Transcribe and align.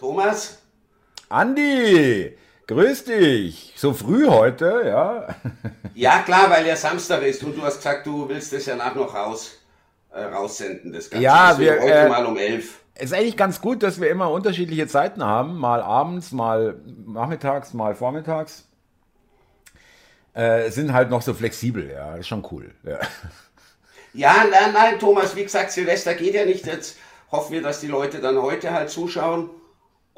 Thomas? 0.00 0.58
Andi, 1.28 2.34
grüß 2.66 3.04
dich. 3.04 3.74
So 3.76 3.92
früh 3.92 4.26
heute, 4.26 4.82
ja? 4.86 5.28
Ja, 5.94 6.20
klar, 6.20 6.48
weil 6.48 6.66
ja 6.66 6.76
Samstag 6.76 7.22
ist 7.24 7.44
und 7.44 7.54
du 7.54 7.62
hast 7.62 7.76
gesagt, 7.76 8.06
du 8.06 8.26
willst 8.26 8.54
das 8.54 8.64
ja 8.64 8.74
nach 8.74 8.94
noch 8.94 9.14
raus, 9.14 9.58
äh, 10.10 10.22
raussenden. 10.22 10.94
Das 10.94 11.10
Ganze. 11.10 11.22
Ja, 11.22 11.58
wir, 11.58 11.72
heute 11.78 11.92
äh, 11.92 12.08
mal 12.08 12.24
um 12.24 12.38
elf. 12.38 12.78
Es 12.94 13.06
ist 13.06 13.12
eigentlich 13.12 13.36
ganz 13.36 13.60
gut, 13.60 13.82
dass 13.82 14.00
wir 14.00 14.08
immer 14.08 14.30
unterschiedliche 14.30 14.86
Zeiten 14.86 15.22
haben. 15.22 15.58
Mal 15.58 15.82
abends, 15.82 16.32
mal 16.32 16.80
nachmittags, 17.06 17.74
mal 17.74 17.94
vormittags. 17.94 18.66
Äh, 20.32 20.70
sind 20.70 20.94
halt 20.94 21.10
noch 21.10 21.20
so 21.20 21.34
flexibel, 21.34 21.90
ja. 21.90 22.14
Ist 22.14 22.28
schon 22.28 22.46
cool. 22.50 22.70
Ja. 22.84 23.00
Ja, 24.14 24.44
nein, 24.50 24.72
nein, 24.72 24.98
Thomas, 24.98 25.36
wie 25.36 25.42
gesagt, 25.42 25.70
Silvester 25.72 26.14
geht 26.14 26.34
ja 26.34 26.46
nicht. 26.46 26.64
Jetzt 26.64 26.96
hoffen 27.30 27.52
wir, 27.52 27.62
dass 27.62 27.80
die 27.80 27.88
Leute 27.88 28.20
dann 28.20 28.40
heute 28.40 28.72
halt 28.72 28.88
zuschauen. 28.88 29.50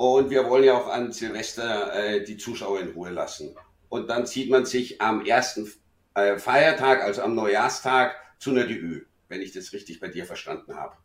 Und 0.03 0.31
wir 0.31 0.51
wollen 0.51 0.65
ja 0.65 0.75
auch 0.77 0.89
an 0.89 1.13
Silvester 1.13 1.95
äh, 1.95 2.25
die 2.25 2.37
Zuschauer 2.37 2.81
in 2.81 2.89
Ruhe 2.89 3.11
lassen. 3.11 3.55
Und 3.89 4.11
dann 4.11 4.27
zieht 4.27 4.51
man 4.51 4.67
sich 4.67 5.01
am 5.01 5.25
ersten 5.25 5.71
äh, 6.15 6.39
Feiertag, 6.39 7.03
also 7.03 7.23
am 7.23 7.37
Neujahrstag, 7.37 8.17
zu 8.41 8.51
einer 8.51 8.65
DÜ, 8.65 9.03
wenn 9.29 9.41
ich 9.41 9.53
das 9.53 9.73
richtig 9.73 10.01
bei 10.01 10.09
dir 10.09 10.27
verstanden 10.27 10.75
habe. 10.75 10.97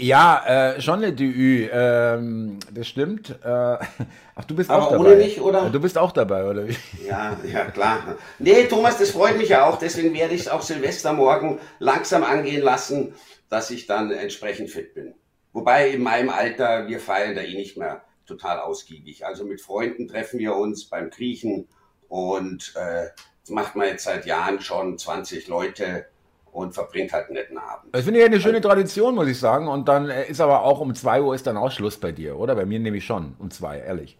Ja, 0.00 0.72
äh, 0.74 0.80
schon 0.80 1.04
eine 1.04 1.12
DÜ, 1.12 1.68
ähm, 1.70 2.58
das 2.72 2.88
stimmt. 2.88 3.28
Äh, 3.44 3.44
ach, 4.34 4.44
du 4.46 4.56
bist 4.56 4.70
Aber 4.70 4.86
auch 4.86 4.92
dabei. 4.92 5.04
ohne 5.04 5.16
mich, 5.16 5.38
oder? 5.38 5.68
Du 5.68 5.80
bist 5.80 5.98
auch 5.98 6.12
dabei, 6.12 6.46
oder 6.46 6.66
wie? 6.66 6.76
Ja, 7.06 7.36
ja, 7.44 7.66
klar. 7.66 8.16
Nee, 8.38 8.64
Thomas, 8.68 8.96
das 8.96 9.10
freut 9.10 9.36
mich 9.36 9.50
ja 9.50 9.66
auch. 9.66 9.78
Deswegen 9.78 10.14
werde 10.14 10.34
ich 10.34 10.40
es 10.40 10.48
auch 10.48 10.62
Silvestermorgen 10.62 11.58
langsam 11.78 12.24
angehen 12.24 12.62
lassen, 12.62 13.14
dass 13.50 13.70
ich 13.70 13.86
dann 13.86 14.10
entsprechend 14.10 14.70
fit 14.70 14.94
bin. 14.94 15.14
Wobei 15.52 15.90
in 15.90 16.02
meinem 16.02 16.30
Alter, 16.30 16.88
wir 16.88 17.00
feiern 17.00 17.34
da 17.34 17.42
eh 17.42 17.54
nicht 17.54 17.76
mehr 17.76 18.02
total 18.26 18.60
ausgiebig. 18.60 19.26
Also 19.26 19.44
mit 19.44 19.60
Freunden 19.60 20.08
treffen 20.08 20.38
wir 20.38 20.56
uns 20.56 20.86
beim 20.86 21.10
Kriechen 21.10 21.68
und 22.08 22.74
äh, 22.76 23.08
das 23.42 23.50
macht 23.50 23.76
man 23.76 23.88
jetzt 23.88 24.04
seit 24.04 24.24
Jahren 24.26 24.60
schon 24.60 24.96
20 24.96 25.48
Leute 25.48 26.06
und 26.52 26.74
verbringt 26.74 27.12
halt 27.12 27.26
einen 27.26 27.34
netten 27.34 27.58
Abend. 27.58 27.94
Das 27.94 28.04
finde 28.04 28.20
ich 28.20 28.26
eine 28.26 28.40
schöne 28.40 28.60
Tradition, 28.60 29.14
muss 29.14 29.26
ich 29.26 29.38
sagen. 29.38 29.68
Und 29.68 29.88
dann 29.88 30.08
äh, 30.08 30.28
ist 30.28 30.40
aber 30.40 30.62
auch 30.62 30.80
um 30.80 30.94
2 30.94 31.22
Uhr 31.22 31.34
ist 31.34 31.46
dann 31.46 31.56
auch 31.56 31.72
Schluss 31.72 31.96
bei 31.96 32.12
dir, 32.12 32.38
oder? 32.38 32.54
Bei 32.54 32.66
mir 32.66 32.78
nehme 32.78 32.98
ich 32.98 33.04
schon 33.04 33.34
um 33.38 33.50
2, 33.50 33.80
ehrlich. 33.80 34.18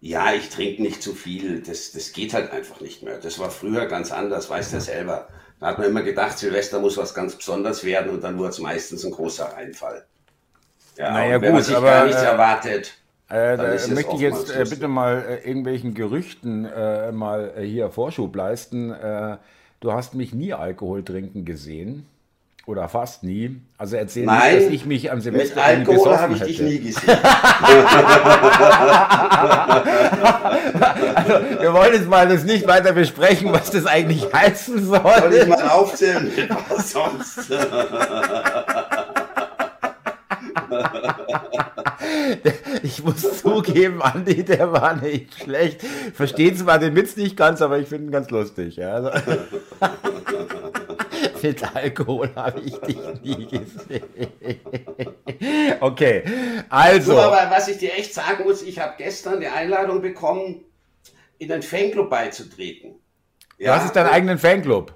Ja, 0.00 0.32
ich 0.32 0.48
trinke 0.48 0.82
nicht 0.82 1.02
zu 1.02 1.12
viel. 1.14 1.60
Das, 1.60 1.92
das 1.92 2.12
geht 2.12 2.32
halt 2.32 2.50
einfach 2.52 2.80
nicht 2.80 3.02
mehr. 3.02 3.18
Das 3.18 3.38
war 3.38 3.50
früher 3.50 3.86
ganz 3.86 4.12
anders, 4.12 4.48
weißt 4.48 4.72
du 4.72 4.76
ja 4.76 4.80
selber. 4.80 5.28
Da 5.60 5.66
hat 5.66 5.78
man 5.78 5.88
immer 5.88 6.02
gedacht, 6.02 6.38
Silvester 6.38 6.78
muss 6.78 6.96
was 6.96 7.14
ganz 7.14 7.34
Besonderes 7.34 7.84
werden 7.84 8.10
und 8.10 8.22
dann 8.22 8.38
wurde 8.38 8.50
es 8.50 8.60
meistens 8.60 9.04
ein 9.04 9.10
großer 9.10 9.46
Reinfall. 9.46 10.06
Ja, 10.98 11.12
naja, 11.12 11.38
gut, 11.38 11.64
sich 11.64 11.76
aber, 11.76 11.86
gar 11.86 12.06
nichts 12.06 12.22
äh, 12.22 12.26
erwartet. 12.26 12.94
Äh, 13.28 13.56
da 13.56 13.68
möchte 13.94 14.14
ich 14.14 14.20
jetzt 14.20 14.50
äh, 14.54 14.64
bitte 14.68 14.88
mal 14.88 15.24
äh, 15.28 15.48
irgendwelchen 15.48 15.94
Gerüchten 15.94 16.64
äh, 16.64 17.12
mal 17.12 17.52
äh, 17.56 17.62
hier 17.62 17.90
Vorschub 17.90 18.34
leisten. 18.34 18.94
du 19.80 19.92
hast 19.92 20.14
mich 20.14 20.34
nie 20.34 20.52
Alkohol 20.52 21.04
trinken 21.04 21.44
gesehen. 21.44 22.06
Oder 22.66 22.88
fast 22.90 23.22
nie. 23.22 23.62
Also 23.78 23.96
erzähl 23.96 24.26
Nein, 24.26 24.56
nicht, 24.56 24.66
dass 24.66 24.74
ich 24.74 24.84
mich 24.84 25.10
am 25.10 25.22
Semester 25.22 25.56
mit 25.56 25.88
Alkohol 25.88 26.18
habe 26.18 26.34
ich 26.34 26.42
dich 26.42 26.60
nie 26.60 26.78
gesehen. 26.80 27.08
also, 31.14 31.62
wir 31.62 31.72
wollen 31.72 31.94
jetzt 31.94 32.08
mal 32.08 32.28
das 32.28 32.44
nicht 32.44 32.68
weiter 32.68 32.92
besprechen, 32.92 33.50
was 33.54 33.70
das 33.70 33.86
eigentlich 33.86 34.30
heißen 34.34 34.84
soll. 34.84 35.00
Soll 35.00 35.32
ich 35.32 35.46
mal 35.46 35.66
aufzählen? 35.70 36.30
Was 36.68 36.90
sonst? 36.90 37.50
ich 42.82 43.02
muss 43.02 43.40
zugeben, 43.40 44.02
Andi, 44.02 44.44
der 44.44 44.72
war 44.72 44.96
nicht 44.96 45.42
schlecht. 45.42 45.82
Versteht 46.14 46.58
zwar 46.58 46.78
den 46.78 46.94
Witz 46.96 47.16
nicht 47.16 47.36
ganz, 47.36 47.62
aber 47.62 47.78
ich 47.78 47.88
finde 47.88 48.06
ihn 48.06 48.12
ganz 48.12 48.30
lustig. 48.30 48.76
Ja. 48.76 48.94
Also, 48.94 49.10
mit 51.42 51.76
Alkohol 51.76 52.30
habe 52.34 52.60
ich 52.60 52.76
dich 52.78 52.98
nie 53.22 53.46
gesehen. 53.46 54.60
Okay, 55.80 56.24
also. 56.68 57.12
So, 57.12 57.20
aber 57.20 57.50
was 57.50 57.68
ich 57.68 57.78
dir 57.78 57.94
echt 57.94 58.14
sagen 58.14 58.44
muss, 58.44 58.62
ich 58.62 58.78
habe 58.78 58.94
gestern 58.98 59.40
die 59.40 59.48
Einladung 59.48 60.00
bekommen, 60.00 60.64
in 61.38 61.52
einen 61.52 61.62
Fanclub 61.62 62.10
beizutreten. 62.10 62.94
Ja? 63.58 63.76
Was 63.76 63.86
ist 63.86 63.96
dein 63.96 64.06
eigenen 64.06 64.38
Fanclub? 64.38 64.94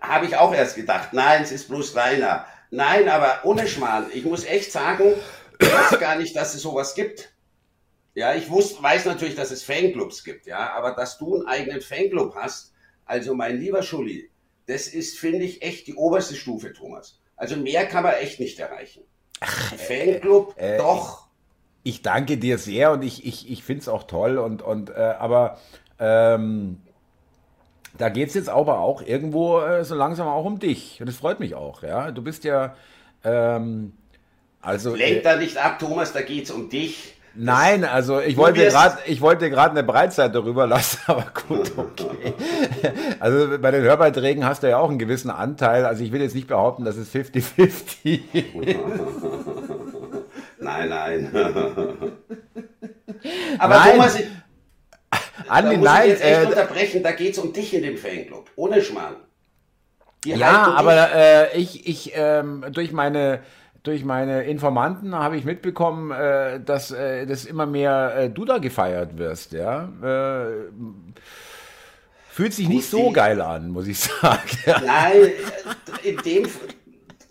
Habe 0.00 0.26
ich 0.26 0.36
auch 0.36 0.54
erst 0.54 0.76
gedacht. 0.76 1.12
Nein, 1.12 1.42
es 1.42 1.52
ist 1.52 1.68
bloß 1.68 1.96
Rainer. 1.96 2.46
Nein, 2.74 3.08
aber 3.08 3.40
ohne 3.44 3.68
Schmarrn. 3.68 4.06
Ich 4.12 4.24
muss 4.24 4.44
echt 4.44 4.72
sagen, 4.72 5.14
ich 5.60 5.72
weiß 5.72 6.00
gar 6.00 6.16
nicht, 6.16 6.34
dass 6.34 6.54
es 6.54 6.62
sowas 6.62 6.96
gibt. 6.96 7.32
Ja, 8.14 8.34
ich 8.34 8.50
wusste, 8.50 8.82
weiß 8.82 9.04
natürlich, 9.04 9.36
dass 9.36 9.52
es 9.52 9.62
Fanclubs 9.62 10.24
gibt, 10.24 10.46
ja, 10.46 10.72
aber 10.72 10.92
dass 10.92 11.18
du 11.18 11.36
einen 11.36 11.46
eigenen 11.46 11.80
Fanclub 11.80 12.34
hast, 12.34 12.72
also 13.04 13.34
mein 13.34 13.60
lieber 13.60 13.82
Schulli, 13.82 14.28
das 14.66 14.88
ist, 14.88 15.18
finde 15.18 15.44
ich, 15.44 15.62
echt 15.62 15.86
die 15.86 15.94
oberste 15.94 16.34
Stufe, 16.34 16.72
Thomas. 16.72 17.20
Also 17.36 17.56
mehr 17.56 17.86
kann 17.86 18.02
man 18.02 18.14
echt 18.14 18.40
nicht 18.40 18.58
erreichen. 18.58 19.04
Ach, 19.40 19.74
Fanclub, 19.74 20.54
äh, 20.56 20.74
äh, 20.74 20.78
doch. 20.78 21.28
Ich, 21.84 21.96
ich, 21.96 22.02
danke 22.02 22.38
dir 22.38 22.58
sehr 22.58 22.90
und 22.90 23.02
ich, 23.02 23.24
ich, 23.24 23.50
ich 23.50 23.62
finde 23.62 23.82
es 23.82 23.88
auch 23.88 24.04
toll 24.04 24.38
und, 24.38 24.62
und 24.62 24.90
äh, 24.90 24.94
aber 24.94 25.60
ähm, 26.00 26.82
da 27.96 28.08
geht 28.08 28.28
es 28.28 28.34
jetzt 28.34 28.48
aber 28.48 28.80
auch 28.80 29.02
irgendwo 29.02 29.60
äh, 29.60 29.84
so 29.84 29.94
langsam 29.94 30.26
auch 30.26 30.44
um 30.44 30.58
dich. 30.58 31.00
Und 31.00 31.08
das 31.08 31.16
freut 31.16 31.40
mich 31.40 31.54
auch, 31.54 31.82
ja. 31.82 32.10
Du 32.10 32.22
bist 32.22 32.44
ja 32.44 32.74
ähm, 33.24 33.92
also. 34.60 34.94
Lenk 34.94 35.18
äh, 35.18 35.22
da 35.22 35.36
nicht 35.36 35.56
ab, 35.58 35.78
Thomas, 35.78 36.12
da 36.12 36.22
geht 36.22 36.44
es 36.44 36.50
um 36.50 36.68
dich. 36.68 37.14
Nein, 37.36 37.84
also 37.84 38.20
ich 38.20 38.36
wollte 38.36 38.64
gerade, 38.64 38.98
ich 39.06 39.20
wollte 39.20 39.50
gerade 39.50 39.72
eine 39.72 39.82
Breitseite 39.82 40.34
darüber 40.34 40.68
lassen, 40.68 41.00
aber 41.06 41.26
gut, 41.48 41.72
okay. 41.76 42.32
Also 43.18 43.58
bei 43.58 43.72
den 43.72 43.82
Hörbeiträgen 43.82 44.44
hast 44.44 44.62
du 44.62 44.70
ja 44.70 44.78
auch 44.78 44.88
einen 44.88 45.00
gewissen 45.00 45.30
Anteil. 45.30 45.84
Also 45.84 46.04
ich 46.04 46.12
will 46.12 46.22
jetzt 46.22 46.36
nicht 46.36 46.46
behaupten, 46.46 46.84
dass 46.84 46.96
es 46.96 47.12
50-50. 47.12 48.20
nein, 50.60 50.88
nein. 50.88 51.28
aber 53.58 53.74
nein. 53.74 53.90
Thomas, 53.90 54.16
Andi, 55.48 55.70
da 55.72 55.76
muss 55.76 55.84
nein, 55.84 56.02
ich 56.02 56.08
jetzt 56.10 56.24
echt 56.24 56.42
äh, 56.42 56.46
unterbrechen, 56.46 57.02
da 57.02 57.12
geht 57.12 57.32
es 57.32 57.38
um 57.38 57.52
dich 57.52 57.74
in 57.74 57.82
dem 57.82 57.96
Fanclub. 57.96 58.50
Ohne 58.56 58.82
Schmarrn. 58.82 59.16
ja, 60.24 60.72
aber 60.74 61.14
äh, 61.14 61.58
ich, 61.58 61.86
ich 61.86 62.12
ähm, 62.14 62.64
durch 62.72 62.92
meine 62.92 63.40
durch 63.82 64.02
meine 64.02 64.44
Informanten 64.44 65.14
habe 65.14 65.36
ich 65.36 65.44
mitbekommen, 65.44 66.10
äh, 66.10 66.58
dass 66.58 66.90
äh, 66.90 67.26
das 67.26 67.44
immer 67.44 67.66
mehr 67.66 68.14
äh, 68.16 68.30
du 68.30 68.46
da 68.46 68.56
gefeiert 68.56 69.18
wirst, 69.18 69.52
ja. 69.52 69.90
Äh, 70.02 70.72
fühlt 72.30 72.54
sich 72.54 72.66
nicht 72.66 72.88
so 72.88 73.12
geil 73.12 73.42
an, 73.42 73.68
muss 73.68 73.86
ich 73.86 73.98
sagen. 74.00 74.40
Nein, 74.86 75.32
in 76.02 76.16
dem 76.16 76.48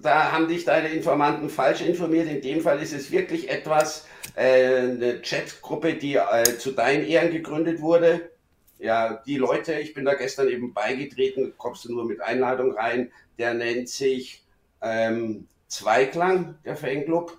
da 0.03 0.31
haben 0.31 0.47
dich 0.47 0.65
deine 0.65 0.89
Informanten 0.89 1.49
falsch 1.49 1.81
informiert. 1.81 2.27
In 2.27 2.41
dem 2.41 2.61
Fall 2.61 2.79
ist 2.79 2.93
es 2.93 3.09
wirklich 3.09 3.49
etwas, 3.49 4.05
äh, 4.35 4.77
eine 4.79 5.21
Chatgruppe, 5.21 5.95
die 5.95 6.15
äh, 6.15 6.57
zu 6.57 6.71
deinen 6.71 7.05
Ehren 7.05 7.31
gegründet 7.31 7.81
wurde. 7.81 8.29
Ja, 8.79 9.21
die 9.25 9.37
Leute, 9.37 9.73
ich 9.79 9.93
bin 9.93 10.05
da 10.05 10.13
gestern 10.15 10.49
eben 10.49 10.73
beigetreten, 10.73 11.53
kommst 11.57 11.85
du 11.85 11.93
nur 11.93 12.05
mit 12.05 12.21
Einladung 12.21 12.73
rein, 12.73 13.11
der 13.37 13.53
nennt 13.53 13.89
sich 13.89 14.43
ähm, 14.81 15.47
Zweiklang, 15.67 16.55
der 16.65 16.75
Fanclub. 16.75 17.37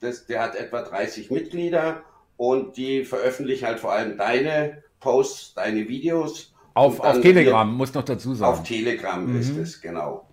Das, 0.00 0.26
der 0.26 0.40
hat 0.40 0.56
etwa 0.56 0.82
30 0.82 1.30
Mitglieder 1.30 2.02
und 2.36 2.76
die 2.76 3.04
veröffentlichen 3.04 3.66
halt 3.66 3.78
vor 3.78 3.92
allem 3.92 4.16
deine 4.16 4.82
Posts, 5.00 5.54
deine 5.54 5.88
Videos. 5.88 6.52
Auf, 6.74 7.00
auf 7.00 7.20
Telegram, 7.20 7.68
hier, 7.68 7.76
muss 7.76 7.92
noch 7.92 8.04
dazu 8.04 8.34
sagen. 8.34 8.52
Auf 8.52 8.62
Telegram 8.62 9.24
mhm. 9.26 9.38
ist 9.38 9.56
es, 9.56 9.80
genau. 9.80 10.26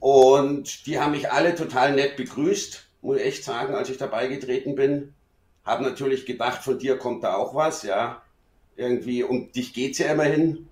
Und 0.00 0.86
die 0.86 0.98
haben 0.98 1.12
mich 1.12 1.30
alle 1.30 1.54
total 1.54 1.94
nett 1.94 2.16
begrüßt, 2.16 2.89
muss 3.02 3.18
ich 3.18 3.26
echt 3.26 3.44
sagen, 3.44 3.74
als 3.74 3.90
ich 3.90 3.98
dabei 3.98 4.26
getreten 4.28 4.74
bin. 4.74 5.14
Hab 5.64 5.80
natürlich 5.80 6.26
gedacht, 6.26 6.62
von 6.62 6.78
dir 6.78 6.98
kommt 6.98 7.24
da 7.24 7.34
auch 7.34 7.54
was, 7.54 7.82
ja. 7.82 8.22
Irgendwie, 8.76 9.22
um 9.22 9.52
dich 9.52 9.74
geht's 9.74 9.98
ja 9.98 10.12
immerhin. 10.12 10.68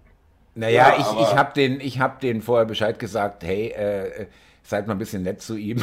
Naja, 0.54 0.88
ja, 0.88 0.98
ich, 0.98 1.20
ich 1.20 1.36
habe 1.36 1.52
den, 1.54 1.80
hab 1.80 2.20
den 2.20 2.42
vorher 2.42 2.66
Bescheid 2.66 2.98
gesagt, 2.98 3.44
hey, 3.44 3.68
äh, 3.68 4.26
Seid 4.68 4.86
mal 4.86 4.92
ein 4.96 4.98
bisschen 4.98 5.22
nett 5.22 5.40
zu 5.40 5.56
ihm. 5.56 5.82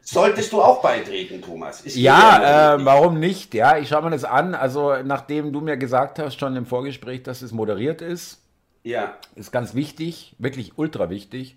Solltest 0.00 0.50
du 0.54 0.62
auch 0.62 0.80
beitreten, 0.80 1.42
Thomas? 1.42 1.82
Ist 1.82 1.96
ja, 1.96 2.76
äh, 2.76 2.82
warum 2.82 3.20
nicht? 3.20 3.52
Ja, 3.52 3.76
ich 3.76 3.90
schaue 3.90 4.04
mir 4.04 4.10
das 4.12 4.24
an. 4.24 4.54
Also, 4.54 4.94
nachdem 5.04 5.52
du 5.52 5.60
mir 5.60 5.76
gesagt 5.76 6.18
hast, 6.18 6.40
schon 6.40 6.56
im 6.56 6.64
Vorgespräch, 6.64 7.22
dass 7.22 7.42
es 7.42 7.52
moderiert 7.52 8.00
ist, 8.00 8.41
ja. 8.82 9.16
ist 9.34 9.52
ganz 9.52 9.74
wichtig, 9.74 10.34
wirklich 10.38 10.78
ultra 10.78 11.10
wichtig, 11.10 11.56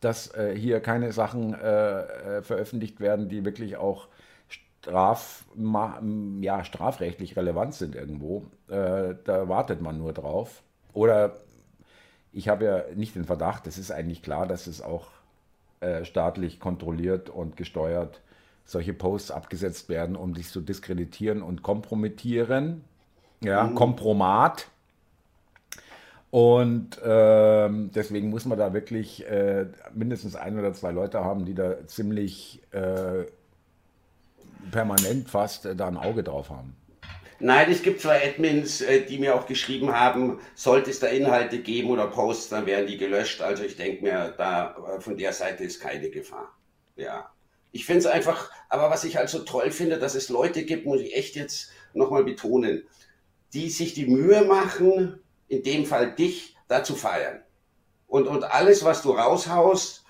dass 0.00 0.34
äh, 0.34 0.54
hier 0.56 0.80
keine 0.80 1.12
Sachen 1.12 1.54
äh, 1.54 2.38
äh 2.38 2.42
veröffentlicht 2.42 3.00
werden, 3.00 3.28
die 3.28 3.44
wirklich 3.44 3.76
auch 3.76 4.08
straf, 4.48 5.44
ja, 6.40 6.64
strafrechtlich 6.64 7.36
relevant 7.36 7.74
sind 7.74 7.94
irgendwo. 7.94 8.46
Äh, 8.68 9.14
da 9.24 9.48
wartet 9.48 9.82
man 9.82 9.98
nur 9.98 10.12
drauf. 10.12 10.62
Oder 10.92 11.36
ich 12.32 12.48
habe 12.48 12.64
ja 12.64 12.84
nicht 12.94 13.14
den 13.14 13.24
Verdacht, 13.24 13.66
es 13.66 13.78
ist 13.78 13.90
eigentlich 13.90 14.22
klar, 14.22 14.46
dass 14.46 14.66
es 14.66 14.80
auch 14.80 15.08
äh, 15.80 16.04
staatlich 16.04 16.60
kontrolliert 16.60 17.28
und 17.30 17.56
gesteuert 17.56 18.20
solche 18.64 18.92
Posts 18.92 19.32
abgesetzt 19.32 19.88
werden, 19.88 20.14
um 20.14 20.34
dich 20.34 20.48
zu 20.48 20.60
diskreditieren 20.60 21.42
und 21.42 21.62
kompromittieren. 21.62 22.84
Ja, 23.42 23.64
mhm. 23.64 23.74
Kompromat. 23.74 24.68
Und 26.30 27.00
ähm, 27.04 27.90
deswegen 27.92 28.30
muss 28.30 28.44
man 28.44 28.56
da 28.56 28.72
wirklich 28.72 29.26
äh, 29.26 29.66
mindestens 29.92 30.36
ein 30.36 30.58
oder 30.58 30.72
zwei 30.72 30.92
Leute 30.92 31.24
haben, 31.24 31.44
die 31.44 31.54
da 31.54 31.86
ziemlich 31.86 32.60
äh, 32.70 33.24
permanent 34.70 35.28
fast 35.28 35.66
äh, 35.66 35.74
da 35.74 35.88
ein 35.88 35.96
Auge 35.96 36.22
drauf 36.22 36.50
haben. 36.50 36.76
Nein, 37.40 37.70
es 37.72 37.82
gibt 37.82 38.02
zwei 38.02 38.22
Admins, 38.28 38.82
äh, 38.82 39.04
die 39.06 39.18
mir 39.18 39.34
auch 39.34 39.46
geschrieben 39.46 39.92
haben, 39.92 40.38
sollte 40.54 40.90
es 40.90 41.00
da 41.00 41.06
Inhalte 41.06 41.60
geben 41.60 41.88
oder 41.88 42.06
Posts, 42.06 42.50
dann 42.50 42.66
werden 42.66 42.86
die 42.86 42.98
gelöscht. 42.98 43.40
Also 43.40 43.64
ich 43.64 43.76
denke 43.76 44.04
mir, 44.04 44.34
da 44.36 44.76
äh, 44.96 45.00
von 45.00 45.16
der 45.16 45.32
Seite 45.32 45.64
ist 45.64 45.80
keine 45.80 46.10
Gefahr. 46.10 46.54
Ja. 46.96 47.30
Ich 47.72 47.86
finde 47.86 48.00
es 48.00 48.06
einfach, 48.06 48.50
aber 48.68 48.90
was 48.90 49.04
ich 49.04 49.16
halt 49.16 49.30
so 49.30 49.40
toll 49.40 49.70
finde, 49.70 49.98
dass 49.98 50.14
es 50.14 50.28
Leute 50.28 50.64
gibt, 50.64 50.84
muss 50.86 51.00
ich 51.00 51.16
echt 51.16 51.34
jetzt 51.34 51.72
nochmal 51.94 52.24
betonen, 52.24 52.84
die 53.54 53.70
sich 53.70 53.94
die 53.94 54.06
Mühe 54.06 54.44
machen, 54.44 55.18
in 55.50 55.62
dem 55.62 55.84
Fall 55.84 56.12
dich, 56.12 56.56
da 56.68 56.82
zu 56.82 56.94
feiern. 56.94 57.42
Und, 58.06 58.26
und 58.26 58.44
alles, 58.44 58.84
was 58.84 59.02
du 59.02 59.10
raushaust, 59.10 60.04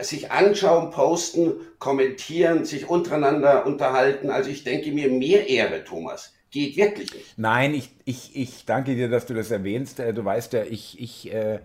sich 0.00 0.30
anschauen, 0.30 0.90
posten, 0.90 1.54
kommentieren, 1.78 2.64
sich 2.64 2.88
untereinander 2.88 3.66
unterhalten. 3.66 4.30
Also 4.30 4.50
ich 4.50 4.64
denke 4.64 4.92
mir, 4.92 5.10
mehr 5.10 5.48
Ehre, 5.48 5.84
Thomas. 5.84 6.34
Geht 6.50 6.76
wirklich 6.76 7.14
nicht. 7.14 7.38
Nein, 7.38 7.74
ich, 7.74 7.90
ich, 8.04 8.36
ich 8.36 8.66
danke 8.66 8.94
dir, 8.94 9.08
dass 9.08 9.24
du 9.24 9.32
das 9.32 9.50
erwähnst. 9.50 9.98
Äh, 10.00 10.12
du 10.12 10.22
weißt 10.24 10.52
ja, 10.52 10.64
ich, 10.64 11.00
ich 11.00 11.32
äh, 11.32 11.60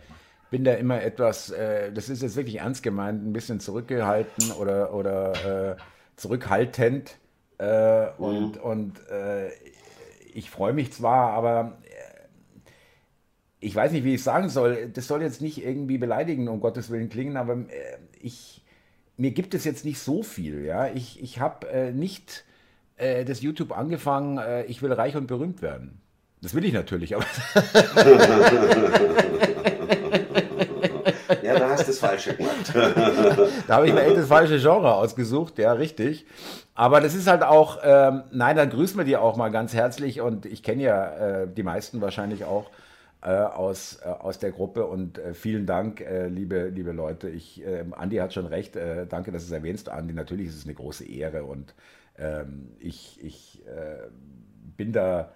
bin 0.50 0.64
da 0.64 0.74
immer 0.74 1.02
etwas, 1.02 1.50
äh, 1.50 1.92
das 1.92 2.08
ist 2.08 2.22
jetzt 2.22 2.38
wirklich 2.38 2.60
ernst 2.60 2.84
gemeint, 2.84 3.26
ein 3.26 3.34
bisschen 3.34 3.60
zurückgehalten 3.60 4.52
oder, 4.54 4.94
oder 4.94 5.74
äh, 5.74 5.76
zurückhaltend. 6.16 7.18
Äh, 7.60 8.06
mhm. 8.06 8.14
Und, 8.18 8.58
und 8.58 9.10
äh, 9.10 9.50
ich 10.34 10.50
freue 10.50 10.72
mich 10.72 10.94
zwar, 10.94 11.34
aber 11.34 11.78
ich 13.59 13.75
weiß 13.75 13.92
nicht, 13.92 14.04
wie 14.04 14.15
ich 14.15 14.24
sagen 14.24 14.50
soll. 14.50 14.89
Das 14.94 15.07
soll 15.07 15.21
jetzt 15.21 15.42
nicht 15.42 15.63
irgendwie 15.63 15.98
beleidigen, 15.98 16.48
um 16.48 16.59
Gottes 16.59 16.89
Willen 16.89 17.09
klingen, 17.09 17.38
aber 17.38 17.54
äh, 17.54 17.98
ich, 18.21 18.63
mir 19.18 19.31
gibt 19.31 19.54
es 19.54 19.63
jetzt 19.63 19.86
nicht 19.86 20.00
so 20.00 20.24
viel. 20.24 20.63
Ja? 20.63 20.88
Ich, 20.88 21.21
ich 21.21 21.39
habe 21.39 21.68
äh, 21.69 21.92
nicht 21.92 22.45
äh, 22.98 23.25
das 23.25 23.42
YouTube 23.42 23.75
angefangen, 23.77 24.38
äh, 24.38 24.63
ich 24.65 24.81
will 24.81 24.94
reich 24.94 25.15
und 25.15 25.27
berühmt 25.27 25.62
werden. 25.62 26.01
Das 26.42 26.54
will 26.54 26.65
ich 26.65 26.74
natürlich, 26.74 27.15
aber. 27.15 27.25
ja, 31.42 31.57
da 31.57 31.69
hast 31.69 31.81
du 31.81 31.88
das 31.88 31.98
Falsche 31.98 32.36
gemacht. 32.36 32.71
da 33.68 33.75
habe 33.75 33.88
ich 33.88 33.94
mir 33.94 34.03
echt 34.03 34.18
das 34.18 34.27
falsche 34.27 34.60
Genre 34.60 34.94
ausgesucht, 34.94 35.57
ja, 35.57 35.74
richtig. 35.74 36.27
Aber 36.75 37.01
das 37.01 37.15
ist 37.15 37.25
halt 37.25 37.42
auch, 37.42 37.80
ähm, 37.83 38.21
nein, 38.31 38.56
dann 38.56 38.69
grüßen 38.69 39.00
wir 39.00 39.03
dir 39.03 39.24
auch 39.24 39.36
mal 39.36 39.50
ganz 39.50 39.74
herzlich 39.74 40.21
und 40.21 40.45
ich 40.45 40.62
kenne 40.62 40.83
ja 40.83 41.07
äh, 41.15 41.48
die 41.48 41.63
meisten 41.63 42.01
wahrscheinlich 42.01 42.45
auch 42.45 42.69
aus, 43.31 44.00
äh, 44.03 44.07
aus 44.07 44.39
der 44.39 44.51
Gruppe 44.51 44.85
und 44.85 45.18
äh, 45.18 45.33
vielen 45.33 45.65
Dank, 45.65 46.01
äh, 46.01 46.27
liebe, 46.27 46.69
liebe 46.69 46.91
Leute. 46.91 47.29
Ich, 47.29 47.63
ähm, 47.65 47.94
Andi 47.94 48.18
hat 48.18 48.33
schon 48.33 48.45
recht, 48.45 48.75
äh, 48.75 49.06
danke, 49.07 49.31
dass 49.31 49.44
du 49.44 49.47
es 49.47 49.51
erwähnst, 49.51 49.89
Andi. 49.89 50.13
Natürlich 50.13 50.47
ist 50.47 50.56
es 50.57 50.65
eine 50.65 50.74
große 50.74 51.06
Ehre 51.06 51.44
und 51.44 51.75
ähm, 52.18 52.71
ich, 52.79 53.24
ich 53.24 53.65
äh, 53.68 54.07
bin 54.75 54.91
da. 54.94 55.31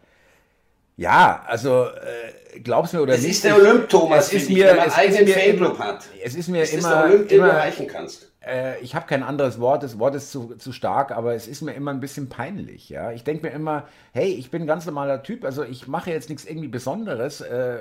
Ja, 0.97 1.43
also 1.47 1.85
äh, 1.85 2.59
glaubst 2.59 2.93
mir 2.93 3.01
oder 3.01 3.13
es 3.13 3.21
nicht. 3.21 3.31
Es 3.31 3.35
ist 3.37 3.45
der 3.45 3.55
Olymp, 3.55 3.89
Thomas, 3.89 4.27
es 4.27 4.43
ist 4.43 4.49
mir, 4.49 4.67
wenn 4.67 4.77
man 4.77 4.91
einen 4.91 4.93
eigenen 4.93 5.27
Fanclub 5.27 5.79
hat. 5.79 6.05
Es 6.23 6.35
ist 6.35 6.47
mir 6.47 6.61
es 6.61 6.73
immer, 6.73 6.79
ist 6.79 6.89
der 6.89 7.03
Olymp, 7.05 7.29
den 7.29 7.37
immer, 7.37 7.47
du 7.47 7.53
erreichen 7.53 7.87
kannst 7.87 8.31
äh, 8.43 8.79
ich 8.81 8.95
habe 8.95 9.05
kein 9.07 9.23
anderes 9.23 9.59
Wort, 9.59 9.83
das 9.83 9.99
Wort 9.99 10.15
ist 10.15 10.31
zu, 10.31 10.55
zu 10.55 10.71
stark, 10.71 11.11
aber 11.11 11.35
es 11.35 11.47
ist 11.47 11.61
mir 11.61 11.73
immer 11.73 11.91
ein 11.91 11.99
bisschen 11.99 12.29
peinlich. 12.29 12.89
Ja? 12.89 13.11
Ich 13.11 13.23
denke 13.23 13.45
mir 13.45 13.53
immer, 13.53 13.83
hey, 14.13 14.33
ich 14.33 14.49
bin 14.49 14.63
ein 14.63 14.67
ganz 14.67 14.85
normaler 14.85 15.21
Typ, 15.23 15.45
also 15.45 15.63
ich 15.63 15.87
mache 15.87 16.09
jetzt 16.09 16.29
nichts 16.29 16.45
irgendwie 16.45 16.67
Besonderes. 16.67 17.41
Äh, 17.41 17.75
äh, 17.75 17.79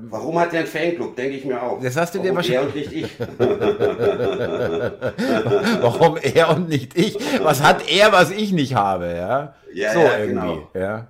Warum 0.00 0.38
hat 0.38 0.52
der 0.52 0.60
einen 0.60 0.68
Fanclub, 0.68 1.16
denke 1.16 1.36
ich 1.36 1.44
mir 1.44 1.62
auch. 1.62 1.82
Das 1.82 1.96
hast 1.96 2.14
du 2.14 2.18
Warum 2.18 2.30
dir 2.30 2.36
wahrscheinlich. 2.36 2.56
Er 2.56 2.60
und 2.62 2.74
nicht 2.74 2.92
ich. 2.92 3.18
Warum 5.82 6.16
er 6.18 6.50
und 6.50 6.68
nicht 6.68 6.96
ich? 6.96 7.18
Was 7.42 7.62
hat 7.62 7.90
er, 7.90 8.12
was 8.12 8.30
ich 8.30 8.52
nicht 8.52 8.74
habe? 8.74 9.06
Ja, 9.06 9.54
ja 9.74 9.92
so 9.92 10.00
ja, 10.00 10.18
irgendwie. 10.18 10.34
Genau. 10.34 10.70
Ja. 10.74 11.08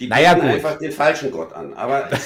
Die 0.00 0.08
naja, 0.08 0.34
gut. 0.34 0.44
einfach 0.44 0.78
den 0.78 0.92
falschen 0.92 1.30
Gott 1.30 1.52
an. 1.52 1.74
Aber 1.74 2.08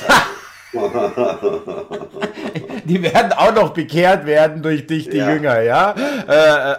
die 2.85 3.03
werden 3.03 3.33
auch 3.33 3.55
noch 3.55 3.75
bekehrt 3.75 4.27
werden 4.27 4.63
durch 4.63 4.87
dich, 4.87 5.09
die 5.09 5.19
ja. 5.19 5.33
Jünger, 5.33 5.61
ja? 5.61 5.93
Äh, 5.93 6.73
äh. 6.73 6.77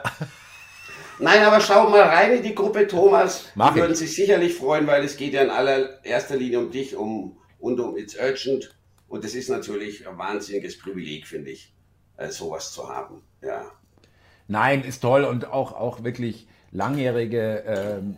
Nein, 1.19 1.43
aber 1.43 1.61
schau 1.61 1.89
mal 1.89 2.01
rein 2.01 2.33
in 2.33 2.43
die 2.43 2.55
Gruppe, 2.55 2.87
Thomas. 2.87 3.51
Mach 3.55 3.73
die 3.73 3.79
würden 3.79 3.95
sich 3.95 4.15
sicherlich 4.15 4.55
freuen, 4.55 4.85
weil 4.87 5.03
es 5.03 5.15
geht 5.15 5.33
ja 5.33 5.43
in 5.43 5.49
allererster 5.49 6.35
Linie 6.35 6.59
um 6.59 6.71
dich 6.71 6.95
um, 6.95 7.37
und 7.59 7.79
um 7.79 7.97
It's 7.97 8.15
Urgent. 8.15 8.75
Und 9.07 9.23
es 9.23 9.35
ist 9.35 9.49
natürlich 9.49 10.07
ein 10.07 10.17
wahnsinniges 10.17 10.79
Privileg, 10.79 11.27
finde 11.27 11.51
ich, 11.51 11.73
äh, 12.17 12.29
sowas 12.29 12.73
zu 12.73 12.89
haben. 12.89 13.21
Ja. 13.41 13.71
Nein, 14.47 14.83
ist 14.83 14.99
toll 14.99 15.23
und 15.23 15.47
auch, 15.47 15.73
auch 15.73 16.03
wirklich 16.03 16.47
langjährige 16.71 17.63
ähm, 17.65 18.17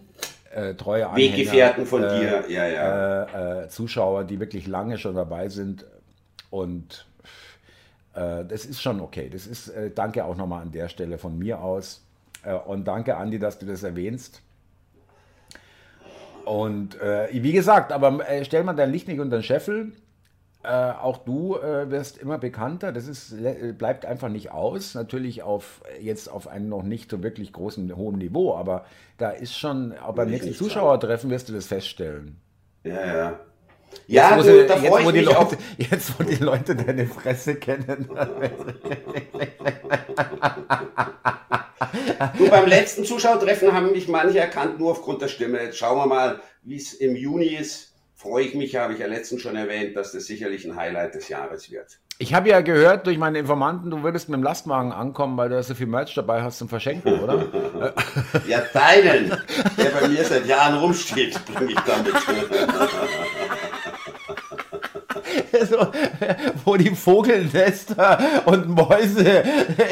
äh, 0.57 0.74
treue 0.74 1.07
Anhänger, 1.07 1.38
Weggefährten 1.38 1.86
von 1.86 2.04
äh, 2.04 2.19
dir, 2.19 2.44
ja, 2.50 2.68
ja. 2.68 3.24
Äh, 3.24 3.63
äh, 3.65 3.69
Zuschauer, 3.69 4.24
die 4.24 4.39
wirklich 4.39 4.65
lange 4.65 4.98
schon 4.98 5.15
dabei 5.15 5.50
sind. 5.50 5.86
Und 6.50 7.06
das 8.13 8.65
ist 8.65 8.81
schon 8.81 9.00
okay. 9.00 9.30
Das 9.31 9.45
ist, 9.45 9.71
danke 9.94 10.25
auch 10.25 10.36
nochmal 10.36 10.63
an 10.63 10.71
der 10.71 10.89
Stelle 10.89 11.19
von 11.19 11.38
mir 11.38 11.62
aus. 11.62 12.04
und 12.65 12.88
danke, 12.88 13.15
Andi, 13.15 13.38
dass 13.38 13.59
du 13.59 13.68
das 13.68 13.83
erwähnst. 13.83 14.42
Und 16.44 16.98
wie 17.31 17.51
gesagt, 17.51 17.92
aber 17.92 18.25
stell 18.42 18.63
mal 18.63 18.74
dein 18.74 18.92
Licht 18.92 19.07
nicht 19.07 19.19
unter 19.19 19.38
den 19.38 19.44
Scheffel. 19.44 19.92
Äh, 20.67 20.91
auch 21.01 21.19
du 21.19 21.55
äh, 21.55 21.89
wirst 21.89 22.17
immer 22.17 22.37
bekannter. 22.37 22.91
Das 22.91 23.07
ist, 23.07 23.33
bleibt 23.77 24.05
einfach 24.05 24.27
nicht 24.27 24.51
aus. 24.51 24.95
Natürlich 24.95 25.41
auf 25.41 25.81
jetzt 26.01 26.29
auf 26.29 26.49
einem 26.49 26.67
noch 26.67 26.83
nicht 26.83 27.09
so 27.09 27.23
wirklich 27.23 27.53
großen 27.53 27.95
hohen 27.95 28.17
Niveau, 28.17 28.53
aber 28.53 28.83
da 29.17 29.29
ist 29.29 29.57
schon, 29.57 29.97
auch 29.97 30.13
beim 30.13 30.29
nächsten 30.29 30.53
Zuschauertreffen 30.53 31.29
wirst 31.29 31.47
du 31.47 31.53
das 31.53 31.67
feststellen. 31.67 32.35
Ja, 32.83 33.05
ja. 33.05 33.39
Ja, 34.07 34.35
jetzt, 34.35 34.49
du, 34.49 34.67
da 34.67 34.77
jetzt, 34.77 35.05
wo 35.05 35.11
die 35.11 35.21
Leute, 35.21 35.57
jetzt, 35.77 36.19
wo 36.19 36.23
die 36.23 36.43
Leute 36.43 36.75
deine 36.75 37.07
Fresse 37.07 37.55
kennen. 37.55 38.09
du, 42.37 42.49
beim 42.49 42.68
letzten 42.68 43.06
Zuschauertreffen 43.06 43.71
haben 43.71 43.94
mich 43.94 44.09
manche 44.09 44.39
erkannt, 44.39 44.80
nur 44.80 44.92
aufgrund 44.92 45.21
der 45.21 45.30
Stimme. 45.30 45.63
Jetzt 45.63 45.77
schauen 45.77 45.97
wir 45.97 46.07
mal, 46.07 46.42
wie 46.63 46.75
es 46.75 46.94
im 46.94 47.15
Juni 47.15 47.56
ist 47.56 47.94
freue 48.18 48.45
ich 48.45 48.56
mich, 48.56 48.76
habe 48.76 48.94
ich 48.94 49.00
ja 49.00 49.07
letztens 49.07 49.42
schon 49.42 49.56
erwähnt, 49.56 49.95
dass 49.95 50.12
das 50.12 50.26
sicherlich 50.26 50.66
ein 50.66 50.76
Highlight 50.76 51.14
des 51.14 51.30
Jahres 51.30 51.71
wird. 51.71 52.00
Ich 52.18 52.33
habe 52.33 52.50
ja 52.50 52.62
gehört 52.62 53.06
durch 53.06 53.19
meine 53.19 53.38
Informanten, 53.38 53.92
du 53.92 54.02
würdest 54.02 54.28
mit 54.28 54.38
dem 54.38 54.44
Lastwagen 54.44 54.92
ankommen, 54.92 55.38
weil 55.38 55.50
du 55.50 55.62
so 55.62 55.76
viel 55.76 55.86
Merch 55.86 56.16
dabei 56.16 56.42
hast 56.42 56.57
zum 56.57 56.68
Verschenken, 56.68 57.19
oder? 57.19 57.45
ja, 58.47 58.62
deinen, 58.74 59.30
der 59.78 59.90
bei 59.92 60.07
mir 60.07 60.24
seit 60.24 60.47
Jahren 60.47 60.80
rumsteht, 60.80 61.40
bringe 61.45 61.74
ich 61.74 61.80
damit. 61.81 62.14
so, 65.66 65.87
wo 66.66 66.76
die 66.76 66.95
Vogelnester 66.95 68.19
und 68.45 68.69
Mäuse 68.69 69.44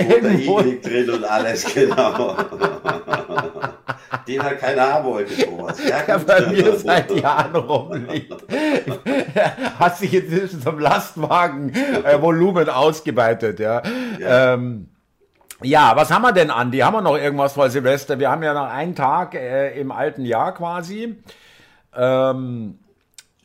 irgendwo... 0.09 0.61
drin 0.61 1.09
und 1.09 1.23
alles, 1.23 1.65
genau. 1.73 2.35
Den 4.27 4.43
hat 4.43 4.59
keiner 4.59 4.93
haben 4.93 5.05
wollte, 5.05 5.35
Thomas. 5.45 5.77
Ja, 5.87 6.01
der 6.01 6.19
bei 6.19 6.41
mir 6.47 6.75
seit 6.77 7.11
Jahren 7.11 7.55
rumliegt. 7.55 8.35
Hat 9.79 9.97
sich 9.97 10.13
inzwischen 10.13 10.61
zum 10.61 10.79
Lastwagen 10.79 11.73
äh, 11.73 12.21
Volumen 12.21 12.69
ausgeweitet, 12.69 13.59
ja. 13.59 13.81
Ja. 14.19 14.53
Ähm, 14.53 14.89
ja, 15.61 15.95
was 15.95 16.11
haben 16.11 16.23
wir 16.23 16.31
denn, 16.31 16.51
Andi? 16.51 16.79
Haben 16.79 16.95
wir 16.95 17.01
noch 17.01 17.17
irgendwas 17.17 17.53
vor 17.53 17.69
Silvester? 17.69 18.19
Wir 18.19 18.29
haben 18.29 18.43
ja 18.43 18.53
noch 18.53 18.69
einen 18.69 18.95
Tag 18.95 19.35
äh, 19.35 19.79
im 19.79 19.91
alten 19.91 20.25
Jahr 20.25 20.53
quasi. 20.53 21.17
Ähm, 21.95 22.79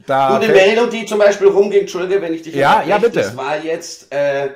da 0.07 0.39
Gute 0.39 0.53
Meldung, 0.53 0.91
die 0.91 1.07
zum 1.07 1.19
Beispiel 1.19 1.49
rumging, 1.49 1.81
Entschuldige, 1.81 2.23
wenn 2.23 2.35
ich 2.35 2.43
dich 2.43 2.55
Ja, 2.55 2.83
ja, 2.83 2.99
bitte. 2.99 3.21
Das 3.21 3.37
war 3.37 3.63
jetzt, 3.63 4.13
äh, 4.13 4.51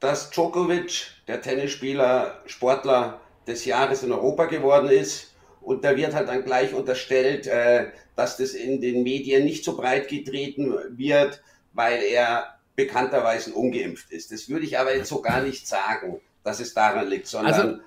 dass 0.00 0.30
Djokovic, 0.30 1.06
der 1.28 1.40
Tennisspieler, 1.40 2.42
Sportler 2.46 3.20
des 3.46 3.64
Jahres 3.64 4.02
in 4.02 4.12
Europa 4.12 4.46
geworden 4.46 4.88
ist. 4.88 5.32
Und 5.60 5.84
da 5.84 5.96
wird 5.96 6.14
halt 6.14 6.28
dann 6.28 6.44
gleich 6.44 6.74
unterstellt, 6.74 7.46
äh, 7.46 7.86
dass 8.14 8.36
das 8.36 8.52
in 8.52 8.80
den 8.80 9.02
Medien 9.02 9.44
nicht 9.44 9.64
so 9.64 9.76
breit 9.76 10.08
getreten 10.08 10.74
wird, 10.90 11.42
weil 11.72 12.02
er 12.02 12.56
bekannterweise 12.76 13.52
ungeimpft 13.52 14.10
ist. 14.10 14.30
Das 14.30 14.48
würde 14.48 14.64
ich 14.64 14.78
aber 14.78 14.94
jetzt 14.94 15.08
so 15.08 15.20
gar 15.20 15.40
nicht 15.40 15.66
sagen, 15.66 16.20
dass 16.44 16.60
es 16.60 16.74
daran 16.74 17.08
liegt, 17.08 17.26
sondern 17.26 17.54
also, 17.54 17.78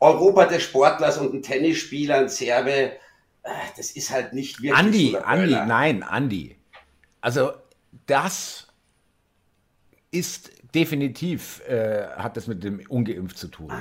Europa 0.00 0.46
des 0.46 0.62
Sportlers 0.62 1.18
und 1.18 1.32
ein 1.34 1.42
Tennisspieler, 1.42 2.18
ein 2.18 2.28
Serbe, 2.28 2.92
das 3.76 3.90
ist 3.92 4.10
halt 4.10 4.32
nicht 4.32 4.62
wirklich. 4.62 4.78
Andi, 4.78 5.10
so 5.12 5.18
Andi, 5.18 5.52
nein, 5.52 6.02
Andi. 6.02 6.56
Also 7.20 7.52
das 8.06 8.68
ist 10.10 10.52
definitiv, 10.74 11.62
äh, 11.68 12.06
hat 12.16 12.36
das 12.36 12.46
mit 12.46 12.62
dem 12.62 12.80
Ungeimpft 12.88 13.38
zu 13.38 13.48
tun. 13.48 13.72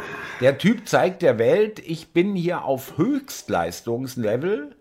Der 0.42 0.58
Typ 0.58 0.88
zeigt 0.88 1.22
der 1.22 1.38
Welt, 1.38 1.80
ich 1.80 2.14
bin 2.14 2.36
hier 2.36 2.64
auf 2.64 2.98
Höchstleistungslevel. 2.98 4.76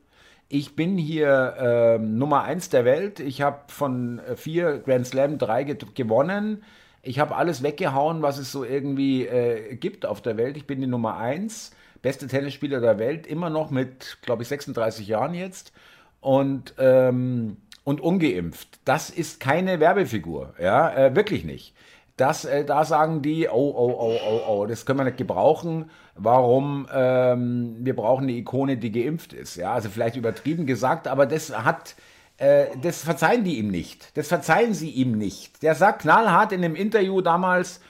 Ich 0.48 0.76
bin 0.76 0.96
hier 0.96 1.56
äh, 1.58 1.98
Nummer 1.98 2.44
eins 2.44 2.68
der 2.68 2.84
Welt. 2.84 3.18
Ich 3.18 3.42
habe 3.42 3.62
von 3.66 4.20
vier 4.36 4.78
Grand 4.78 5.06
Slam 5.06 5.38
drei 5.38 5.64
ge 5.64 5.76
gewonnen. 5.94 6.62
Ich 7.02 7.18
habe 7.18 7.34
alles 7.34 7.62
weggehauen, 7.62 8.22
was 8.22 8.38
es 8.38 8.52
so 8.52 8.64
irgendwie 8.64 9.26
äh, 9.26 9.74
gibt 9.76 10.06
auf 10.06 10.22
der 10.22 10.36
Welt. 10.36 10.56
Ich 10.56 10.66
bin 10.66 10.80
die 10.80 10.86
Nummer 10.86 11.16
eins, 11.16 11.72
beste 12.06 12.28
Tennisspieler 12.28 12.80
der 12.80 13.00
Welt, 13.00 13.26
immer 13.26 13.50
noch 13.50 13.70
mit, 13.70 14.18
glaube 14.22 14.44
ich, 14.44 14.48
36 14.48 15.08
Jahren 15.08 15.34
jetzt. 15.34 15.72
Und 16.20 16.75
ähm, 16.78 17.56
und 17.82 18.00
ungeimpft. 18.00 18.78
Das 18.84 19.10
ist 19.10 19.40
keine 19.40 19.80
Werbefigur, 19.80 20.54
ja, 20.60 20.92
äh, 20.92 21.16
wirklich 21.16 21.44
nicht. 21.44 21.75
Das, 22.16 22.44
äh, 22.44 22.64
da 22.64 22.84
sagen 22.84 23.22
die, 23.22 23.48
oh, 23.48 23.52
oh, 23.54 23.96
oh, 23.98 24.18
oh, 24.25 24.40
oh, 24.48 24.66
das 24.66 24.86
können 24.86 25.00
wir 25.00 25.04
nicht 25.04 25.16
gebrauchen. 25.16 25.90
Warum? 26.14 26.86
Ähm, 26.92 27.76
wir 27.80 27.96
brauchen 27.96 28.22
eine 28.22 28.32
Ikone, 28.32 28.76
die 28.76 28.92
geimpft 28.92 29.32
ist. 29.32 29.56
Ja, 29.56 29.72
also 29.72 29.88
vielleicht 29.88 30.14
übertrieben 30.14 30.64
gesagt, 30.64 31.08
aber 31.08 31.26
das 31.26 31.56
hat, 31.56 31.96
äh, 32.38 32.66
das 32.82 33.02
verzeihen 33.02 33.42
die 33.42 33.58
ihm 33.58 33.68
nicht. 33.68 34.16
Das 34.16 34.28
verzeihen 34.28 34.75
sie 34.75 34.90
ihm 34.90 35.18
nicht. 35.18 35.60
Der 35.64 35.75
sagt 35.75 36.02
knallhart 36.02 36.52
in 36.52 36.64
einem 36.64 36.76
Interview 36.76 37.20
damals, 37.20 37.80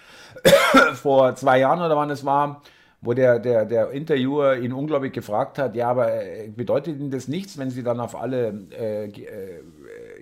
vor 0.94 1.34
zwei 1.36 1.58
Jahren 1.58 1.80
oder 1.80 1.96
wann 1.96 2.10
es 2.10 2.24
war, 2.24 2.62
wo 3.06 3.14
der, 3.14 3.38
der, 3.38 3.64
der 3.64 3.90
Interviewer 3.92 4.56
ihn 4.56 4.72
unglaublich 4.72 5.12
gefragt 5.12 5.58
hat, 5.58 5.76
ja, 5.76 5.88
aber 5.88 6.12
äh, 6.12 6.48
bedeutet 6.48 6.98
Ihnen 6.98 7.12
das 7.12 7.28
nichts, 7.28 7.56
wenn 7.56 7.70
Sie 7.70 7.84
dann 7.84 8.00
auf 8.00 8.20
alle 8.20 8.66
äh, 8.76 9.04
äh, 9.06 9.62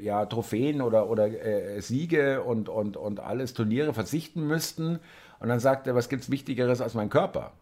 ja, 0.03 0.27
Trophäen 0.27 0.83
oder, 0.83 1.09
oder 1.09 1.27
äh, 1.27 1.81
Siege 1.81 2.43
und, 2.43 2.69
und, 2.69 2.99
und 2.99 3.21
alles 3.21 3.55
Turniere 3.55 3.95
verzichten 3.95 4.47
müssten? 4.47 5.01
Und 5.41 5.49
dann 5.49 5.61
sagt 5.61 5.87
er, 5.87 5.95
was 5.95 6.11
gibt 6.11 6.25
es 6.25 6.31
Wichtigeres 6.31 6.83
als 6.83 6.93
mein 6.93 7.09
Körper? 7.09 7.53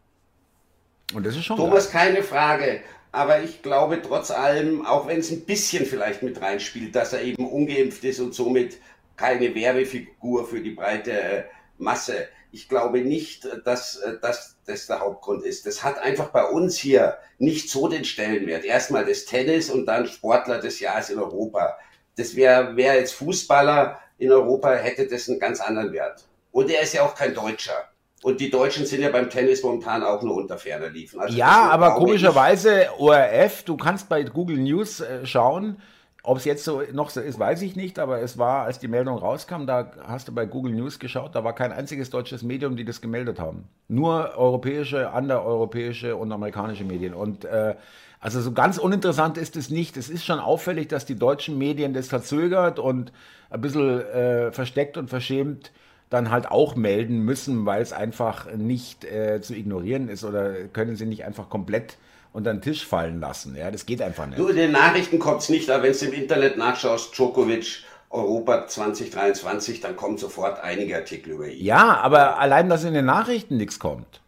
Und 1.14 1.24
das 1.24 1.36
ist 1.36 1.44
schon. 1.44 1.56
Thomas, 1.56 1.90
klar. 1.90 2.06
keine 2.06 2.22
Frage. 2.24 2.80
Aber 3.12 3.42
ich 3.42 3.62
glaube 3.62 4.00
trotz 4.02 4.32
allem, 4.32 4.84
auch 4.84 5.06
wenn 5.06 5.20
es 5.20 5.30
ein 5.30 5.42
bisschen 5.42 5.86
vielleicht 5.86 6.24
mit 6.24 6.40
reinspielt, 6.40 6.96
dass 6.96 7.12
er 7.12 7.22
eben 7.22 7.46
ungeimpft 7.46 8.02
ist 8.02 8.18
und 8.18 8.34
somit 8.34 8.78
keine 9.16 9.54
Werbefigur 9.54 10.48
für 10.48 10.60
die 10.60 10.70
breite 10.70 11.12
äh, 11.12 11.42
Masse 11.78 12.28
ich 12.52 12.68
glaube 12.68 13.00
nicht, 13.00 13.48
dass, 13.64 14.00
dass 14.20 14.56
das 14.66 14.86
der 14.86 15.00
Hauptgrund 15.00 15.42
ist. 15.42 15.66
Das 15.66 15.82
hat 15.82 15.98
einfach 15.98 16.28
bei 16.28 16.44
uns 16.44 16.76
hier 16.76 17.16
nicht 17.38 17.70
so 17.70 17.88
den 17.88 18.04
Stellenwert. 18.04 18.64
Erstmal 18.64 19.06
das 19.06 19.24
Tennis 19.24 19.70
und 19.70 19.86
dann 19.86 20.06
Sportler 20.06 20.60
des 20.60 20.78
Jahres 20.78 21.08
in 21.08 21.18
Europa. 21.18 21.78
Das 22.16 22.36
wäre 22.36 22.76
wär 22.76 22.96
jetzt 22.96 23.14
Fußballer 23.14 23.98
in 24.18 24.30
Europa, 24.30 24.70
hätte 24.74 25.08
das 25.08 25.28
einen 25.28 25.40
ganz 25.40 25.60
anderen 25.60 25.92
Wert. 25.92 26.24
Und 26.52 26.70
er 26.70 26.82
ist 26.82 26.92
ja 26.92 27.02
auch 27.02 27.14
kein 27.14 27.34
Deutscher. 27.34 27.88
Und 28.22 28.38
die 28.38 28.50
Deutschen 28.50 28.84
sind 28.84 29.00
ja 29.00 29.08
beim 29.08 29.30
Tennis 29.30 29.62
momentan 29.62 30.04
auch 30.04 30.22
nur 30.22 30.36
unter 30.36 30.58
ferner 30.58 30.90
liefen. 30.90 31.18
Also 31.20 31.36
ja, 31.36 31.70
aber 31.70 31.94
komischerweise 31.94 32.90
ORF, 32.98 33.64
du 33.64 33.76
kannst 33.78 34.10
bei 34.10 34.22
Google 34.22 34.58
News 34.58 35.00
äh, 35.00 35.24
schauen, 35.24 35.80
ob 36.24 36.38
es 36.38 36.44
jetzt 36.44 36.64
so 36.64 36.82
noch 36.92 37.10
so 37.10 37.20
ist, 37.20 37.38
weiß 37.38 37.62
ich 37.62 37.74
nicht, 37.74 37.98
aber 37.98 38.20
es 38.20 38.38
war, 38.38 38.64
als 38.64 38.78
die 38.78 38.86
Meldung 38.86 39.18
rauskam, 39.18 39.66
da 39.66 39.90
hast 40.06 40.28
du 40.28 40.32
bei 40.32 40.46
Google 40.46 40.72
News 40.72 41.00
geschaut, 41.00 41.34
da 41.34 41.42
war 41.42 41.54
kein 41.54 41.72
einziges 41.72 42.10
deutsches 42.10 42.44
Medium, 42.44 42.76
die 42.76 42.84
das 42.84 43.00
gemeldet 43.00 43.40
haben. 43.40 43.64
Nur 43.88 44.36
europäische, 44.36 45.10
andereuropäische 45.10 46.14
und 46.14 46.30
amerikanische 46.30 46.84
Medien. 46.84 47.14
Und 47.14 47.44
äh, 47.44 47.74
also 48.20 48.40
so 48.40 48.52
ganz 48.52 48.78
uninteressant 48.78 49.36
ist 49.36 49.56
es 49.56 49.68
nicht. 49.68 49.96
Es 49.96 50.08
ist 50.08 50.24
schon 50.24 50.38
auffällig, 50.38 50.86
dass 50.86 51.04
die 51.04 51.16
deutschen 51.16 51.58
Medien 51.58 51.92
das 51.92 52.06
verzögert 52.06 52.78
und 52.78 53.12
ein 53.50 53.60
bisschen 53.60 54.00
äh, 54.00 54.52
versteckt 54.52 54.96
und 54.96 55.10
verschämt 55.10 55.72
dann 56.08 56.30
halt 56.30 56.48
auch 56.48 56.76
melden 56.76 57.20
müssen, 57.20 57.66
weil 57.66 57.82
es 57.82 57.92
einfach 57.92 58.52
nicht 58.54 59.04
äh, 59.04 59.40
zu 59.40 59.56
ignorieren 59.56 60.08
ist 60.08 60.24
oder 60.24 60.52
können 60.68 60.94
sie 60.94 61.06
nicht 61.06 61.24
einfach 61.24 61.48
komplett 61.48 61.96
unter 62.32 62.52
den 62.52 62.62
Tisch 62.62 62.86
fallen 62.86 63.20
lassen. 63.20 63.56
Ja, 63.56 63.70
das 63.70 63.86
geht 63.86 64.00
einfach 64.02 64.26
nicht. 64.26 64.38
Du, 64.38 64.48
in 64.48 64.56
den 64.56 64.72
Nachrichten 64.72 65.18
kommt 65.18 65.42
es 65.42 65.48
nicht, 65.48 65.70
aber 65.70 65.84
wenn 65.84 65.92
du 65.92 66.04
im 66.06 66.12
Internet 66.12 66.56
nachschaust, 66.56 67.14
Djokovic, 67.16 67.84
Europa 68.10 68.66
2023, 68.68 69.80
dann 69.80 69.96
kommen 69.96 70.18
sofort 70.18 70.62
einige 70.62 70.96
Artikel 70.96 71.32
über 71.32 71.48
ihn. 71.48 71.64
Ja, 71.64 71.98
aber 71.98 72.38
allein, 72.38 72.68
dass 72.68 72.84
in 72.84 72.94
den 72.94 73.06
Nachrichten 73.06 73.56
nichts 73.56 73.78
kommt. 73.78 74.20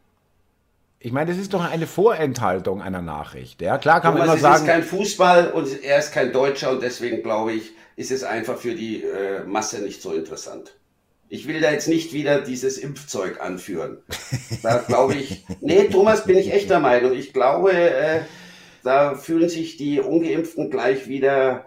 Ich 0.98 1.12
meine, 1.12 1.30
das 1.30 1.38
ist 1.38 1.52
doch 1.52 1.62
eine 1.62 1.86
Vorenthaltung 1.86 2.80
einer 2.80 3.02
Nachricht. 3.02 3.60
Ja, 3.60 3.76
klar 3.76 4.00
kann 4.00 4.14
Thomas, 4.14 4.26
man 4.26 4.38
immer 4.38 4.42
sagen. 4.42 4.54
Es 4.54 4.60
ist 4.62 4.66
kein 4.66 4.82
Fußball 4.82 5.50
und 5.50 5.82
er 5.82 5.98
ist 5.98 6.12
kein 6.12 6.32
Deutscher 6.32 6.70
und 6.70 6.82
deswegen 6.82 7.22
glaube 7.22 7.52
ich, 7.52 7.72
ist 7.96 8.10
es 8.10 8.24
einfach 8.24 8.56
für 8.56 8.74
die 8.74 9.02
äh, 9.02 9.44
Masse 9.44 9.82
nicht 9.82 10.00
so 10.00 10.14
interessant. 10.14 10.72
Ich 11.28 11.48
will 11.48 11.60
da 11.60 11.72
jetzt 11.72 11.88
nicht 11.88 12.12
wieder 12.12 12.40
dieses 12.40 12.78
Impfzeug 12.78 13.40
anführen. 13.40 13.98
Da 14.62 14.78
glaube 14.78 15.14
ich, 15.14 15.44
nee, 15.60 15.84
Thomas, 15.84 16.24
bin 16.24 16.38
ich 16.38 16.52
echt 16.52 16.70
der 16.70 16.80
Meinung. 16.80 17.12
Ich 17.12 17.32
glaube, 17.32 17.72
äh, 17.72 18.20
da 18.82 19.14
fühlen 19.14 19.48
sich 19.48 19.76
die 19.76 20.00
Ungeimpften 20.00 20.70
gleich 20.70 21.08
wieder, 21.08 21.66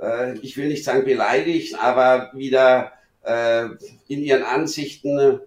äh, 0.00 0.38
ich 0.38 0.56
will 0.56 0.68
nicht 0.68 0.84
sagen 0.84 1.04
beleidigt, 1.04 1.76
aber 1.78 2.30
wieder 2.34 2.92
äh, 3.22 3.64
in 4.08 4.22
ihren 4.22 4.44
Ansichten 4.44 5.40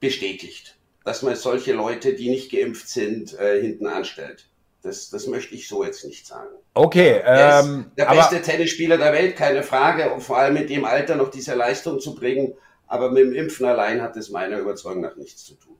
bestätigt, 0.00 0.76
dass 1.04 1.22
man 1.22 1.34
solche 1.36 1.72
Leute, 1.72 2.14
die 2.14 2.30
nicht 2.30 2.52
geimpft 2.52 2.88
sind, 2.88 3.38
äh, 3.38 3.60
hinten 3.60 3.86
anstellt. 3.86 4.46
Das, 4.82 5.10
das 5.10 5.26
möchte 5.26 5.54
ich 5.54 5.66
so 5.66 5.84
jetzt 5.84 6.04
nicht 6.04 6.26
sagen. 6.26 6.50
Okay. 6.74 7.20
Ähm, 7.24 7.90
der 7.96 8.06
beste 8.06 8.40
Tennisspieler 8.40 8.96
der 8.96 9.12
Welt, 9.12 9.36
keine 9.36 9.64
Frage. 9.64 10.12
Und 10.12 10.20
vor 10.20 10.38
allem 10.38 10.54
mit 10.54 10.70
dem 10.70 10.84
Alter 10.84 11.16
noch 11.16 11.30
diese 11.30 11.54
Leistung 11.54 11.98
zu 11.98 12.14
bringen, 12.14 12.54
aber 12.88 13.10
mit 13.10 13.24
dem 13.24 13.32
Impfen 13.32 13.66
allein 13.66 14.02
hat 14.02 14.16
es 14.16 14.30
meiner 14.30 14.58
Überzeugung 14.58 15.02
nach 15.02 15.16
nichts 15.16 15.44
zu 15.44 15.54
tun. 15.54 15.76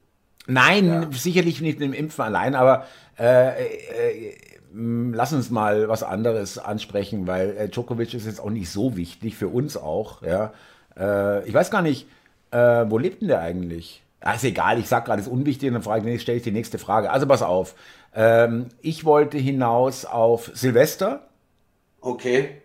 Nein, 0.47 0.87
ja. 0.87 1.09
sicherlich 1.12 1.61
nicht 1.61 1.79
mit 1.79 1.88
dem 1.88 1.93
Impfen 1.93 2.25
allein, 2.25 2.55
aber 2.55 2.87
äh, 3.19 3.65
äh, 3.65 4.35
lass 4.73 5.33
uns 5.33 5.50
mal 5.50 5.88
was 5.88 6.03
anderes 6.03 6.59
ansprechen, 6.59 7.27
weil 7.27 7.57
äh, 7.57 7.69
Djokovic 7.69 8.15
ist 8.15 8.27
jetzt 8.27 8.41
auch 8.41 8.50
nicht 8.50 8.71
so 8.71 8.97
wichtig 8.97 9.37
für 9.37 9.49
uns 9.49 9.77
auch. 9.77 10.23
Ja? 10.23 10.53
Äh, 10.97 11.47
ich 11.47 11.55
weiß 11.55 11.71
gar 11.71 11.83
nicht, 11.83 12.07
äh, 12.50 12.85
wo 12.88 12.99
lebt 12.99 13.21
denn 13.21 13.29
der 13.29 13.41
eigentlich? 13.41 14.03
Ja, 14.23 14.33
ist 14.33 14.45
egal, 14.45 14.79
ich 14.79 14.88
sag 14.88 15.05
gerade, 15.05 15.21
ist 15.21 15.29
unwichtig, 15.29 15.73
dann 15.73 15.83
frage 15.83 16.11
ich, 16.11 16.23
stelle 16.23 16.38
ich 16.38 16.45
die 16.45 16.50
nächste 16.50 16.79
Frage. 16.79 17.11
Also 17.11 17.27
pass 17.27 17.43
auf. 17.43 17.75
Ähm, 18.15 18.67
ich 18.81 19.05
wollte 19.05 19.38
hinaus 19.38 20.05
auf 20.05 20.50
Silvester. 20.55 21.29
Okay. 22.00 22.62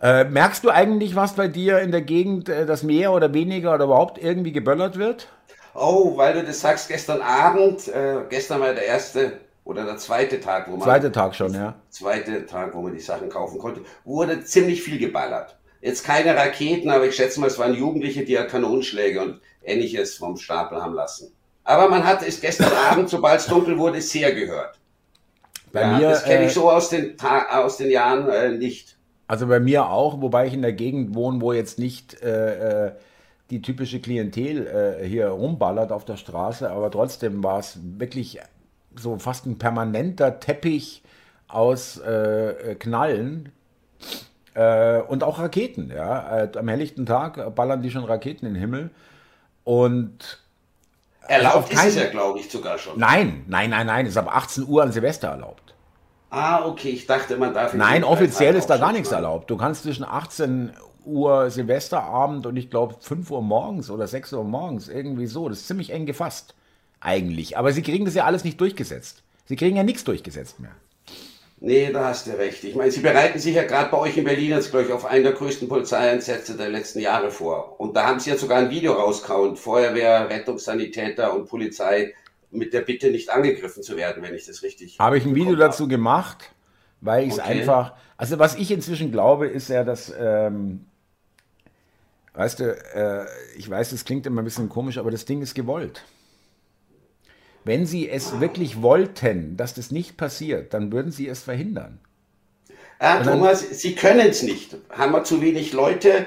Äh, 0.00 0.24
merkst 0.24 0.64
du 0.64 0.70
eigentlich 0.70 1.16
was 1.16 1.34
bei 1.34 1.48
dir 1.48 1.80
in 1.80 1.90
der 1.90 2.02
Gegend, 2.02 2.48
äh, 2.48 2.66
dass 2.66 2.82
mehr 2.82 3.12
oder 3.12 3.34
weniger 3.34 3.74
oder 3.74 3.86
überhaupt 3.86 4.18
irgendwie 4.18 4.52
geböllert 4.52 4.96
wird? 4.96 5.28
Oh, 5.74 6.16
weil 6.16 6.34
du 6.34 6.44
das 6.44 6.60
sagst, 6.60 6.88
gestern 6.88 7.20
Abend, 7.20 7.88
äh, 7.88 8.18
gestern 8.28 8.60
war 8.60 8.74
der 8.74 8.84
erste 8.84 9.40
oder 9.64 9.84
der 9.84 9.96
zweite 9.98 10.40
Tag, 10.40 10.66
wo 10.68 10.76
man. 10.76 10.82
Zweite 10.82 11.12
Tag 11.12 11.34
schon, 11.34 11.52
ja. 11.52 11.74
Zweite 11.90 12.46
Tag, 12.46 12.74
wo 12.74 12.80
man 12.80 12.94
die 12.94 13.00
Sachen 13.00 13.28
kaufen 13.28 13.58
konnte, 13.58 13.82
wurde 14.04 14.42
ziemlich 14.44 14.82
viel 14.82 14.98
geballert. 14.98 15.56
Jetzt 15.80 16.04
keine 16.04 16.34
Raketen, 16.36 16.90
aber 16.90 17.06
ich 17.06 17.14
schätze 17.14 17.38
mal, 17.38 17.46
es 17.46 17.58
waren 17.58 17.74
Jugendliche, 17.74 18.24
die 18.24 18.32
ja 18.32 18.44
Kanonenschläge 18.44 19.20
und 19.20 19.40
ähnliches 19.62 20.16
vom 20.16 20.36
Stapel 20.36 20.82
haben 20.82 20.94
lassen. 20.94 21.32
Aber 21.64 21.88
man 21.88 22.04
hat 22.04 22.26
es 22.26 22.40
gestern 22.40 22.72
Abend, 22.90 23.08
sobald 23.08 23.40
es 23.40 23.46
dunkel 23.46 23.78
wurde, 23.78 24.00
sehr 24.00 24.32
gehört. 24.32 24.78
Bei 25.72 25.82
ja, 25.82 25.98
mir, 25.98 26.08
das 26.08 26.24
kenne 26.24 26.44
ich 26.44 26.50
äh, 26.50 26.54
so 26.54 26.70
aus 26.70 26.88
den, 26.88 27.16
aus 27.20 27.76
den 27.76 27.90
Jahren 27.90 28.28
äh, 28.28 28.50
nicht. 28.52 28.97
Also 29.28 29.46
bei 29.46 29.60
mir 29.60 29.90
auch, 29.90 30.20
wobei 30.22 30.46
ich 30.46 30.54
in 30.54 30.62
der 30.62 30.72
Gegend 30.72 31.14
wohne, 31.14 31.40
wo 31.42 31.52
jetzt 31.52 31.78
nicht 31.78 32.20
äh, 32.22 32.86
äh, 32.86 32.92
die 33.50 33.62
typische 33.62 34.00
Klientel 34.00 34.66
äh, 34.66 35.06
hier 35.06 35.28
rumballert 35.28 35.92
auf 35.92 36.06
der 36.06 36.16
Straße, 36.16 36.70
aber 36.70 36.90
trotzdem 36.90 37.44
war 37.44 37.58
es 37.58 37.78
wirklich 37.82 38.40
so 38.96 39.18
fast 39.18 39.46
ein 39.46 39.58
permanenter 39.58 40.40
Teppich 40.40 41.02
aus 41.46 41.98
äh, 41.98 42.74
Knallen 42.78 43.52
äh, 44.54 45.00
und 45.00 45.22
auch 45.22 45.38
Raketen. 45.38 45.90
Ja? 45.90 46.44
Äh, 46.44 46.58
am 46.58 46.68
helllichten 46.68 47.04
Tag 47.04 47.54
ballern 47.54 47.82
die 47.82 47.90
schon 47.90 48.04
Raketen 48.04 48.46
in 48.46 48.54
den 48.54 48.60
Himmel 48.60 48.90
und 49.64 50.42
Erlaubt 51.28 51.70
also 51.76 51.88
ist 51.88 51.96
es 51.96 52.02
ja, 52.02 52.08
glaube 52.08 52.38
ich, 52.38 52.50
sogar 52.50 52.78
schon. 52.78 52.98
Nein, 52.98 53.44
nein, 53.48 53.68
nein, 53.68 53.86
nein, 53.86 54.06
ist 54.06 54.16
ab 54.16 54.34
18 54.34 54.66
Uhr 54.66 54.82
an 54.82 54.92
Silvester 54.92 55.28
erlaubt. 55.28 55.67
Ah, 56.30 56.66
okay, 56.66 56.90
ich 56.90 57.06
dachte, 57.06 57.36
man 57.36 57.54
darf. 57.54 57.72
Nein, 57.74 58.04
offiziell 58.04 58.54
ist 58.54 58.66
da 58.66 58.76
gar 58.76 58.92
nichts 58.92 59.12
erlaubt. 59.12 59.50
Du 59.50 59.56
kannst 59.56 59.84
zwischen 59.84 60.04
18 60.04 60.72
Uhr 61.04 61.50
Silvesterabend 61.50 62.46
und 62.46 62.56
ich 62.56 62.70
glaube 62.70 62.96
5 63.00 63.30
Uhr 63.30 63.42
morgens 63.42 63.90
oder 63.90 64.06
6 64.06 64.34
Uhr 64.34 64.44
morgens, 64.44 64.88
irgendwie 64.88 65.26
so. 65.26 65.48
Das 65.48 65.60
ist 65.60 65.68
ziemlich 65.68 65.90
eng 65.90 66.04
gefasst, 66.04 66.54
eigentlich. 67.00 67.56
Aber 67.56 67.72
sie 67.72 67.82
kriegen 67.82 68.04
das 68.04 68.14
ja 68.14 68.24
alles 68.24 68.44
nicht 68.44 68.60
durchgesetzt. 68.60 69.22
Sie 69.46 69.56
kriegen 69.56 69.76
ja 69.76 69.82
nichts 69.82 70.04
durchgesetzt 70.04 70.60
mehr. 70.60 70.72
Nee, 71.60 71.90
da 71.90 72.04
hast 72.04 72.26
du 72.28 72.38
recht. 72.38 72.62
Ich 72.62 72.76
meine, 72.76 72.92
Sie 72.92 73.00
bereiten 73.00 73.38
sich 73.40 73.54
ja 73.54 73.64
gerade 73.64 73.90
bei 73.90 73.98
euch 73.98 74.16
in 74.16 74.22
Berlin 74.24 74.50
jetzt, 74.50 74.70
glaube 74.70 74.86
ich, 74.86 74.92
auf 74.92 75.06
einen 75.06 75.24
der 75.24 75.32
größten 75.32 75.68
Polizeieinsätze 75.68 76.56
der 76.56 76.68
letzten 76.68 77.00
Jahre 77.00 77.32
vor. 77.32 77.80
Und 77.80 77.96
da 77.96 78.06
haben 78.06 78.20
Sie 78.20 78.30
ja 78.30 78.36
sogar 78.36 78.58
ein 78.58 78.70
Video 78.70 78.92
rausgehauen. 78.92 79.56
Feuerwehr, 79.56 80.30
Rettungssanitäter 80.30 81.34
und 81.34 81.48
Polizei 81.48 82.14
mit 82.50 82.72
der 82.72 82.80
Bitte 82.80 83.10
nicht 83.10 83.30
angegriffen 83.30 83.82
zu 83.82 83.96
werden, 83.96 84.22
wenn 84.22 84.34
ich 84.34 84.46
das 84.46 84.62
richtig. 84.62 84.98
Habe 84.98 85.18
ich 85.18 85.24
ein 85.24 85.34
Video 85.34 85.56
dazu 85.56 85.84
habe. 85.84 85.90
gemacht, 85.90 86.52
weil 87.00 87.24
ich 87.26 87.32
es 87.32 87.38
okay. 87.38 87.60
einfach. 87.60 87.94
Also 88.16 88.38
was 88.38 88.56
ich 88.56 88.70
inzwischen 88.70 89.12
glaube, 89.12 89.46
ist 89.46 89.68
ja, 89.68 89.84
dass 89.84 90.12
ähm, 90.18 90.86
Weißt 92.38 92.60
du, 92.60 92.70
äh, 92.94 93.26
ich 93.56 93.68
weiß, 93.68 93.90
das 93.90 94.04
klingt 94.04 94.24
immer 94.24 94.42
ein 94.42 94.44
bisschen 94.44 94.68
komisch, 94.68 94.96
aber 94.96 95.10
das 95.10 95.24
Ding 95.24 95.42
ist 95.42 95.54
gewollt. 95.54 96.04
Wenn 97.64 97.84
sie 97.84 98.08
es 98.08 98.38
wirklich 98.38 98.80
wollten, 98.80 99.56
dass 99.56 99.74
das 99.74 99.90
nicht 99.90 100.16
passiert, 100.16 100.72
dann 100.72 100.92
würden 100.92 101.10
sie 101.10 101.26
es 101.26 101.42
verhindern. 101.42 101.98
Ja, 103.00 103.24
Thomas, 103.24 103.68
Sie 103.80 103.96
können 103.96 104.28
es 104.28 104.44
nicht. 104.44 104.76
Haben 104.90 105.12
wir 105.12 105.24
zu 105.24 105.40
wenig 105.42 105.72
Leute 105.72 106.26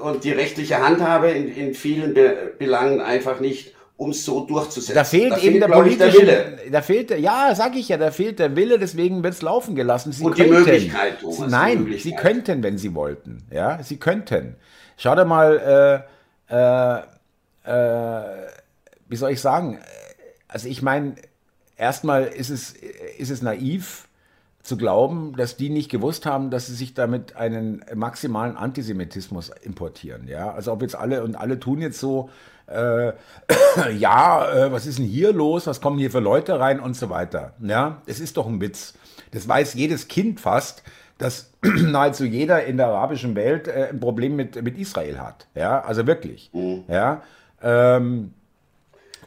und 0.00 0.24
die 0.24 0.32
rechtliche 0.32 0.78
Handhabe 0.78 1.28
in, 1.28 1.54
in 1.54 1.74
vielen 1.74 2.14
Be 2.14 2.54
Belangen 2.58 3.02
einfach 3.02 3.40
nicht 3.40 3.74
um 4.00 4.10
es 4.10 4.24
so 4.24 4.46
durchzusetzen. 4.46 4.94
Da 4.94 5.04
fehlt, 5.04 5.32
da 5.32 5.36
eben 5.36 5.58
fehlt, 5.58 5.62
der 5.62 5.68
politische, 5.68 6.24
der 6.24 6.46
Wille. 6.46 6.70
Da 6.70 6.80
fehlt, 6.80 7.10
ja, 7.10 7.54
sag 7.54 7.76
ich 7.76 7.90
ja, 7.90 7.98
da 7.98 8.10
fehlt 8.10 8.38
der 8.38 8.56
Wille, 8.56 8.78
deswegen 8.78 9.22
wird 9.22 9.34
es 9.34 9.42
laufen 9.42 9.74
gelassen. 9.74 10.10
Sie 10.12 10.24
Und 10.24 10.36
könnten, 10.36 10.52
die 10.52 10.58
Möglichkeit, 10.58 11.20
Thomas. 11.20 11.50
Nein, 11.50 11.80
Möglichkeit. 11.80 12.02
Sie 12.02 12.16
könnten, 12.16 12.62
wenn 12.62 12.78
Sie 12.78 12.94
wollten. 12.94 13.42
Ja, 13.50 13.82
Sie 13.82 13.98
könnten. 13.98 14.56
Schau 14.96 15.14
dir 15.14 15.26
mal, 15.26 16.06
äh, 16.50 16.54
äh, 16.54 17.00
äh, 17.70 18.48
wie 19.06 19.16
soll 19.16 19.32
ich 19.32 19.40
sagen? 19.42 19.78
Also 20.48 20.68
ich 20.68 20.80
meine, 20.80 21.16
erstmal 21.76 22.24
ist 22.24 22.48
es, 22.48 22.72
ist 23.18 23.28
es 23.28 23.42
naiv, 23.42 24.08
zu 24.62 24.76
glauben, 24.76 25.34
dass 25.36 25.56
die 25.56 25.70
nicht 25.70 25.90
gewusst 25.90 26.26
haben, 26.26 26.50
dass 26.50 26.66
sie 26.66 26.74
sich 26.74 26.92
damit 26.92 27.34
einen 27.36 27.82
maximalen 27.94 28.56
Antisemitismus 28.56 29.50
importieren. 29.62 30.28
Ja, 30.28 30.52
also 30.52 30.72
ob 30.72 30.82
jetzt 30.82 30.94
alle 30.94 31.24
und 31.24 31.34
alle 31.34 31.58
tun 31.58 31.80
jetzt 31.80 31.98
so, 31.98 32.28
äh, 32.70 33.12
ja, 33.98 34.66
äh, 34.66 34.72
was 34.72 34.86
ist 34.86 34.98
denn 34.98 35.06
hier 35.06 35.32
los? 35.32 35.66
Was 35.66 35.80
kommen 35.80 35.98
hier 35.98 36.10
für 36.10 36.20
Leute 36.20 36.58
rein 36.58 36.80
und 36.80 36.96
so 36.96 37.10
weiter. 37.10 37.54
Ja, 37.60 38.02
es 38.06 38.20
ist 38.20 38.36
doch 38.36 38.46
ein 38.46 38.60
Witz. 38.60 38.94
Das 39.32 39.46
weiß 39.46 39.74
jedes 39.74 40.08
Kind 40.08 40.40
fast, 40.40 40.82
dass 41.18 41.52
nahezu 41.62 42.24
jeder 42.24 42.64
in 42.64 42.76
der 42.76 42.88
arabischen 42.88 43.34
Welt 43.34 43.68
äh, 43.68 43.88
ein 43.90 44.00
Problem 44.00 44.36
mit, 44.36 44.62
mit 44.62 44.78
Israel 44.78 45.18
hat. 45.18 45.46
Ja, 45.54 45.80
also 45.82 46.06
wirklich. 46.06 46.50
Mhm. 46.52 46.84
Ja. 46.88 47.22
Ähm, 47.62 48.32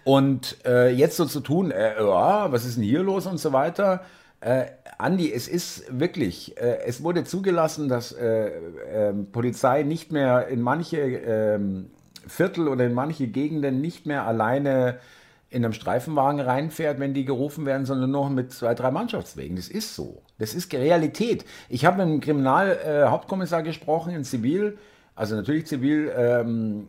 und 0.03 0.57
äh, 0.65 0.89
jetzt 0.89 1.17
so 1.17 1.25
zu 1.25 1.39
tun, 1.39 1.71
äh, 1.71 2.01
ja, 2.03 2.51
was 2.51 2.65
ist 2.65 2.77
denn 2.77 2.83
hier 2.83 3.03
los 3.03 3.25
und 3.25 3.37
so 3.37 3.53
weiter. 3.53 4.01
Äh, 4.41 4.65
Andi, 4.97 5.31
es 5.31 5.47
ist 5.47 5.85
wirklich, 5.97 6.57
äh, 6.57 6.79
es 6.85 7.03
wurde 7.03 7.23
zugelassen, 7.23 7.87
dass 7.87 8.11
äh, 8.11 8.47
äh, 8.47 9.13
Polizei 9.31 9.83
nicht 9.83 10.11
mehr 10.11 10.47
in 10.47 10.61
manche 10.61 10.97
ähm, 10.97 11.91
Viertel 12.27 12.67
oder 12.67 12.85
in 12.85 12.93
manche 12.93 13.27
Gegenden 13.27 13.81
nicht 13.81 14.05
mehr 14.05 14.25
alleine 14.25 14.99
in 15.49 15.63
einem 15.63 15.73
Streifenwagen 15.73 16.39
reinfährt, 16.39 16.99
wenn 16.99 17.13
die 17.13 17.25
gerufen 17.25 17.65
werden, 17.65 17.85
sondern 17.85 18.09
nur 18.09 18.29
mit 18.29 18.51
zwei, 18.51 18.73
drei 18.73 18.89
Mannschaftswegen. 18.89 19.55
Das 19.55 19.67
ist 19.67 19.95
so. 19.95 20.23
Das 20.39 20.55
ist 20.55 20.73
Realität. 20.73 21.45
Ich 21.69 21.85
habe 21.85 22.03
mit 22.03 22.13
dem 22.13 22.19
Kriminalhauptkommissar 22.21 23.59
äh, 23.59 23.63
gesprochen 23.63 24.15
in 24.15 24.23
Zivil, 24.23 24.77
also 25.15 25.35
natürlich 25.35 25.67
Zivil, 25.67 26.11
ähm, 26.17 26.87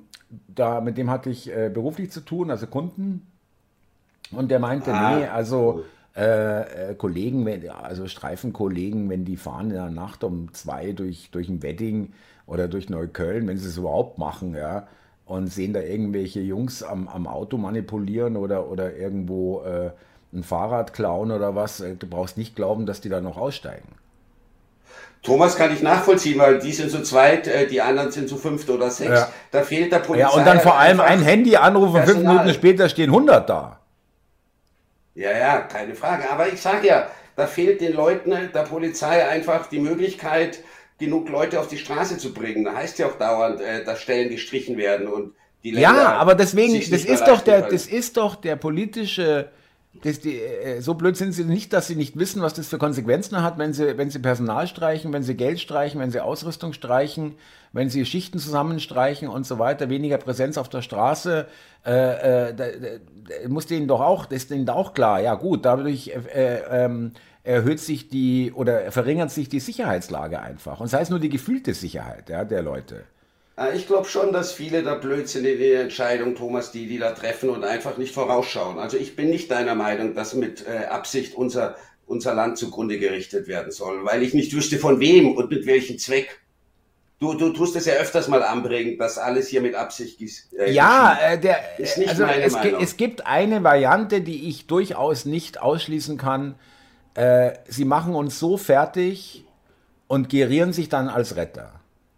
da, 0.48 0.80
mit 0.80 0.96
dem 0.96 1.10
hatte 1.10 1.28
ich 1.28 1.54
äh, 1.54 1.70
beruflich 1.72 2.10
zu 2.10 2.20
tun, 2.20 2.50
also 2.50 2.66
Kunden. 2.66 3.26
Und 4.30 4.50
der 4.50 4.58
meinte, 4.58 4.94
ah, 4.94 5.18
nee, 5.18 5.26
also 5.26 5.84
äh, 6.16 6.90
äh, 6.90 6.94
Kollegen, 6.94 7.46
also 7.68 8.08
Streifenkollegen, 8.08 9.10
wenn 9.10 9.24
die 9.24 9.36
fahren 9.36 9.66
in 9.66 9.74
der 9.74 9.90
Nacht 9.90 10.24
um 10.24 10.52
zwei 10.54 10.92
durch, 10.92 11.30
durch 11.30 11.48
ein 11.48 11.62
Wedding 11.62 12.12
oder 12.46 12.66
durch 12.66 12.88
Neukölln, 12.88 13.46
wenn 13.46 13.58
sie 13.58 13.68
es 13.68 13.76
überhaupt 13.76 14.18
machen, 14.18 14.54
ja, 14.54 14.86
und 15.26 15.48
sehen 15.48 15.72
da 15.72 15.80
irgendwelche 15.80 16.40
Jungs 16.40 16.82
am, 16.82 17.08
am 17.08 17.26
Auto 17.26 17.56
manipulieren 17.56 18.36
oder, 18.36 18.68
oder 18.68 18.94
irgendwo 18.94 19.62
äh, 19.62 19.90
ein 20.32 20.42
Fahrrad 20.42 20.92
klauen 20.92 21.30
oder 21.30 21.54
was, 21.54 21.80
äh, 21.80 21.94
du 21.96 22.06
brauchst 22.06 22.36
nicht 22.36 22.56
glauben, 22.56 22.86
dass 22.86 23.00
die 23.00 23.08
da 23.08 23.20
noch 23.20 23.36
aussteigen. 23.36 23.88
Thomas 25.22 25.56
kann 25.56 25.72
ich 25.72 25.82
nachvollziehen, 25.82 26.38
weil 26.38 26.58
die 26.58 26.72
sind 26.72 26.90
zu 26.90 27.02
zweit, 27.02 27.46
äh, 27.46 27.66
die 27.66 27.80
anderen 27.80 28.10
sind 28.10 28.28
zu 28.28 28.36
fünft 28.36 28.68
oder 28.68 28.90
sechs. 28.90 29.20
Ja. 29.20 29.28
Da 29.50 29.62
fehlt 29.62 29.90
der 29.90 30.00
Polizei. 30.00 30.28
Ja, 30.28 30.38
und 30.38 30.46
dann 30.46 30.60
vor 30.60 30.78
allem 30.78 31.00
ein 31.00 31.22
Handy 31.22 31.56
anrufen, 31.56 32.02
fünf 32.04 32.18
Minuten 32.18 32.52
später 32.52 32.90
stehen 32.90 33.08
100 33.08 33.48
da. 33.48 33.80
Ja, 35.14 35.30
ja, 35.30 35.60
keine 35.60 35.94
Frage. 35.94 36.28
Aber 36.30 36.48
ich 36.48 36.60
sage 36.60 36.88
ja, 36.88 37.06
da 37.36 37.46
fehlt 37.46 37.80
den 37.80 37.94
Leuten, 37.94 38.30
der 38.30 38.62
Polizei 38.62 39.26
einfach 39.26 39.66
die 39.68 39.80
Möglichkeit, 39.80 40.58
genug 40.98 41.28
Leute 41.28 41.60
auf 41.60 41.68
die 41.68 41.78
Straße 41.78 42.18
zu 42.18 42.32
bringen. 42.32 42.64
Da 42.64 42.74
heißt 42.74 42.98
ja 42.98 43.06
auch 43.06 43.18
dauernd, 43.18 43.60
äh, 43.60 43.84
dass 43.84 44.00
Stellen 44.00 44.30
gestrichen 44.30 44.76
werden 44.76 45.06
und 45.08 45.34
die 45.62 45.70
Länder 45.70 45.92
Ja, 45.92 46.12
aber 46.16 46.34
deswegen, 46.34 46.74
das 46.74 47.04
ist 47.04 47.24
doch 47.26 47.40
der, 47.40 47.62
das 47.62 47.86
ist 47.86 48.16
doch 48.16 48.36
der 48.36 48.56
politische 48.56 49.50
das, 50.02 50.20
die, 50.20 50.38
äh, 50.38 50.80
so 50.80 50.94
blöd 50.94 51.16
sind 51.16 51.32
sie 51.32 51.44
nicht, 51.44 51.72
dass 51.72 51.86
sie 51.86 51.94
nicht 51.94 52.18
wissen, 52.18 52.42
was 52.42 52.54
das 52.54 52.68
für 52.68 52.78
Konsequenzen 52.78 53.42
hat, 53.42 53.58
wenn 53.58 53.72
sie, 53.72 53.96
wenn 53.96 54.10
sie 54.10 54.18
Personal 54.18 54.66
streichen, 54.66 55.12
wenn 55.12 55.22
sie 55.22 55.36
Geld 55.36 55.60
streichen, 55.60 56.00
wenn 56.00 56.10
sie 56.10 56.20
Ausrüstung 56.20 56.72
streichen, 56.72 57.36
wenn 57.72 57.90
sie 57.90 58.04
Schichten 58.04 58.38
zusammenstreichen 58.38 59.28
und 59.28 59.46
so 59.46 59.58
weiter, 59.58 59.88
weniger 59.88 60.18
Präsenz 60.18 60.58
auf 60.58 60.68
der 60.68 60.82
Straße, 60.82 61.46
äh, 61.86 62.48
äh, 62.48 62.54
da, 62.54 62.64
da, 62.66 63.48
muss 63.48 63.66
denen 63.66 63.86
doch 63.86 64.00
auch, 64.00 64.26
das 64.26 64.38
ist 64.38 64.50
denen 64.50 64.68
auch 64.68 64.94
klar, 64.94 65.20
ja 65.20 65.34
gut, 65.36 65.64
dadurch 65.64 66.08
äh, 66.08 66.60
ähm, 66.70 67.12
erhöht 67.44 67.78
sich 67.78 68.08
die 68.08 68.52
oder 68.52 68.90
verringert 68.90 69.30
sich 69.30 69.48
die 69.48 69.60
Sicherheitslage 69.60 70.40
einfach. 70.40 70.80
Und 70.80 70.88
sei 70.88 71.02
es 71.02 71.10
nur 71.10 71.20
die 71.20 71.28
gefühlte 71.28 71.74
Sicherheit 71.74 72.30
ja, 72.30 72.44
der 72.44 72.62
Leute. 72.62 73.04
Äh, 73.56 73.76
ich 73.76 73.86
glaube 73.86 74.08
schon, 74.08 74.32
dass 74.32 74.52
viele 74.52 74.82
da 74.82 74.94
Blödsinn 74.94 75.44
in 75.44 75.58
der 75.58 75.82
Entscheidung, 75.82 76.34
Thomas, 76.34 76.72
die, 76.72 76.86
die 76.86 76.98
da 76.98 77.12
treffen 77.12 77.50
und 77.50 77.62
einfach 77.62 77.98
nicht 77.98 78.14
vorausschauen. 78.14 78.78
Also 78.78 78.96
ich 78.96 79.14
bin 79.14 79.30
nicht 79.30 79.50
deiner 79.50 79.74
Meinung, 79.74 80.14
dass 80.14 80.34
mit 80.34 80.66
äh, 80.66 80.86
Absicht 80.86 81.34
unser, 81.34 81.76
unser 82.06 82.34
Land 82.34 82.56
zugrunde 82.56 82.98
gerichtet 82.98 83.46
werden 83.46 83.70
soll, 83.70 84.04
weil 84.04 84.22
ich 84.22 84.32
nicht 84.32 84.54
wüsste 84.54 84.78
von 84.78 84.98
wem 84.98 85.36
und 85.36 85.50
mit 85.50 85.66
welchem 85.66 85.98
Zweck. 85.98 86.40
Du, 87.20 87.34
du 87.34 87.50
tust 87.50 87.76
es 87.76 87.86
ja 87.86 87.94
öfters 87.94 88.26
mal 88.26 88.42
anbringen, 88.42 88.98
dass 88.98 89.18
alles 89.18 89.48
hier 89.48 89.60
mit 89.60 89.74
Absicht 89.74 90.20
ist. 90.20 90.52
Äh, 90.54 90.72
ja, 90.72 91.16
äh, 91.22 91.38
der, 91.38 91.78
ist 91.78 91.98
nicht 91.98 92.08
also 92.08 92.24
meine 92.24 92.42
es, 92.42 92.54
Meinung. 92.54 92.82
es 92.82 92.96
gibt 92.96 93.26
eine 93.26 93.62
Variante, 93.62 94.22
die 94.22 94.48
ich 94.48 94.66
durchaus 94.66 95.26
nicht 95.26 95.60
ausschließen 95.60 96.16
kann. 96.16 96.56
Äh, 97.14 97.52
sie 97.68 97.84
machen 97.84 98.14
uns 98.14 98.38
so 98.38 98.56
fertig 98.56 99.44
und 100.08 100.28
gerieren 100.28 100.72
sich 100.72 100.88
dann 100.88 101.08
als 101.08 101.36
Retter. 101.36 101.72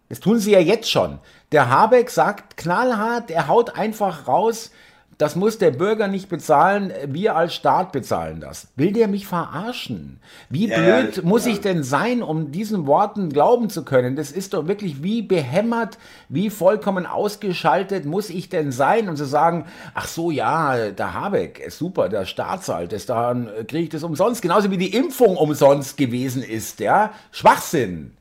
Das 0.09 0.19
tun 0.19 0.39
sie 0.39 0.51
ja 0.51 0.59
jetzt 0.59 0.89
schon. 0.89 1.19
Der 1.51 1.69
Habeck 1.69 2.09
sagt 2.09 2.57
knallhart, 2.57 3.29
er 3.29 3.47
haut 3.47 3.75
einfach 3.75 4.27
raus, 4.27 4.71
das 5.17 5.35
muss 5.35 5.57
der 5.57 5.71
Bürger 5.71 6.07
nicht 6.07 6.29
bezahlen, 6.29 6.93
wir 7.07 7.35
als 7.35 7.55
Staat 7.55 7.91
bezahlen 7.91 8.39
das. 8.39 8.67
Will 8.75 8.93
der 8.93 9.07
mich 9.07 9.25
verarschen? 9.25 10.19
Wie 10.49 10.67
ja, 10.67 10.77
blöd 10.77 11.23
muss 11.23 11.45
ja. 11.45 11.53
ich 11.53 11.61
denn 11.61 11.81
sein, 11.81 12.21
um 12.21 12.51
diesen 12.51 12.85
Worten 12.85 13.29
glauben 13.29 13.71
zu 13.71 13.83
können? 13.83 14.15
Das 14.15 14.31
ist 14.31 14.53
doch 14.53 14.67
wirklich 14.67 15.01
wie 15.01 15.23
behämmert, 15.23 15.97
wie 16.29 16.51
vollkommen 16.51 17.07
ausgeschaltet 17.07 18.05
muss 18.05 18.29
ich 18.29 18.49
denn 18.49 18.71
sein, 18.71 19.09
um 19.09 19.15
zu 19.15 19.25
sagen, 19.25 19.65
ach 19.95 20.07
so, 20.07 20.29
ja, 20.29 20.91
der 20.91 21.13
Habeck 21.15 21.59
ist 21.59 21.79
super, 21.79 22.09
der 22.09 22.25
Staat 22.25 22.63
zahlt 22.63 22.93
es, 22.93 23.07
dann 23.07 23.49
kriege 23.67 23.85
ich 23.85 23.89
das 23.89 24.03
umsonst, 24.03 24.43
genauso 24.43 24.69
wie 24.69 24.77
die 24.77 24.93
Impfung 24.93 25.35
umsonst 25.35 25.97
gewesen 25.97 26.43
ist, 26.43 26.79
ja? 26.79 27.11
Schwachsinn. 27.31 28.17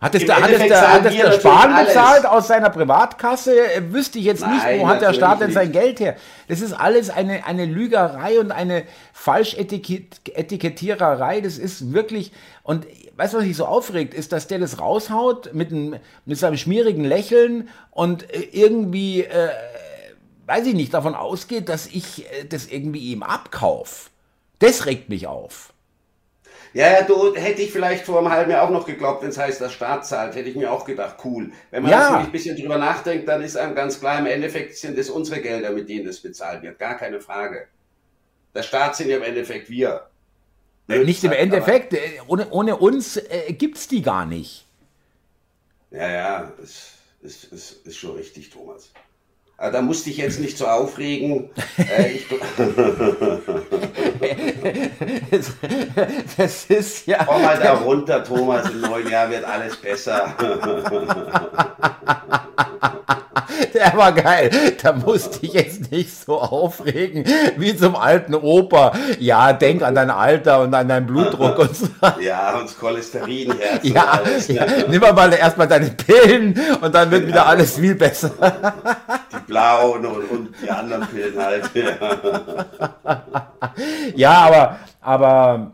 Hat 0.00 0.14
es, 0.14 0.24
der, 0.24 0.36
hat 0.36 0.50
es, 0.50 0.66
der, 0.66 0.92
hat 0.92 1.04
es 1.04 1.14
der 1.14 1.32
Spahn 1.32 1.84
bezahlt 1.84 2.24
aus 2.24 2.48
seiner 2.48 2.70
Privatkasse? 2.70 3.54
Wüsste 3.90 4.18
ich 4.18 4.24
jetzt 4.24 4.40
Nein, 4.40 4.54
nicht, 4.54 4.64
wo 4.80 4.88
hat 4.88 5.02
der 5.02 5.12
Staat 5.12 5.42
denn 5.42 5.52
sein 5.52 5.72
Geld 5.72 6.00
her? 6.00 6.16
Das 6.48 6.62
ist 6.62 6.72
alles 6.72 7.10
eine, 7.10 7.44
eine 7.44 7.66
Lügerei 7.66 8.40
und 8.40 8.50
eine 8.50 8.84
Falschetikettiererei. 9.12 11.42
Das 11.42 11.58
ist 11.58 11.92
wirklich, 11.92 12.32
und 12.62 12.86
weißt 13.16 13.34
du, 13.34 13.38
was 13.38 13.44
mich 13.44 13.58
so 13.58 13.66
aufregt, 13.66 14.14
ist, 14.14 14.32
dass 14.32 14.46
der 14.46 14.58
das 14.58 14.80
raushaut 14.80 15.52
mit, 15.52 15.70
einem, 15.70 15.96
mit 16.24 16.38
seinem 16.38 16.56
schmierigen 16.56 17.04
Lächeln 17.04 17.68
und 17.90 18.22
äh, 18.32 18.48
irgendwie, 18.52 19.24
äh, 19.24 19.50
weiß 20.46 20.66
ich 20.66 20.74
nicht, 20.74 20.94
davon 20.94 21.14
ausgeht, 21.14 21.68
dass 21.68 21.86
ich 21.86 22.24
äh, 22.24 22.46
das 22.48 22.68
irgendwie 22.68 23.12
ihm 23.12 23.22
abkauf. 23.22 24.08
Das 24.60 24.86
regt 24.86 25.10
mich 25.10 25.26
auf. 25.26 25.74
Ja, 26.72 26.92
ja, 26.92 27.02
du 27.02 27.34
hätte 27.34 27.62
ich 27.62 27.72
vielleicht 27.72 28.04
vor 28.04 28.18
einem 28.18 28.30
halben 28.30 28.50
Jahr 28.50 28.62
auch 28.62 28.70
noch 28.70 28.86
geglaubt, 28.86 29.22
wenn 29.22 29.30
es 29.30 29.38
heißt, 29.38 29.60
der 29.60 29.70
Staat 29.70 30.06
zahlt, 30.06 30.36
hätte 30.36 30.48
ich 30.48 30.54
mir 30.54 30.70
auch 30.70 30.84
gedacht, 30.84 31.16
cool. 31.24 31.50
Wenn 31.70 31.82
man 31.82 31.90
ja. 31.90 31.98
natürlich 31.98 32.26
ein 32.26 32.32
bisschen 32.32 32.56
drüber 32.56 32.78
nachdenkt, 32.78 33.28
dann 33.28 33.42
ist 33.42 33.56
einem 33.56 33.74
ganz 33.74 33.98
klar, 33.98 34.20
im 34.20 34.26
Endeffekt 34.26 34.76
sind 34.76 34.96
es 34.96 35.10
unsere 35.10 35.40
Gelder, 35.40 35.70
mit 35.70 35.88
denen 35.88 36.06
das 36.06 36.20
bezahlt 36.20 36.62
wird. 36.62 36.78
Gar 36.78 36.96
keine 36.96 37.20
Frage. 37.20 37.66
Der 38.54 38.62
Staat 38.62 38.94
sind 38.96 39.08
ja 39.10 39.16
im 39.16 39.22
Endeffekt 39.24 39.68
wir. 39.68 40.06
Blöd 40.86 41.06
nicht 41.06 41.24
im 41.24 41.32
Endeffekt, 41.32 41.94
äh, 41.94 41.98
ohne, 42.28 42.50
ohne 42.50 42.76
uns 42.76 43.16
äh, 43.16 43.52
gibt 43.52 43.76
es 43.76 43.88
die 43.88 44.02
gar 44.02 44.24
nicht. 44.26 44.66
Ja, 45.90 46.08
ja, 46.08 46.52
das 46.60 46.92
ist, 47.22 47.44
ist, 47.52 47.86
ist 47.86 47.96
schon 47.96 48.16
richtig, 48.16 48.50
Thomas. 48.50 48.90
Aber 49.56 49.72
da 49.72 49.82
musste 49.82 50.10
ich 50.10 50.16
jetzt 50.16 50.40
nicht 50.40 50.56
so 50.56 50.66
aufregen. 50.66 51.50
äh, 51.76 52.18
das, 56.36 56.64
ist 56.66 57.06
ja. 57.06 57.24
Komm 57.24 57.42
mal 57.42 57.58
da 57.58 57.72
runter, 57.74 58.22
Thomas. 58.22 58.68
Im 58.70 58.82
neuen 58.82 59.08
Jahr 59.08 59.30
wird 59.30 59.44
alles 59.44 59.76
besser. 59.76 60.34
Der 63.74 63.96
war 63.96 64.12
geil. 64.12 64.50
Da 64.82 64.92
musste 64.92 65.46
ich 65.46 65.52
jetzt 65.52 65.90
nicht 65.90 66.24
so 66.24 66.40
aufregen 66.40 67.24
wie 67.56 67.76
zum 67.76 67.96
alten 67.96 68.34
Opa. 68.34 68.92
Ja, 69.18 69.52
denk 69.52 69.82
an 69.82 69.94
dein 69.94 70.10
Alter 70.10 70.60
und 70.60 70.74
an 70.74 70.88
deinen 70.88 71.06
Blutdruck 71.06 71.58
und 71.58 71.76
so. 71.76 71.86
Ja, 72.20 72.58
und 72.58 72.64
das 72.64 72.78
Cholesterin. 72.78 73.54
Ja, 73.82 74.04
alles, 74.04 74.48
ja. 74.48 74.66
nimm 74.88 75.00
mal 75.00 75.32
erstmal 75.32 75.68
deine 75.68 75.90
Pillen 75.90 76.58
und 76.80 76.94
dann 76.94 77.10
wird 77.10 77.26
wieder 77.26 77.46
alles 77.46 77.78
viel 77.78 77.94
besser. 77.94 78.30
Blauen 79.50 80.06
und, 80.06 80.30
und 80.30 80.54
die 80.62 80.70
anderen 80.70 81.06
Pillen 81.08 81.36
halt. 81.38 81.70
Ja, 84.14 84.32
aber, 84.32 84.78
aber 85.00 85.72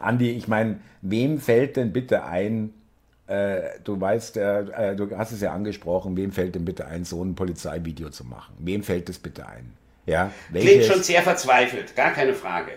Andi, 0.00 0.30
ich 0.30 0.48
meine, 0.48 0.80
wem 1.02 1.40
fällt 1.40 1.76
denn 1.76 1.92
bitte 1.92 2.24
ein, 2.24 2.72
äh, 3.26 3.60
du 3.84 4.00
weißt, 4.00 4.36
äh, 4.36 4.96
du 4.96 5.16
hast 5.16 5.32
es 5.32 5.40
ja 5.40 5.52
angesprochen, 5.52 6.16
wem 6.16 6.32
fällt 6.32 6.54
denn 6.54 6.64
bitte 6.64 6.86
ein, 6.86 7.04
so 7.04 7.22
ein 7.22 7.34
Polizeivideo 7.34 8.10
zu 8.10 8.24
machen? 8.24 8.54
Wem 8.58 8.82
fällt 8.82 9.08
es 9.08 9.18
bitte 9.18 9.46
ein? 9.46 9.72
Ja, 10.06 10.30
Klingt 10.52 10.84
schon 10.84 11.02
sehr 11.02 11.22
verzweifelt, 11.22 11.94
gar 11.94 12.12
keine 12.12 12.32
Frage. 12.34 12.72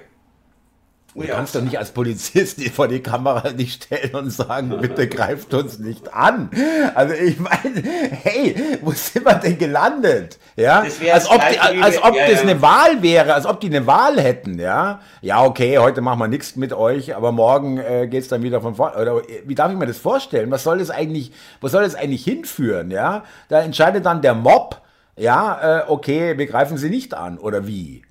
Du 1.13 1.27
kannst 1.27 1.55
doch 1.55 1.61
nicht 1.61 1.77
als 1.77 1.91
Polizist 1.91 2.63
vor 2.69 2.87
die 2.87 3.01
Kamera 3.01 3.51
nicht 3.51 3.83
stellen 3.83 4.15
und 4.15 4.29
sagen, 4.29 4.77
bitte 4.81 5.09
greift 5.09 5.53
uns 5.53 5.77
nicht 5.77 6.13
an. 6.13 6.49
Also 6.95 7.13
ich 7.13 7.37
meine, 7.37 7.83
hey, 7.83 8.79
wo 8.81 8.91
sind 8.91 9.25
wir 9.25 9.33
denn 9.35 9.57
gelandet? 9.57 10.39
Ja, 10.55 10.85
als 11.11 11.29
ob, 11.29 11.41
die, 11.49 11.59
als 11.59 12.01
ob 12.01 12.15
ja, 12.15 12.29
das 12.29 12.43
ja. 12.43 12.49
eine 12.49 12.61
Wahl 12.61 13.01
wäre, 13.01 13.33
als 13.33 13.45
ob 13.45 13.59
die 13.59 13.67
eine 13.67 13.85
Wahl 13.87 14.21
hätten, 14.21 14.57
ja. 14.57 15.01
Ja, 15.21 15.43
okay, 15.43 15.77
heute 15.79 15.99
machen 15.99 16.19
wir 16.19 16.29
nichts 16.29 16.55
mit 16.55 16.71
euch, 16.71 17.13
aber 17.13 17.33
morgen 17.33 17.77
äh, 17.77 18.05
es 18.15 18.29
dann 18.29 18.43
wieder 18.43 18.61
von 18.61 18.75
vorne. 18.75 18.95
Oder 18.95 19.21
wie 19.45 19.55
darf 19.55 19.71
ich 19.71 19.77
mir 19.77 19.87
das 19.87 19.97
vorstellen? 19.97 20.49
Was 20.49 20.63
soll 20.63 20.77
das 20.77 20.91
eigentlich, 20.91 21.33
wo 21.59 21.67
soll 21.67 21.83
das 21.83 21.95
eigentlich 21.95 22.23
hinführen, 22.23 22.89
ja? 22.89 23.25
Da 23.49 23.61
entscheidet 23.61 24.05
dann 24.05 24.21
der 24.21 24.33
Mob, 24.33 24.81
ja, 25.17 25.81
äh, 25.81 25.83
okay, 25.89 26.37
wir 26.37 26.45
greifen 26.45 26.77
sie 26.77 26.89
nicht 26.89 27.13
an, 27.13 27.37
oder 27.37 27.67
wie? 27.67 28.03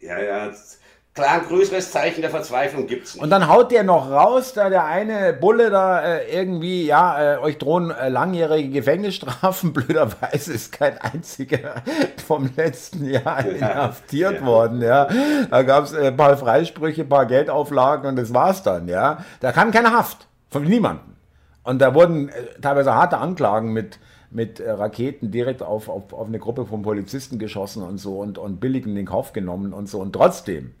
Ja, 0.00 0.18
ja, 0.18 0.46
das 0.46 0.79
Klar, 1.20 1.34
ein 1.34 1.46
größeres 1.46 1.90
Zeichen 1.90 2.22
der 2.22 2.30
Verzweiflung 2.30 2.86
gibt 2.86 3.04
es 3.06 3.14
nicht. 3.14 3.22
Und 3.22 3.28
dann 3.28 3.46
haut 3.46 3.70
der 3.72 3.82
noch 3.82 4.10
raus, 4.10 4.54
da 4.54 4.70
der 4.70 4.86
eine 4.86 5.34
Bulle 5.34 5.68
da 5.68 6.00
äh, 6.00 6.34
irgendwie, 6.34 6.86
ja, 6.86 7.34
äh, 7.34 7.38
euch 7.38 7.58
drohen 7.58 7.90
äh, 7.90 8.08
langjährige 8.08 8.70
Gefängnisstrafen. 8.70 9.72
Blöderweise 9.74 10.54
ist 10.54 10.72
kein 10.72 10.96
einziger 10.96 11.82
vom 12.26 12.48
letzten 12.56 13.04
Jahr 13.04 13.44
ja, 13.44 13.52
inhaftiert 13.52 14.40
ja. 14.40 14.46
worden, 14.46 14.80
ja. 14.80 15.08
Da 15.50 15.62
gab 15.62 15.84
es 15.84 15.92
äh, 15.92 16.06
ein 16.06 16.16
paar 16.16 16.38
Freisprüche, 16.38 17.02
ein 17.02 17.08
paar 17.10 17.26
Geldauflagen 17.26 18.08
und 18.08 18.16
das 18.16 18.32
war's 18.32 18.62
dann, 18.62 18.88
ja. 18.88 19.22
Da 19.40 19.52
kam 19.52 19.72
keine 19.72 19.92
Haft 19.92 20.26
von 20.48 20.64
niemandem. 20.64 21.16
Und 21.64 21.82
da 21.82 21.94
wurden 21.94 22.30
äh, 22.30 22.32
teilweise 22.62 22.94
harte 22.94 23.18
Anklagen 23.18 23.74
mit 23.74 23.98
mit 24.32 24.60
äh, 24.60 24.70
Raketen 24.70 25.32
direkt 25.32 25.60
auf, 25.60 25.88
auf, 25.88 26.12
auf 26.12 26.28
eine 26.28 26.38
Gruppe 26.38 26.64
von 26.64 26.82
Polizisten 26.82 27.40
geschossen 27.40 27.82
und 27.82 27.98
so 27.98 28.20
und, 28.20 28.38
und 28.38 28.60
billig 28.60 28.86
in 28.86 28.94
den 28.94 29.06
Kauf 29.06 29.32
genommen 29.32 29.72
und 29.72 29.88
so. 29.88 30.00
Und 30.00 30.12
trotzdem 30.12 30.72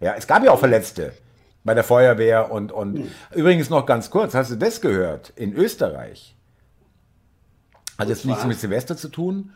ja, 0.00 0.14
es 0.16 0.26
gab 0.26 0.44
ja 0.44 0.50
auch 0.50 0.58
Verletzte 0.58 1.12
bei 1.64 1.74
der 1.74 1.84
Feuerwehr 1.84 2.50
und, 2.50 2.72
und 2.72 2.94
mhm. 2.94 3.10
übrigens 3.34 3.68
noch 3.68 3.84
ganz 3.84 4.10
kurz, 4.10 4.34
hast 4.34 4.50
du 4.50 4.56
das 4.56 4.80
gehört? 4.80 5.32
In 5.36 5.52
Österreich, 5.54 6.34
hat 7.98 8.08
jetzt 8.08 8.24
nichts 8.24 8.44
mit 8.46 8.58
Silvester 8.58 8.96
zu 8.96 9.08
tun, 9.08 9.52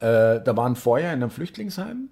äh, 0.00 0.40
da 0.40 0.56
war 0.56 0.68
ein 0.68 0.76
Feuer 0.76 1.12
in 1.12 1.22
einem 1.22 1.30
Flüchtlingsheim 1.30 2.10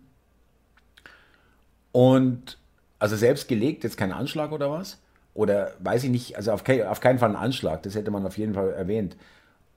und 1.93 2.59
also 2.99 3.15
selbst 3.15 3.47
gelegt, 3.47 3.85
jetzt 3.85 3.97
kein 3.97 4.13
Anschlag 4.13 4.53
oder 4.53 4.71
was? 4.71 4.99
Oder 5.35 5.73
weiß 5.81 6.05
ich 6.05 6.11
nicht, 6.11 6.37
also 6.37 6.53
auf, 6.53 6.65
ke 6.65 6.91
auf 6.91 7.01
keinen 7.01 7.19
Fall 7.19 7.31
ein 7.31 7.37
Anschlag, 7.37 7.83
das 7.83 7.95
hätte 7.95 8.11
man 8.11 8.27
auf 8.27 8.39
jeden 8.39 8.55
Fall 8.55 8.73
erwähnt. 8.73 9.17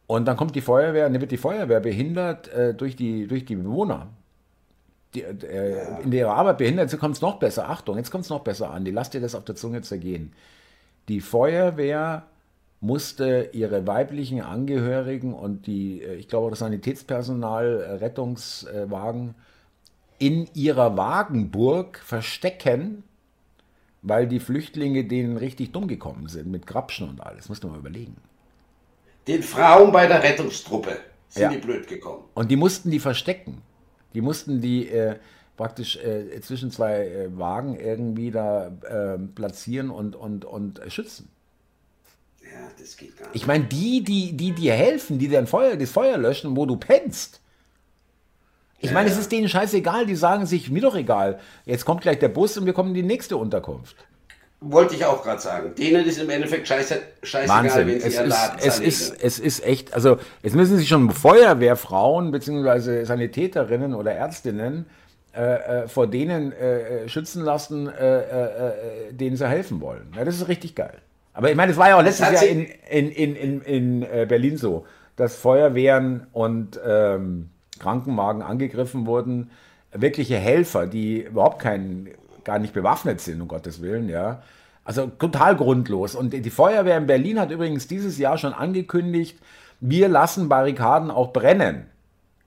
Und 0.07 0.25
dann 0.25 0.37
kommt 0.37 0.55
die 0.55 0.61
Feuerwehr, 0.61 1.09
dann 1.09 1.19
wird 1.19 1.31
die 1.31 1.37
Feuerwehr 1.37 1.81
behindert 1.81 2.47
äh, 2.47 2.73
durch, 2.73 2.95
die, 2.95 3.27
durch 3.27 3.45
die 3.45 3.55
Bewohner 3.55 4.07
die, 5.13 5.23
äh, 5.23 6.03
in 6.03 6.11
ihrer 6.11 6.35
Arbeit 6.35 6.59
behindert, 6.59 6.91
jetzt 6.91 6.99
kommt 6.99 7.15
es 7.15 7.21
noch 7.21 7.39
besser. 7.39 7.69
Achtung, 7.69 7.97
jetzt 7.97 8.11
kommt 8.11 8.25
es 8.25 8.29
noch 8.29 8.41
besser 8.41 8.71
an. 8.71 8.85
Die 8.85 8.91
lasst 8.91 9.13
dir 9.13 9.21
das 9.21 9.35
auf 9.35 9.45
der 9.45 9.55
Zunge 9.55 9.81
zergehen. 9.81 10.33
Die 11.07 11.21
Feuerwehr 11.21 12.23
musste 12.81 13.49
ihre 13.51 13.87
weiblichen 13.87 14.41
Angehörigen 14.41 15.33
und 15.33 15.67
die, 15.67 16.01
äh, 16.01 16.15
ich 16.15 16.27
glaube, 16.27 16.51
das 16.51 16.59
Sanitätspersonal, 16.59 17.81
äh, 17.81 17.91
Rettungswagen 17.95 19.35
in 20.17 20.49
ihrer 20.53 20.95
Wagenburg 20.95 21.97
verstecken, 21.97 23.03
weil 24.01 24.27
die 24.27 24.39
Flüchtlinge 24.39 25.05
denen 25.05 25.37
richtig 25.37 25.71
dumm 25.71 25.87
gekommen 25.87 26.27
sind, 26.27 26.47
mit 26.47 26.67
Grapschen 26.67 27.09
und 27.09 27.21
alles. 27.21 27.49
Musst 27.49 27.63
du 27.63 27.67
mal 27.67 27.79
überlegen. 27.79 28.15
Den 29.27 29.43
Frauen 29.43 29.91
bei 29.91 30.07
der 30.07 30.23
Rettungstruppe 30.23 30.97
sind 31.27 31.43
ja. 31.43 31.49
die 31.49 31.57
blöd 31.57 31.87
gekommen. 31.87 32.23
Und 32.33 32.49
die 32.49 32.55
mussten 32.55 32.91
die 32.91 32.99
verstecken. 32.99 33.61
Die 34.13 34.21
mussten 34.21 34.61
die 34.61 34.89
äh, 34.89 35.15
praktisch 35.57 35.97
äh, 35.97 36.39
zwischen 36.41 36.71
zwei 36.71 37.05
äh, 37.07 37.37
Wagen 37.37 37.79
irgendwie 37.79 38.31
da 38.31 38.71
ähm, 38.89 39.33
platzieren 39.35 39.89
und, 39.89 40.15
und, 40.15 40.45
und 40.45 40.81
schützen. 40.87 41.29
Ja, 42.41 42.69
das 42.79 42.97
geht 42.97 43.17
gar 43.17 43.27
nicht. 43.27 43.35
Ich 43.35 43.45
meine, 43.45 43.65
die, 43.65 44.03
die, 44.03 44.33
die 44.33 44.53
dir 44.53 44.73
helfen, 44.73 45.19
die 45.19 45.27
dein 45.27 45.47
Feuer, 45.47 45.75
das 45.75 45.91
Feuer 45.91 46.17
löschen, 46.17 46.55
wo 46.55 46.65
du 46.65 46.77
pennst. 46.77 47.41
Ich 48.81 48.93
meine, 48.93 49.09
es 49.09 49.17
ist 49.17 49.31
denen 49.31 49.49
scheißegal, 49.49 50.05
die 50.05 50.15
sagen 50.15 50.45
sich, 50.45 50.69
mir 50.69 50.81
doch 50.81 50.95
egal. 50.95 51.39
Jetzt 51.65 51.83
kommt 51.83 52.01
gleich 52.01 52.19
der 52.19 52.29
Bus 52.29 52.57
und 52.57 52.65
wir 52.65 52.73
kommen 52.73 52.89
in 52.89 52.95
die 52.95 53.03
nächste 53.03 53.35
Unterkunft. 53.35 53.97
Wollte 54.61 54.95
ich 54.95 55.05
auch 55.05 55.23
gerade 55.23 55.39
sagen. 55.39 55.73
Denen 55.75 56.05
ist 56.05 56.19
im 56.19 56.29
Endeffekt 56.29 56.67
scheiße, 56.67 57.01
scheißegal, 57.23 57.63
Wahnsinn. 57.63 57.87
wenn 57.87 57.99
sie 58.01 58.07
es 58.07 58.19
ist, 58.19 58.55
es 58.59 58.79
ist, 58.79 59.23
es 59.23 59.39
ist 59.39 59.65
echt, 59.65 59.93
also 59.93 60.17
jetzt 60.43 60.55
müssen 60.55 60.77
sich 60.77 60.89
schon 60.89 61.09
Feuerwehrfrauen 61.11 62.31
bzw. 62.31 63.05
Sanitäterinnen 63.05 63.93
oder 63.93 64.11
Ärztinnen 64.11 64.85
äh, 65.33 65.83
äh, 65.83 65.87
vor 65.87 66.07
denen 66.07 66.51
äh, 66.51 67.03
äh 67.03 67.09
schützen 67.09 67.43
lassen, 67.43 67.87
äh, 67.87 68.19
äh, 68.19 69.13
denen 69.13 69.37
sie 69.37 69.47
helfen 69.47 69.79
wollen. 69.79 70.11
Ja, 70.17 70.25
das 70.25 70.35
ist 70.35 70.49
richtig 70.49 70.75
geil. 70.75 70.97
Aber 71.33 71.49
ich 71.49 71.55
meine, 71.55 71.71
es 71.71 71.77
war 71.77 71.87
ja 71.87 71.97
auch 71.97 72.03
letztes 72.03 72.29
Jahr 72.29 72.43
in, 72.43 72.65
in, 72.89 73.11
in, 73.11 73.35
in, 73.35 73.61
in 73.61 74.27
Berlin 74.27 74.57
so, 74.57 74.85
dass 75.15 75.35
Feuerwehren 75.35 76.27
und 76.33 76.77
ähm, 76.85 77.51
Krankenwagen 77.79 78.41
angegriffen 78.41 79.05
wurden. 79.05 79.51
Wirkliche 79.93 80.35
Helfer, 80.35 80.85
die 80.85 81.21
überhaupt 81.21 81.59
keinen 81.59 82.09
gar 82.49 82.57
nicht 82.57 82.73
bewaffnet 82.73 83.21
sind, 83.21 83.39
um 83.41 83.47
Gottes 83.47 83.79
Willen, 83.79 84.09
ja. 84.09 84.41
Also 84.83 85.05
total 85.05 85.55
grundlos. 85.55 86.15
Und 86.15 86.33
die 86.33 86.49
Feuerwehr 86.49 86.97
in 86.97 87.05
Berlin 87.05 87.39
hat 87.39 87.51
übrigens 87.51 87.87
dieses 87.87 88.17
Jahr 88.17 88.39
schon 88.39 88.53
angekündigt, 88.53 89.37
wir 89.79 90.09
lassen 90.09 90.49
Barrikaden 90.49 91.11
auch 91.11 91.31
brennen, 91.31 91.85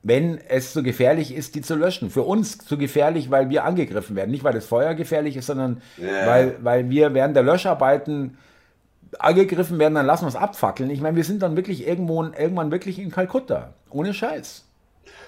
wenn 0.03 0.39
es 0.49 0.73
so 0.73 0.83
gefährlich 0.83 1.33
ist, 1.33 1.55
die 1.55 1.63
zu 1.63 1.77
löschen. 1.77 2.11
Für 2.11 2.23
uns 2.23 2.59
zu 2.59 2.77
gefährlich, 2.77 3.31
weil 3.31 3.49
wir 3.49 3.63
angegriffen 3.63 4.17
werden. 4.17 4.33
Nicht, 4.33 4.43
weil 4.43 4.55
das 4.55 4.67
Feuer 4.67 4.95
gefährlich 4.95 5.37
ist, 5.37 5.47
sondern 5.47 5.83
yeah. 6.01 6.27
weil, 6.27 6.57
weil 6.63 6.91
wir 6.91 7.15
während 7.15 7.37
der 7.37 7.45
Löscharbeiten 7.45 8.37
angegriffen 9.21 9.79
werden, 9.79 9.95
dann 9.95 10.07
lassen 10.07 10.25
wir 10.25 10.31
es 10.31 10.35
abfackeln. 10.35 10.91
Ich 10.91 11.01
meine, 11.01 11.17
wir 11.17 11.25
sind 11.25 11.43
dann 11.43 11.55
wirklich 11.55 11.87
irgendwo, 11.87 12.25
irgendwann 12.25 12.73
wirklich 12.73 12.99
in 12.99 13.13
Kalkutta. 13.13 13.75
Ohne 13.89 14.13
Scheiß. 14.15 14.65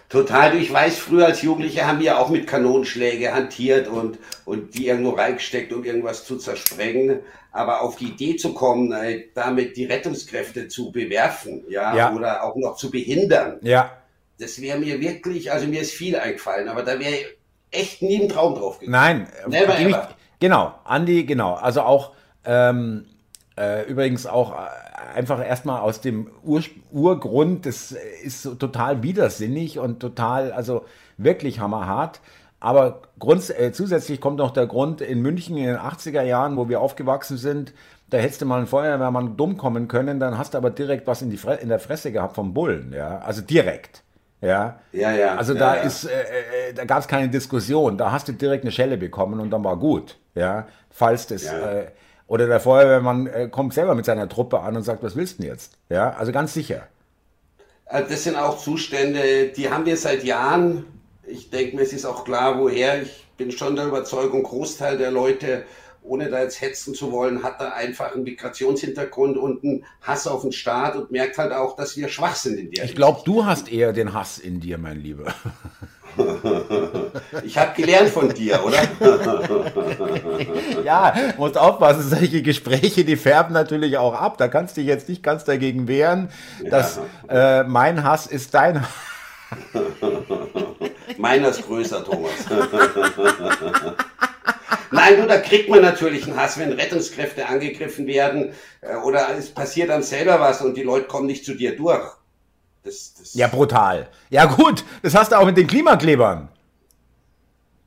Total, 0.08 0.54
ich 0.56 0.72
weiß, 0.72 0.98
früher 0.98 1.26
als 1.26 1.42
Jugendliche 1.42 1.86
haben 1.86 2.00
wir 2.00 2.18
auch 2.18 2.28
mit 2.28 2.46
Kanonenschläge 2.46 3.34
hantiert 3.34 3.88
und, 3.88 4.18
und 4.44 4.74
die 4.74 4.86
irgendwo 4.88 5.10
reingesteckt, 5.10 5.72
um 5.72 5.84
irgendwas 5.84 6.24
zu 6.24 6.36
zersprengen. 6.36 7.20
Aber 7.52 7.82
auf 7.82 7.96
die 7.96 8.06
Idee 8.06 8.36
zu 8.36 8.52
kommen, 8.52 8.92
äh, 8.92 9.24
damit 9.34 9.76
die 9.76 9.86
Rettungskräfte 9.86 10.68
zu 10.68 10.92
bewerfen, 10.92 11.64
ja, 11.68 11.96
ja. 11.96 12.14
oder 12.14 12.44
auch 12.44 12.56
noch 12.56 12.76
zu 12.76 12.90
behindern, 12.90 13.58
ja. 13.62 13.92
das 14.38 14.60
wäre 14.60 14.78
mir 14.78 15.00
wirklich, 15.00 15.52
also 15.52 15.66
mir 15.66 15.80
ist 15.80 15.92
viel 15.92 16.16
eingefallen, 16.16 16.68
aber 16.68 16.82
da 16.82 16.98
wäre 16.98 17.14
echt 17.70 18.02
nie 18.02 18.22
ein 18.22 18.28
Traum 18.28 18.54
drauf 18.54 18.80
gekommen. 18.80 18.92
Nein, 18.92 19.28
Never 19.46 19.78
ich, 19.78 19.96
genau, 20.40 20.74
Andi, 20.84 21.24
genau. 21.24 21.54
Also 21.54 21.82
auch 21.82 22.12
ähm, 22.44 23.06
äh, 23.56 23.84
übrigens 23.88 24.26
auch 24.26 24.52
äh, 24.52 24.66
einfach 25.14 25.44
erstmal 25.44 25.80
aus 25.80 26.00
dem 26.00 26.30
Ur 26.42 26.62
Urgrund, 26.92 27.66
das 27.66 27.92
ist 28.22 28.42
so 28.42 28.54
total 28.54 29.02
widersinnig 29.02 29.78
und 29.78 30.00
total, 30.00 30.52
also 30.52 30.84
wirklich 31.16 31.60
hammerhart. 31.60 32.20
Aber 32.60 33.02
grunds 33.18 33.50
äh, 33.50 33.72
zusätzlich 33.72 34.20
kommt 34.20 34.38
noch 34.38 34.50
der 34.50 34.66
Grund 34.66 35.00
in 35.00 35.20
München 35.20 35.56
in 35.58 35.66
den 35.66 35.76
80er 35.76 36.22
Jahren, 36.22 36.56
wo 36.56 36.68
wir 36.68 36.80
aufgewachsen 36.80 37.36
sind, 37.36 37.74
da 38.08 38.18
hättest 38.18 38.42
du 38.42 38.46
mal 38.46 38.60
ein 38.60 38.66
Feuerwehrmann 38.66 39.36
dumm 39.36 39.56
kommen 39.56 39.88
können, 39.88 40.20
dann 40.20 40.38
hast 40.38 40.54
du 40.54 40.58
aber 40.58 40.70
direkt 40.70 41.06
was 41.06 41.20
in, 41.20 41.30
die 41.30 41.36
Fre 41.36 41.56
in 41.56 41.68
der 41.68 41.78
Fresse 41.78 42.12
gehabt 42.12 42.36
vom 42.36 42.54
Bullen, 42.54 42.92
ja, 42.94 43.18
also 43.18 43.42
direkt. 43.42 44.02
Ja, 44.40 44.78
ja, 44.92 45.10
ja. 45.10 45.36
Also 45.36 45.54
ja, 45.54 45.58
da 45.58 45.76
ja. 45.76 45.82
ist, 45.82 46.04
äh, 46.04 46.10
äh 46.10 46.74
da 46.74 46.84
gab 46.84 47.00
es 47.00 47.08
keine 47.08 47.28
Diskussion. 47.28 47.96
Da 47.96 48.12
hast 48.12 48.28
du 48.28 48.32
direkt 48.32 48.64
eine 48.64 48.72
Schelle 48.72 48.98
bekommen 48.98 49.40
und 49.40 49.50
dann 49.50 49.64
war 49.64 49.78
gut. 49.78 50.18
Ja, 50.34 50.66
falls 50.90 51.26
das, 51.26 51.44
ja. 51.44 51.58
äh, 51.58 51.86
oder 52.26 52.46
der 52.46 52.60
Feuerwehrmann 52.60 53.26
äh, 53.26 53.48
kommt 53.48 53.74
selber 53.74 53.94
mit 53.94 54.04
seiner 54.04 54.28
Truppe 54.28 54.60
an 54.60 54.76
und 54.76 54.82
sagt, 54.82 55.02
was 55.02 55.16
willst 55.16 55.38
du 55.38 55.42
denn 55.42 55.52
jetzt? 55.52 55.78
Ja, 55.88 56.10
also 56.10 56.32
ganz 56.32 56.54
sicher. 56.54 56.88
Also 57.86 58.08
das 58.10 58.24
sind 58.24 58.36
auch 58.36 58.58
Zustände, 58.58 59.48
die 59.48 59.70
haben 59.70 59.84
wir 59.84 59.96
seit 59.96 60.24
Jahren 60.24 60.86
ich 61.26 61.50
denke 61.50 61.76
mir, 61.76 61.82
es 61.82 61.92
ist 61.92 62.04
auch 62.04 62.24
klar, 62.24 62.58
woher. 62.58 63.02
Ich 63.02 63.26
bin 63.36 63.50
schon 63.50 63.76
der 63.76 63.86
Überzeugung, 63.86 64.42
Großteil 64.42 64.98
der 64.98 65.10
Leute, 65.10 65.64
ohne 66.02 66.28
da 66.28 66.42
jetzt 66.42 66.60
hetzen 66.60 66.94
zu 66.94 67.12
wollen, 67.12 67.42
hat 67.42 67.60
da 67.60 67.70
einfach 67.70 68.14
einen 68.14 68.24
Migrationshintergrund 68.24 69.36
und 69.36 69.64
einen 69.64 69.84
Hass 70.02 70.26
auf 70.26 70.42
den 70.42 70.52
Staat 70.52 70.96
und 70.96 71.10
merkt 71.10 71.38
halt 71.38 71.52
auch, 71.52 71.76
dass 71.76 71.96
wir 71.96 72.08
schwach 72.08 72.36
sind 72.36 72.58
in 72.58 72.70
der 72.70 72.84
Ich 72.84 72.94
glaube, 72.94 73.22
du 73.24 73.44
hast 73.46 73.72
eher 73.72 73.92
den 73.92 74.12
Hass 74.12 74.38
in 74.38 74.60
dir, 74.60 74.78
mein 74.78 75.00
Lieber. 75.00 75.34
Ich 77.44 77.58
habe 77.58 77.74
gelernt 77.74 78.10
von 78.10 78.28
dir, 78.28 78.60
oder? 78.64 78.78
ja, 80.84 81.14
musst 81.36 81.58
aufpassen, 81.58 82.02
solche 82.02 82.42
Gespräche, 82.42 83.04
die 83.04 83.16
färben 83.16 83.52
natürlich 83.52 83.96
auch 83.98 84.14
ab. 84.14 84.38
Da 84.38 84.48
kannst 84.48 84.76
du 84.76 84.80
dich 84.80 84.88
jetzt 84.88 85.08
nicht 85.08 85.22
ganz 85.22 85.44
dagegen 85.44 85.88
wehren, 85.88 86.30
dass 86.68 87.00
äh, 87.28 87.64
mein 87.64 88.04
Hass 88.04 88.26
ist 88.26 88.54
dein 88.54 88.82
Hass. 88.82 88.88
Meiner 91.18 91.48
ist 91.48 91.66
größer, 91.66 92.04
Thomas. 92.04 92.32
Nein, 94.90 95.16
du, 95.20 95.26
da 95.26 95.38
kriegt 95.38 95.68
man 95.68 95.82
natürlich 95.82 96.26
einen 96.26 96.36
Hass, 96.36 96.58
wenn 96.58 96.72
Rettungskräfte 96.72 97.46
angegriffen 97.46 98.06
werden 98.06 98.52
äh, 98.80 98.96
oder 98.96 99.28
es 99.36 99.50
passiert 99.50 99.90
dann 99.90 100.02
selber 100.02 100.40
was 100.40 100.60
und 100.62 100.76
die 100.76 100.82
Leute 100.82 101.06
kommen 101.06 101.26
nicht 101.26 101.44
zu 101.44 101.54
dir 101.54 101.76
durch. 101.76 102.04
Das, 102.84 103.14
das 103.18 103.34
ja, 103.34 103.48
brutal. 103.48 104.08
Ja 104.28 104.44
gut, 104.44 104.84
das 105.02 105.14
hast 105.14 105.32
du 105.32 105.36
auch 105.36 105.46
mit 105.46 105.56
den 105.56 105.66
Klimaklebern. 105.66 106.48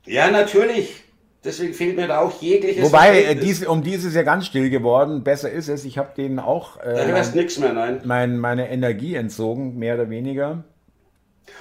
Ja, 0.06 0.30
natürlich. 0.30 1.04
Deswegen 1.44 1.72
fehlt 1.72 1.96
mir 1.96 2.08
da 2.08 2.20
auch 2.20 2.42
jegliches. 2.42 2.82
Wobei, 2.82 3.22
äh, 3.22 3.36
dies, 3.36 3.64
um 3.64 3.82
die 3.82 3.92
ist 3.92 4.04
es 4.04 4.14
ja 4.14 4.24
ganz 4.24 4.46
still 4.46 4.70
geworden. 4.70 5.22
Besser 5.22 5.50
ist 5.50 5.68
es, 5.68 5.84
ich 5.84 5.96
habe 5.96 6.10
denen 6.16 6.40
auch 6.40 6.78
äh, 6.80 6.94
da 6.94 7.04
hörst 7.04 7.36
nichts 7.36 7.58
mehr, 7.58 7.72
nein. 7.72 8.00
Mein, 8.04 8.38
meine 8.38 8.68
Energie 8.70 9.14
entzogen, 9.14 9.78
mehr 9.78 9.94
oder 9.94 10.10
weniger. 10.10 10.64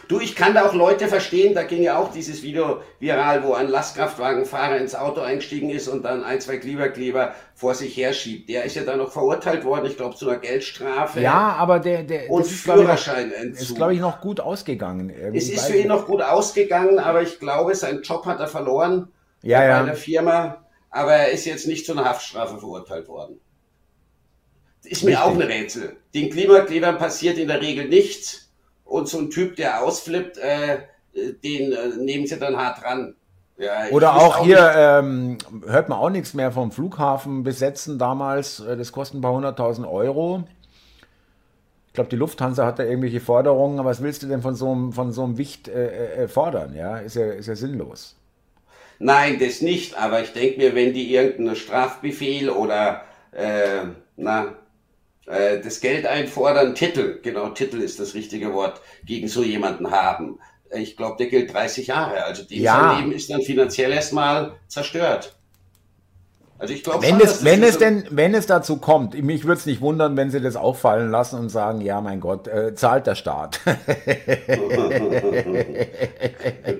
Du, 0.07 0.21
ich 0.21 0.35
kann 0.35 0.53
da 0.53 0.65
auch 0.65 0.73
Leute 0.73 1.09
verstehen, 1.09 1.53
da 1.53 1.63
ging 1.63 1.83
ja 1.83 1.97
auch 1.97 2.11
dieses 2.13 2.41
Video 2.41 2.81
viral, 2.99 3.43
wo 3.43 3.53
ein 3.53 3.67
Lastkraftwagenfahrer 3.67 4.77
ins 4.77 4.95
Auto 4.95 5.19
eingestiegen 5.19 5.69
ist 5.69 5.89
und 5.89 6.03
dann 6.03 6.23
ein, 6.23 6.39
zwei 6.39 6.57
Kleberkleber 6.57 7.33
vor 7.55 7.75
sich 7.75 7.97
herschiebt. 7.97 8.47
Der 8.47 8.63
ist 8.63 8.77
ja 8.77 8.83
dann 8.83 8.99
noch 8.99 9.11
verurteilt 9.11 9.65
worden, 9.65 9.85
ich 9.85 9.97
glaube, 9.97 10.15
zu 10.15 10.29
einer 10.29 10.39
Geldstrafe. 10.39 11.19
Ja, 11.19 11.55
aber 11.57 11.79
der, 11.79 12.03
der 12.03 12.29
und 12.29 12.41
ist, 12.41 12.61
Führerschein 12.61 13.29
glaube 13.29 13.47
ist, 13.49 13.75
glaube 13.75 13.93
ich, 13.95 13.99
noch 13.99 14.21
gut 14.21 14.39
ausgegangen. 14.39 15.09
Irgendwie 15.09 15.37
es 15.39 15.49
ist 15.49 15.65
für 15.65 15.75
ihn 15.75 15.89
noch 15.89 16.05
gut 16.05 16.21
ausgegangen, 16.21 16.99
aber 16.99 17.21
ich 17.21 17.39
glaube, 17.39 17.75
seinen 17.75 18.01
Job 18.01 18.25
hat 18.25 18.39
er 18.39 18.47
verloren 18.47 19.09
ja, 19.41 19.59
bei 19.59 19.67
ja. 19.67 19.83
der 19.83 19.95
Firma, 19.95 20.65
aber 20.89 21.13
er 21.13 21.31
ist 21.31 21.45
jetzt 21.45 21.67
nicht 21.67 21.85
zu 21.85 21.91
einer 21.91 22.05
Haftstrafe 22.05 22.57
verurteilt 22.57 23.09
worden. 23.09 23.41
Ist 24.83 25.03
mir 25.03 25.11
Richtig. 25.11 25.25
auch 25.25 25.33
ein 25.33 25.41
Rätsel. 25.41 25.97
Den 26.13 26.29
Klimaklebern 26.29 26.97
passiert 26.97 27.37
in 27.37 27.49
der 27.49 27.61
Regel 27.61 27.89
nichts 27.89 28.46
und 28.87 29.07
so 29.07 29.19
ein 29.19 29.29
Typ, 29.29 29.55
der 29.55 29.83
ausflippt, 29.83 30.37
äh, 30.37 30.79
den 31.43 31.71
äh, 31.71 31.87
nehmen 31.97 32.27
sie 32.27 32.37
dann 32.37 32.57
hart 32.57 32.83
ran. 32.83 33.15
Ja, 33.57 33.87
Oder 33.89 34.15
auch, 34.15 34.37
auch 34.37 34.43
hier 34.43 34.71
ähm, 34.75 35.39
hört 35.65 35.89
man 35.89 35.97
auch 35.97 36.11
nichts 36.11 36.35
mehr 36.35 36.51
vom 36.51 36.71
Flughafen 36.71 37.43
besetzen 37.43 37.97
damals. 37.97 38.59
Äh, 38.59 38.77
das 38.77 38.91
kostet 38.91 39.17
ein 39.17 39.21
paar 39.21 39.33
hunderttausend 39.33 39.87
Euro. 39.87 40.43
Ich 41.87 41.93
glaube, 41.93 42.11
die 42.11 42.15
Lufthansa 42.15 42.67
hat 42.67 42.77
da 42.77 42.83
irgendwelche 42.83 43.19
Forderungen. 43.19 43.79
Aber 43.79 43.89
was 43.89 44.03
willst 44.03 44.21
du 44.21 44.27
denn 44.27 44.43
von 44.43 44.53
so 44.53 44.71
einem, 44.71 44.93
von 44.93 45.11
so 45.11 45.23
einem 45.23 45.39
Wicht 45.39 45.67
äh, 45.67 46.23
äh, 46.23 46.27
fordern? 46.27 46.75
Ja, 46.75 46.97
ist 46.97 47.15
ja, 47.15 47.25
ist 47.31 47.47
ja 47.47 47.55
sinnlos. 47.55 48.15
Nein, 48.99 49.39
das 49.39 49.61
nicht. 49.61 49.97
Aber 49.97 50.21
ich 50.21 50.33
denke 50.33 50.59
mir, 50.59 50.75
wenn 50.75 50.93
die 50.93 51.11
irgendeinen 51.11 51.55
Strafbefehl 51.55 52.51
oder 52.51 53.01
äh, 53.31 53.85
na, 54.17 54.53
äh, 55.27 55.59
das 55.59 55.81
Geld 55.81 56.05
einfordern, 56.05 56.73
Titel, 56.73 57.19
genau, 57.21 57.49
Titel 57.49 57.81
ist 57.81 57.99
das 57.99 58.13
richtige 58.13 58.53
Wort, 58.53 58.81
gegen 59.05 59.27
so 59.27 59.43
jemanden 59.43 59.91
haben. 59.91 60.39
Ich 60.73 60.97
glaube, 60.97 61.17
der 61.17 61.27
gilt 61.27 61.53
30 61.53 61.87
Jahre. 61.87 62.23
Also 62.23 62.43
dem 62.43 62.61
ja. 62.61 62.97
Leben 62.97 63.11
ist 63.11 63.29
dann 63.29 63.41
finanziell 63.41 63.91
erstmal 63.91 64.53
zerstört. 64.67 65.37
Also 66.59 66.73
ich 66.73 66.83
glaube, 66.83 67.03
wenn, 67.03 67.19
es, 67.21 67.43
wenn 67.43 67.61
es 67.61 67.77
denn, 67.77 68.05
wenn 68.09 68.33
es 68.33 68.47
dazu 68.47 68.77
kommt, 68.77 69.21
mich 69.21 69.43
würde 69.43 69.59
es 69.59 69.67
nicht 69.67 69.79
wundern, 69.79 70.17
wenn 70.17 70.31
sie 70.31 70.41
das 70.41 70.55
auffallen 70.55 71.11
lassen 71.11 71.39
und 71.39 71.49
sagen, 71.49 71.81
ja, 71.81 72.01
mein 72.01 72.19
Gott, 72.19 72.47
äh, 72.47 72.73
zahlt 72.73 73.05
der 73.05 73.13
Staat. 73.13 73.59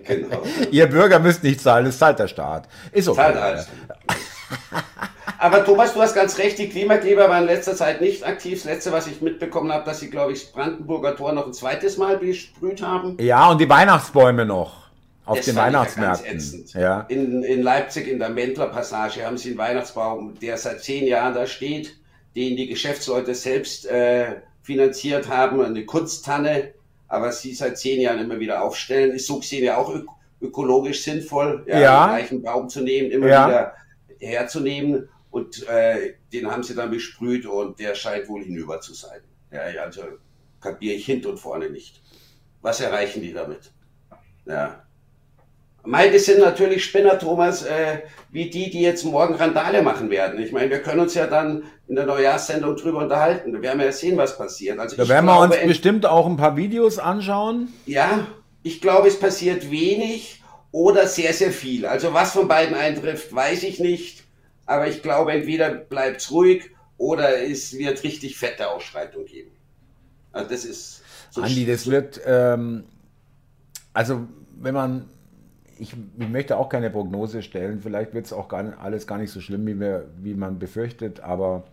genau. 0.04 0.42
Ihr 0.72 0.88
Bürger 0.88 1.20
müsst 1.20 1.44
nicht 1.44 1.62
zahlen, 1.62 1.86
es 1.86 2.00
zahlt 2.00 2.18
der 2.18 2.28
Staat. 2.28 2.68
Ist 2.92 3.08
okay. 3.08 3.18
Zahlt 3.18 3.38
alles. 3.38 3.68
Aber 5.40 5.64
Thomas, 5.64 5.94
du 5.94 6.02
hast 6.02 6.16
ganz 6.16 6.38
recht, 6.38 6.58
die 6.58 6.70
Klimakleber 6.70 7.30
waren 7.30 7.44
in 7.44 7.50
letzter 7.50 7.76
Zeit 7.76 8.02
nicht 8.02 8.26
aktiv. 8.26 8.64
Das 8.64 8.66
letzte, 8.66 8.92
was 8.92 9.08
ich 9.08 9.22
mitbekommen 9.22 9.72
habe, 9.72 9.86
dass 9.86 10.00
sie, 10.00 10.10
glaube 10.10 10.34
ich, 10.34 10.44
das 10.44 10.52
Brandenburger 10.52 11.16
Tor 11.16 11.34
noch 11.34 11.46
ein 11.46 11.54
zweites 11.54 11.98
Mal 11.98 12.18
besprüht 12.18 12.82
haben. 12.82 13.18
Ja, 13.20 13.50
und 13.50 13.62
die 13.62 13.70
Weihnachtsbäume 13.70 14.46
noch. 14.46 14.88
Auf 15.26 15.38
das 15.38 15.46
den 15.48 15.58
Weihnachtsmärkten. 15.58 16.66
Ja. 16.74 17.02
In, 17.10 17.44
in 17.44 17.62
Leipzig 17.62 18.08
in 18.08 18.18
der 18.18 18.30
Mentler 18.30 18.68
Passage 18.68 19.26
haben 19.26 19.38
sie 19.38 19.50
einen 19.50 19.58
Weihnachtsbaum, 19.58 20.40
der 20.40 20.58
seit 20.58 20.82
zehn 20.82 21.06
Jahren 21.06 21.34
da 21.34 21.46
steht, 21.46 21.98
den 22.34 22.56
die 22.56 22.68
Geschäftsleute 22.68 23.36
selbst 23.36 23.86
äh, 23.88 24.38
finanziert 24.64 25.28
haben, 25.28 25.62
eine 25.62 25.86
Kunstthanne, 25.86 26.74
aber 27.10 27.34
sie 27.34 27.54
seit 27.54 27.78
zehn 27.78 28.00
Jahren 28.00 28.20
immer 28.20 28.40
wieder 28.40 28.64
aufstellen. 28.64 29.12
Ist 29.12 29.28
so 29.28 29.40
gesehen 29.40 29.66
ja 29.66 29.78
auch 29.78 29.94
ök 29.94 30.08
ökologisch 30.40 31.04
sinnvoll, 31.04 31.66
ja, 31.68 31.80
ja. 31.80 32.06
den 32.06 32.16
gleichen 32.16 32.42
Baum 32.44 32.70
zu 32.70 32.82
nehmen, 32.82 33.10
immer 33.10 33.28
ja. 33.28 33.48
wieder 33.48 33.74
herzunehmen. 34.20 35.10
Und 35.30 35.68
äh, 35.68 36.16
den 36.32 36.50
haben 36.50 36.64
sie 36.64 36.76
dann 36.76 36.92
besprüht 36.92 37.46
und 37.46 37.80
der 37.80 37.96
scheint 37.96 38.28
wohl 38.28 38.44
hinüber 38.44 38.82
zu 38.82 38.94
sein. 38.94 39.22
Ja, 39.52 39.62
also 39.84 40.04
kapiere 40.62 40.96
ich 40.96 41.06
hinten 41.06 41.28
und 41.28 41.38
vorne 41.38 41.70
nicht. 41.70 42.02
Was 42.62 42.82
erreichen 42.82 43.22
die 43.22 43.34
damit? 43.34 43.72
Ja. 44.46 44.84
Meine 45.86 46.20
sind 46.20 46.40
natürlich 46.40 46.84
Spinner, 46.84 47.18
Thomas, 47.18 47.64
äh, 47.64 48.02
wie 48.30 48.50
die, 48.50 48.70
die 48.70 48.82
jetzt 48.82 49.06
morgen 49.06 49.36
Randale 49.36 49.82
machen 49.82 50.10
werden. 50.10 50.42
Ich 50.42 50.52
meine, 50.52 50.70
wir 50.70 50.82
können 50.82 51.00
uns 51.00 51.14
ja 51.14 51.28
dann 51.28 51.64
in 51.88 51.96
der 51.96 52.06
Neujahrssendung 52.06 52.76
drüber 52.76 53.00
unterhalten. 53.00 53.54
Wir 53.54 53.62
werden 53.62 53.80
ja 53.80 53.92
sehen, 53.94 54.18
was 54.18 54.38
passiert. 54.38 54.80
Also 54.80 54.98
da 54.98 55.08
werden 55.08 55.26
wir 55.26 55.40
uns 55.40 55.56
bestimmt 55.66 56.06
auch 56.06 56.26
ein 56.26 56.36
paar 56.36 56.58
Videos 56.58 57.00
anschauen. 57.00 57.72
Ja, 57.86 58.28
ich 58.64 58.82
glaube, 58.82 59.08
es 59.08 59.18
passiert 59.18 59.72
wenig 59.72 60.44
oder 60.74 61.08
sehr, 61.08 61.32
sehr 61.32 61.52
viel. 61.52 61.86
Also 61.86 62.14
was 62.14 62.34
von 62.34 62.50
beiden 62.50 62.76
eintrifft, 62.76 63.34
weiß 63.34 63.64
ich 63.64 63.80
nicht. 63.80 64.27
Aber 64.68 64.88
ich 64.88 65.02
glaube, 65.02 65.32
entweder 65.32 65.72
bleibt 65.72 66.22
es 66.22 66.32
ruhig 66.32 66.70
oder 66.98 67.42
es 67.42 67.78
wird 67.78 68.04
richtig 68.04 68.38
fette 68.38 68.70
Ausschreitung 68.70 69.26
geben. 69.26 69.52
Also 70.32 70.50
das 70.50 70.66
ist. 70.66 71.02
So 71.32 71.42
Andi, 71.42 71.66
das 71.66 71.90
wird, 71.90 72.22
ähm, 72.26 72.84
also 73.94 74.28
wenn 74.60 74.74
man, 74.74 75.06
ich, 75.78 75.94
ich, 76.18 76.30
möchte 76.30 76.58
auch 76.58 76.70
keine 76.70 76.90
Prognose 76.90 77.42
stellen, 77.42 77.82
vielleicht 77.82 78.14
wird 78.14 78.26
es 78.26 78.34
auch 78.34 78.48
gar 78.48 78.64
nicht, 78.64 78.78
alles 78.78 79.08
gar 79.08 79.18
nicht 79.18 79.32
so 79.32 79.42
schlimm, 79.42 79.66
wie, 79.68 79.80
wir, 79.80 80.08
wie 80.18 80.34
man 80.34 80.60
befürchtet, 80.60 81.20
aber 81.20 81.64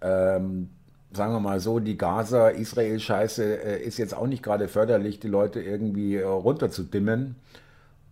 ähm, 0.00 0.68
sagen 1.12 1.32
wir 1.32 1.40
mal 1.40 1.60
so, 1.60 1.78
die 1.78 1.96
Gaza-Israel-Scheiße 1.96 3.62
äh, 3.62 3.82
ist 3.82 3.98
jetzt 3.98 4.14
auch 4.14 4.26
nicht 4.26 4.42
gerade 4.42 4.68
förderlich, 4.68 5.20
die 5.20 5.28
Leute 5.28 5.60
irgendwie 5.60 6.16
äh, 6.16 6.24
runterzudimmen. 6.24 7.36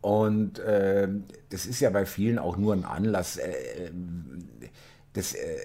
Und 0.01 0.59
äh, 0.61 1.09
das 1.51 1.67
ist 1.67 1.81
ja 1.81 1.91
bei 1.91 2.07
vielen 2.07 2.39
auch 2.39 2.57
nur 2.57 2.73
ein 2.73 2.85
Anlass, 2.85 3.37
äh, 3.37 3.91
das, 5.13 5.35
äh, 5.35 5.59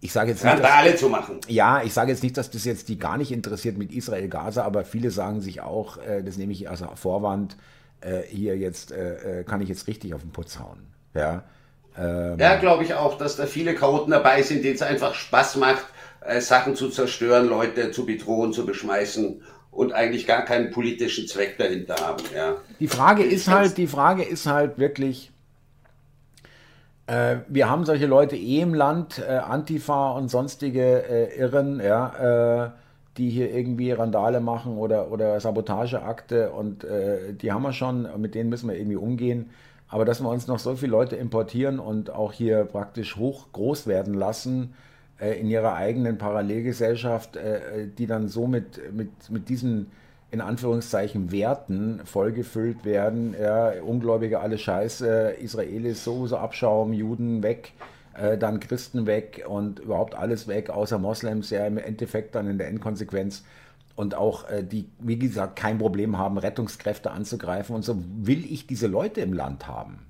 ich 0.00 0.12
sage 0.12 0.30
jetzt 0.30 0.44
nicht, 0.44 0.62
dass, 0.62 1.00
zu 1.00 1.08
machen. 1.08 1.40
Ja, 1.48 1.82
ich 1.82 1.92
sage 1.92 2.10
jetzt 2.10 2.22
nicht, 2.22 2.36
dass 2.36 2.50
das 2.50 2.64
jetzt 2.64 2.88
die 2.88 2.98
gar 2.98 3.16
nicht 3.16 3.32
interessiert 3.32 3.78
mit 3.78 3.92
Israel-Gaza, 3.92 4.62
aber 4.62 4.84
viele 4.84 5.10
sagen 5.10 5.40
sich 5.40 5.60
auch, 5.60 5.96
äh, 5.98 6.22
das 6.22 6.36
nehme 6.36 6.52
ich 6.52 6.68
als 6.68 6.84
Vorwand, 6.94 7.56
äh, 8.00 8.22
hier 8.28 8.56
jetzt 8.56 8.92
äh, 8.92 9.44
kann 9.46 9.60
ich 9.60 9.68
jetzt 9.68 9.86
richtig 9.86 10.14
auf 10.14 10.20
den 10.20 10.30
Putz 10.30 10.58
hauen. 10.58 10.86
Ja, 11.14 11.44
ähm, 11.96 12.38
ja 12.38 12.56
glaube 12.56 12.84
ich 12.84 12.94
auch, 12.94 13.18
dass 13.18 13.36
da 13.36 13.46
viele 13.46 13.74
Chaoten 13.74 14.10
dabei 14.10 14.42
sind, 14.42 14.62
denen 14.62 14.76
es 14.76 14.82
einfach 14.82 15.14
Spaß 15.14 15.56
macht, 15.56 15.86
Sachen 16.40 16.74
zu 16.74 16.90
zerstören, 16.90 17.48
Leute 17.48 17.92
zu 17.92 18.04
bedrohen, 18.04 18.52
zu 18.52 18.66
beschmeißen 18.66 19.40
und 19.78 19.92
eigentlich 19.92 20.26
gar 20.26 20.42
keinen 20.44 20.72
politischen 20.72 21.28
Zweck 21.28 21.56
dahinter 21.56 21.94
haben. 22.00 22.24
Ja. 22.34 22.56
Die 22.80 22.88
Frage 22.88 23.22
ist 23.22 23.46
halt, 23.46 23.78
die 23.78 23.86
Frage 23.86 24.24
ist 24.24 24.46
halt 24.46 24.76
wirklich, 24.76 25.30
äh, 27.06 27.36
wir 27.46 27.70
haben 27.70 27.84
solche 27.84 28.06
Leute 28.06 28.34
eh 28.34 28.60
im 28.60 28.74
Land, 28.74 29.20
äh, 29.20 29.34
Antifa 29.34 30.10
und 30.10 30.30
sonstige 30.30 31.04
äh, 31.08 31.38
Irren, 31.38 31.80
ja, 31.80 32.64
äh, 32.64 32.70
die 33.18 33.30
hier 33.30 33.54
irgendwie 33.54 33.92
Randale 33.92 34.40
machen 34.40 34.78
oder, 34.78 35.12
oder 35.12 35.38
Sabotageakte 35.38 36.50
und 36.50 36.82
äh, 36.82 37.34
die 37.34 37.52
haben 37.52 37.62
wir 37.62 37.72
schon, 37.72 38.08
mit 38.20 38.34
denen 38.34 38.50
müssen 38.50 38.68
wir 38.68 38.76
irgendwie 38.76 38.96
umgehen. 38.96 39.50
Aber 39.86 40.04
dass 40.04 40.20
wir 40.20 40.28
uns 40.28 40.48
noch 40.48 40.58
so 40.58 40.74
viele 40.74 40.90
Leute 40.90 41.14
importieren 41.14 41.78
und 41.78 42.10
auch 42.10 42.32
hier 42.32 42.64
praktisch 42.64 43.14
hoch 43.14 43.52
groß 43.52 43.86
werden 43.86 44.14
lassen, 44.14 44.74
in 45.20 45.48
ihrer 45.48 45.74
eigenen 45.74 46.18
Parallelgesellschaft, 46.18 47.36
äh, 47.36 47.88
die 47.88 48.06
dann 48.06 48.28
so 48.28 48.46
mit, 48.46 48.92
mit, 48.92 49.10
mit 49.30 49.48
diesen 49.48 49.90
in 50.30 50.40
Anführungszeichen 50.40 51.32
Werten 51.32 52.00
vollgefüllt 52.04 52.84
werden. 52.84 53.34
Ja, 53.40 53.72
Ungläubige 53.82 54.40
alle 54.40 54.58
Scheiße, 54.58 55.36
Israelis 55.40 56.04
sowieso 56.04 56.36
Abschaum, 56.36 56.92
Juden 56.92 57.42
weg, 57.42 57.72
äh, 58.14 58.36
dann 58.36 58.60
Christen 58.60 59.06
weg 59.06 59.44
und 59.48 59.80
überhaupt 59.80 60.14
alles 60.14 60.46
weg, 60.46 60.70
außer 60.70 60.98
Moslems, 60.98 61.50
ja 61.50 61.66
im 61.66 61.78
Endeffekt 61.78 62.34
dann 62.34 62.48
in 62.48 62.58
der 62.58 62.68
Endkonsequenz. 62.68 63.44
und 63.96 64.14
auch 64.14 64.48
äh, 64.48 64.62
die, 64.62 64.88
wie 65.00 65.18
gesagt, 65.18 65.56
kein 65.56 65.78
Problem 65.78 66.18
haben, 66.18 66.38
Rettungskräfte 66.38 67.10
anzugreifen 67.10 67.74
und 67.74 67.82
so, 67.82 67.96
will 67.98 68.44
ich 68.44 68.66
diese 68.68 68.86
Leute 68.86 69.22
im 69.22 69.32
Land 69.32 69.66
haben. 69.66 70.06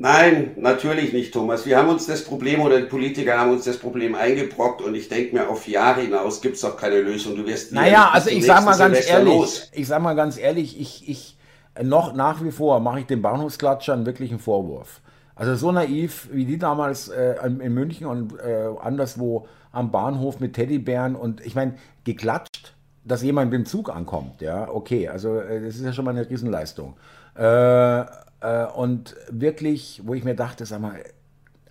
Nein, 0.00 0.52
natürlich 0.56 1.12
nicht, 1.12 1.34
Thomas. 1.34 1.66
Wir 1.66 1.76
haben 1.76 1.88
uns 1.88 2.06
das 2.06 2.22
Problem 2.22 2.60
oder 2.60 2.80
die 2.80 2.86
Politiker 2.86 3.36
haben 3.36 3.50
uns 3.50 3.64
das 3.64 3.78
Problem 3.78 4.14
eingebrockt 4.14 4.80
und 4.80 4.94
ich 4.94 5.08
denke 5.08 5.34
mir, 5.34 5.48
auf 5.48 5.66
Jahre 5.66 6.02
hinaus 6.02 6.40
gibt 6.40 6.54
es 6.54 6.60
doch 6.60 6.76
keine 6.76 7.00
Lösung. 7.00 7.34
Du 7.34 7.44
wirst 7.44 7.72
naja, 7.72 8.08
also 8.12 8.30
ich 8.30 8.46
sage 8.46 8.64
mal 8.64 8.78
ganz 8.78 8.94
Semester 8.94 9.14
ehrlich, 9.14 9.34
los. 9.34 9.70
ich 9.74 9.88
sage 9.88 10.04
mal 10.04 10.14
ganz 10.14 10.38
ehrlich, 10.38 10.80
ich, 10.80 11.08
ich 11.08 11.36
noch 11.82 12.14
nach 12.14 12.44
wie 12.44 12.52
vor 12.52 12.78
mache 12.78 13.00
ich 13.00 13.06
den 13.06 13.22
Bahnhofsklatschern 13.22 14.06
wirklich 14.06 14.30
einen 14.30 14.38
Vorwurf. 14.38 15.00
Also 15.34 15.56
so 15.56 15.72
naiv 15.72 16.28
wie 16.30 16.44
die 16.44 16.58
damals 16.58 17.08
äh, 17.08 17.34
in 17.44 17.74
München 17.74 18.06
und 18.06 18.38
äh, 18.38 18.68
anderswo 18.80 19.48
am 19.72 19.90
Bahnhof 19.90 20.38
mit 20.38 20.54
Teddybären 20.54 21.16
und 21.16 21.44
ich 21.44 21.56
meine, 21.56 21.74
geklatscht, 22.04 22.76
dass 23.04 23.24
jemand 23.24 23.50
mit 23.50 23.58
dem 23.58 23.66
Zug 23.66 23.90
ankommt, 23.90 24.42
ja, 24.42 24.68
okay, 24.68 25.08
also 25.08 25.40
äh, 25.40 25.60
das 25.60 25.74
ist 25.74 25.84
ja 25.84 25.92
schon 25.92 26.04
mal 26.04 26.12
eine 26.12 26.30
Riesenleistung. 26.30 26.96
Äh, 27.34 28.04
äh, 28.40 28.64
und 28.66 29.16
wirklich, 29.30 30.02
wo 30.04 30.14
ich 30.14 30.24
mir 30.24 30.34
dachte, 30.34 30.66
sag 30.66 30.80
mal, 30.80 31.02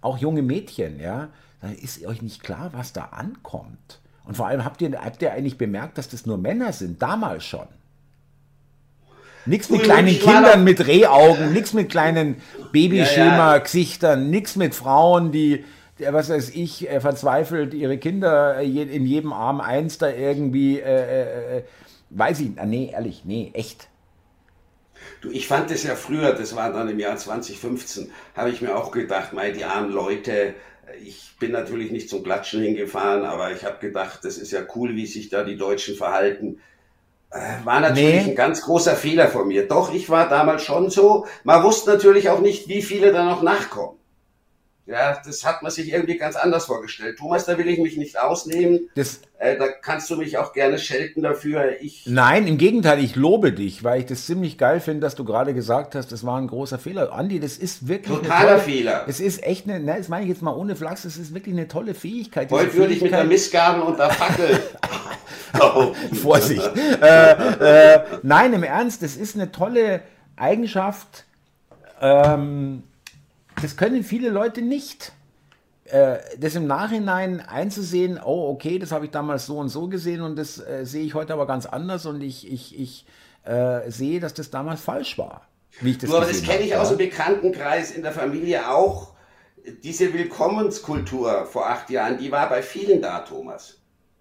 auch 0.01 0.17
junge 0.17 0.41
Mädchen, 0.41 0.99
ja, 0.99 1.29
dann 1.61 1.75
ist 1.75 2.05
euch 2.05 2.21
nicht 2.21 2.43
klar, 2.43 2.71
was 2.73 2.93
da 2.93 3.05
ankommt. 3.05 3.99
Und 4.25 4.35
vor 4.35 4.47
allem 4.47 4.65
habt 4.65 4.81
ihr, 4.81 4.91
habt 5.03 5.21
ihr 5.21 5.31
eigentlich 5.31 5.57
bemerkt, 5.57 5.97
dass 5.97 6.09
das 6.09 6.25
nur 6.25 6.37
Männer 6.37 6.73
sind, 6.73 7.01
damals 7.01 7.45
schon. 7.45 7.67
Nichts 9.45 9.69
mit 9.69 9.83
kleinen 9.83 10.19
Kindern 10.19 10.65
mit 10.65 10.85
Rehaugen, 10.85 11.53
nichts 11.53 11.73
mit 11.73 11.89
kleinen 11.89 12.41
Babyschema-Gesichtern, 12.73 14.29
nichts 14.29 14.57
mit 14.57 14.75
Frauen, 14.75 15.31
die, 15.31 15.63
was 15.97 16.29
weiß 16.29 16.49
ich, 16.49 16.89
äh, 16.89 16.99
verzweifelt 16.99 17.73
ihre 17.73 17.97
Kinder 17.97 18.57
äh, 18.57 18.65
in 18.65 19.05
jedem 19.05 19.31
Arm 19.31 19.61
eins 19.61 19.97
da 19.97 20.09
irgendwie, 20.09 20.79
äh, 20.81 21.59
äh, 21.59 21.63
weiß 22.09 22.41
ich, 22.41 22.51
nee, 22.65 22.91
ehrlich, 22.91 23.23
nee, 23.23 23.51
echt. 23.53 23.87
Du, 25.21 25.31
ich 25.31 25.47
fand 25.47 25.71
es 25.71 25.83
ja 25.83 25.95
früher, 25.95 26.33
das 26.33 26.55
war 26.55 26.71
dann 26.71 26.89
im 26.89 26.99
Jahr 26.99 27.17
2015, 27.17 28.11
habe 28.35 28.49
ich 28.49 28.61
mir 28.61 28.75
auch 28.75 28.91
gedacht, 28.91 29.33
mei, 29.33 29.51
die 29.51 29.65
armen 29.65 29.91
Leute, 29.91 30.53
ich 31.03 31.35
bin 31.39 31.51
natürlich 31.51 31.91
nicht 31.91 32.09
zum 32.09 32.23
Klatschen 32.23 32.61
hingefahren, 32.61 33.25
aber 33.25 33.51
ich 33.51 33.65
habe 33.65 33.79
gedacht, 33.79 34.19
das 34.23 34.37
ist 34.37 34.51
ja 34.51 34.61
cool, 34.75 34.95
wie 34.95 35.05
sich 35.05 35.29
da 35.29 35.43
die 35.43 35.57
Deutschen 35.57 35.95
verhalten. 35.95 36.59
Äh, 37.29 37.65
war 37.65 37.81
natürlich 37.81 38.23
nee. 38.23 38.29
ein 38.31 38.35
ganz 38.35 38.61
großer 38.61 38.95
Fehler 38.95 39.27
von 39.27 39.47
mir. 39.47 39.67
Doch, 39.67 39.93
ich 39.93 40.09
war 40.09 40.29
damals 40.29 40.63
schon 40.63 40.89
so. 40.89 41.25
Man 41.43 41.63
wusste 41.63 41.89
natürlich 41.91 42.29
auch 42.29 42.39
nicht, 42.39 42.69
wie 42.69 42.81
viele 42.81 43.11
da 43.11 43.25
noch 43.25 43.41
nachkommen. 43.41 43.96
Ja, 44.87 45.21
das 45.25 45.45
hat 45.45 45.63
man 45.63 45.71
sich 45.71 45.91
irgendwie 45.91 46.17
ganz 46.17 46.37
anders 46.37 46.65
vorgestellt. 46.65 47.17
Thomas, 47.19 47.43
da 47.43 47.57
will 47.57 47.67
ich 47.67 47.77
mich 47.77 47.97
nicht 47.97 48.17
ausnehmen. 48.17 48.89
Das, 48.95 49.19
äh, 49.37 49.57
da 49.57 49.67
kannst 49.67 50.09
du 50.09 50.15
mich 50.15 50.37
auch 50.37 50.53
gerne 50.53 50.79
schelten 50.79 51.23
dafür. 51.23 51.81
Ich 51.81 52.05
Nein, 52.05 52.47
im 52.47 52.57
Gegenteil, 52.57 53.03
ich 53.03 53.17
lobe 53.17 53.51
dich, 53.51 53.83
weil 53.83 53.99
ich 53.99 54.05
das 54.05 54.25
ziemlich 54.25 54.57
geil 54.57 54.79
finde, 54.79 55.01
dass 55.01 55.15
du 55.15 55.25
gerade 55.25 55.53
gesagt 55.53 55.93
hast, 55.93 56.13
das 56.13 56.25
war 56.25 56.37
ein 56.39 56.47
großer 56.47 56.79
Fehler. 56.79 57.11
Andi, 57.11 57.41
das 57.41 57.57
ist 57.57 57.89
wirklich 57.89 58.17
totaler 58.17 58.51
tolle, 58.51 58.59
Fehler. 58.59 59.03
Es 59.09 59.19
ist 59.19 59.43
echt 59.43 59.69
eine, 59.69 59.81
ne, 59.81 59.95
das 59.97 60.07
meine 60.07 60.23
ich 60.23 60.29
jetzt 60.29 60.41
mal 60.41 60.55
ohne 60.55 60.77
Flachs, 60.77 61.03
das 61.03 61.17
ist 61.17 61.33
wirklich 61.33 61.53
eine 61.53 61.67
tolle 61.67 61.93
Fähigkeit. 61.93 62.49
Heute 62.49 62.73
würde 62.73 62.93
ich 62.93 63.01
mit 63.01 63.11
der 63.11 63.25
Missgaben 63.25 63.81
und 63.81 63.99
der 63.99 64.09
Fackel. 64.09 64.57
oh. 65.59 65.93
Vorsicht. 66.15 66.71
äh, 67.01 67.95
äh, 67.95 67.99
nein, 68.23 68.53
im 68.53 68.63
Ernst, 68.63 69.03
das 69.03 69.17
ist 69.17 69.35
eine 69.35 69.51
tolle 69.51 70.01
Eigenschaft. 70.37 71.25
Ähm, 71.99 72.83
das 73.61 73.77
können 73.77 74.03
viele 74.03 74.29
Leute 74.29 74.61
nicht. 74.61 75.11
Äh, 75.85 76.17
das 76.37 76.55
im 76.55 76.67
Nachhinein 76.67 77.39
einzusehen, 77.39 78.19
oh, 78.23 78.49
okay, 78.49 78.77
das 78.77 78.91
habe 78.91 79.05
ich 79.05 79.11
damals 79.11 79.45
so 79.45 79.57
und 79.57 79.69
so 79.69 79.87
gesehen 79.87 80.21
und 80.21 80.35
das 80.35 80.59
äh, 80.59 80.85
sehe 80.85 81.05
ich 81.05 81.13
heute 81.13 81.31
aber 81.31 81.47
ganz 81.47 81.65
anders 81.65 82.05
und 82.05 82.21
ich, 82.21 82.51
ich, 82.51 82.77
ich 82.77 83.05
äh, 83.45 83.89
sehe, 83.89 84.19
dass 84.19 84.33
das 84.33 84.49
damals 84.49 84.81
falsch 84.81 85.17
war. 85.17 85.47
Wie 85.79 85.91
ich 85.91 85.97
das 85.97 86.11
aber 86.11 86.25
das 86.25 86.41
kenne 86.41 86.65
ich 86.65 86.75
aus 86.75 86.89
dem 86.89 86.97
Bekanntenkreis 86.97 87.91
in 87.91 88.01
der 88.01 88.11
Familie 88.11 88.69
auch. 88.69 89.13
Diese 89.83 90.13
Willkommenskultur 90.13 91.45
vor 91.45 91.69
acht 91.69 91.89
Jahren, 91.89 92.17
die 92.17 92.31
war 92.31 92.49
bei 92.49 92.61
vielen 92.61 93.01
da, 93.01 93.19
Thomas. 93.19 93.77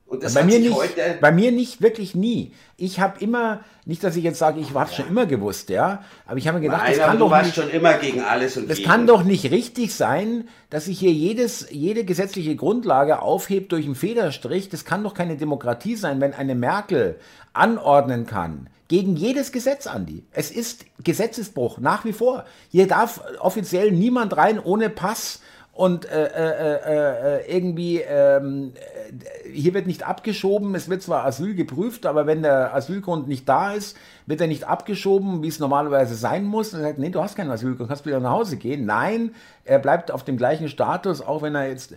Und 0.08 0.22
das 0.22 0.34
bei, 0.34 0.44
mir 0.44 0.60
nicht, 0.60 0.76
bei 1.20 1.32
mir 1.32 1.50
nicht, 1.50 1.82
wirklich 1.82 2.14
nie. 2.14 2.52
Ich 2.76 3.00
habe 3.00 3.18
immer, 3.18 3.64
nicht, 3.86 4.04
dass 4.04 4.14
ich 4.14 4.22
jetzt 4.22 4.38
sage, 4.38 4.60
ich 4.60 4.72
habe 4.72 4.88
ja. 4.88 4.96
schon 4.96 5.08
immer 5.08 5.26
gewusst, 5.26 5.68
ja, 5.68 6.04
aber 6.26 6.38
ich 6.38 6.46
habe 6.46 6.58
mir 6.58 6.66
gedacht, 6.66 6.84
Nein, 6.84 6.96
das 6.96 7.06
kann 7.06 7.18
doch 7.18 7.42
nicht, 7.42 7.54
schon 7.56 7.70
immer 7.70 7.94
gegen 7.94 8.20
alles 8.20 8.56
und 8.56 8.70
Das 8.70 8.78
gegen. 8.78 8.88
kann 8.88 9.06
doch 9.08 9.24
nicht 9.24 9.50
richtig 9.50 9.92
sein, 9.96 10.48
dass 10.70 10.84
sich 10.84 11.00
hier 11.00 11.10
jedes, 11.10 11.66
jede 11.70 12.04
gesetzliche 12.04 12.54
Grundlage 12.54 13.20
aufhebt 13.20 13.72
durch 13.72 13.84
einen 13.84 13.96
Federstrich. 13.96 14.68
Das 14.68 14.84
kann 14.84 15.02
doch 15.02 15.12
keine 15.12 15.36
Demokratie 15.36 15.96
sein, 15.96 16.20
wenn 16.20 16.34
eine 16.34 16.54
Merkel 16.54 17.18
anordnen 17.52 18.26
kann, 18.26 18.68
gegen 18.86 19.16
jedes 19.16 19.50
Gesetz, 19.50 19.88
Andi. 19.88 20.22
Es 20.30 20.52
ist 20.52 20.84
Gesetzesbruch, 21.02 21.78
nach 21.78 22.04
wie 22.04 22.12
vor. 22.12 22.44
Hier 22.70 22.86
darf 22.86 23.20
offiziell 23.40 23.90
niemand 23.90 24.36
rein 24.36 24.60
ohne 24.60 24.88
Pass 24.88 25.40
und 25.76 26.10
äh, 26.10 26.24
äh, 26.24 26.78
äh, 26.86 27.36
äh, 27.36 27.54
irgendwie, 27.54 28.00
ähm, 28.00 28.72
äh, 28.74 29.50
hier 29.50 29.74
wird 29.74 29.86
nicht 29.86 30.04
abgeschoben, 30.04 30.74
es 30.74 30.88
wird 30.88 31.02
zwar 31.02 31.26
Asyl 31.26 31.54
geprüft, 31.54 32.06
aber 32.06 32.26
wenn 32.26 32.40
der 32.40 32.74
Asylgrund 32.74 33.28
nicht 33.28 33.46
da 33.46 33.72
ist, 33.72 33.94
wird 34.24 34.40
er 34.40 34.46
nicht 34.46 34.64
abgeschoben, 34.64 35.42
wie 35.42 35.48
es 35.48 35.58
normalerweise 35.58 36.14
sein 36.14 36.44
muss. 36.44 36.72
Und 36.72 36.80
er 36.80 36.86
sagt, 36.86 36.98
nee, 36.98 37.10
du 37.10 37.22
hast 37.22 37.36
keinen 37.36 37.50
Asylgrund, 37.50 37.90
kannst 37.90 38.06
wieder 38.06 38.20
nach 38.20 38.30
Hause 38.30 38.56
gehen. 38.56 38.86
Nein, 38.86 39.34
er 39.66 39.78
bleibt 39.78 40.10
auf 40.10 40.24
dem 40.24 40.38
gleichen 40.38 40.70
Status, 40.70 41.20
auch 41.20 41.42
wenn 41.42 41.54
er 41.54 41.68
jetzt 41.68 41.94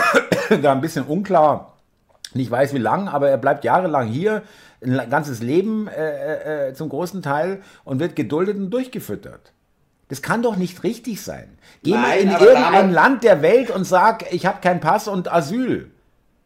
da 0.62 0.70
ein 0.70 0.80
bisschen 0.80 1.04
unklar, 1.04 1.74
nicht 2.32 2.52
weiß 2.52 2.74
wie 2.74 2.78
lang, 2.78 3.08
aber 3.08 3.28
er 3.28 3.38
bleibt 3.38 3.64
jahrelang 3.64 4.06
hier, 4.06 4.44
ein 4.84 5.10
ganzes 5.10 5.42
Leben 5.42 5.88
äh, 5.88 6.74
zum 6.74 6.90
großen 6.90 7.22
Teil 7.22 7.62
und 7.82 7.98
wird 7.98 8.14
geduldet 8.14 8.56
und 8.56 8.70
durchgefüttert. 8.70 9.52
Das 10.08 10.22
kann 10.22 10.42
doch 10.42 10.56
nicht 10.56 10.84
richtig 10.84 11.22
sein. 11.22 11.58
Geh 11.82 11.90
Nein, 11.90 12.00
mal 12.00 12.18
in 12.18 12.30
irgendein 12.30 12.92
Land 12.92 13.24
der 13.24 13.42
Welt 13.42 13.70
und 13.70 13.84
sag, 13.84 14.32
ich 14.32 14.46
habe 14.46 14.60
keinen 14.60 14.80
Pass 14.80 15.08
und 15.08 15.32
Asyl. 15.32 15.90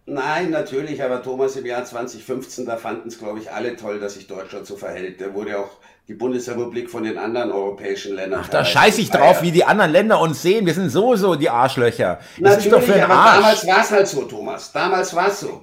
Nein, 0.06 0.50
natürlich, 0.50 1.02
aber 1.02 1.22
Thomas, 1.22 1.54
im 1.56 1.66
Jahr 1.66 1.84
2015, 1.84 2.66
da 2.66 2.76
fanden 2.76 3.08
es, 3.08 3.18
glaube 3.18 3.38
ich, 3.38 3.52
alle 3.52 3.76
toll, 3.76 4.00
dass 4.00 4.14
sich 4.14 4.26
Deutschland 4.26 4.66
so 4.66 4.76
verhält. 4.76 5.20
Da 5.20 5.32
wurde 5.34 5.58
auch 5.58 5.70
die 6.08 6.14
Bundesrepublik 6.14 6.90
von 6.90 7.04
den 7.04 7.16
anderen 7.18 7.52
europäischen 7.52 8.16
Ländern. 8.16 8.40
Ach, 8.42 8.48
da 8.48 8.64
scheiße 8.64 9.00
ich 9.00 9.10
drauf, 9.10 9.42
wie 9.42 9.52
die 9.52 9.64
anderen 9.64 9.92
Länder 9.92 10.20
uns 10.20 10.42
sehen. 10.42 10.66
Wir 10.66 10.74
sind 10.74 10.88
sowieso 10.88 11.36
die 11.36 11.48
Arschlöcher. 11.48 12.18
Das 12.40 12.64
natürlich, 12.64 13.02
aber 13.02 13.14
Arsch. 13.14 13.36
damals 13.36 13.66
war 13.66 13.80
es 13.80 13.90
halt 13.92 14.08
so, 14.08 14.22
Thomas. 14.22 14.72
Damals 14.72 15.14
war 15.14 15.28
es 15.28 15.40
so. 15.40 15.62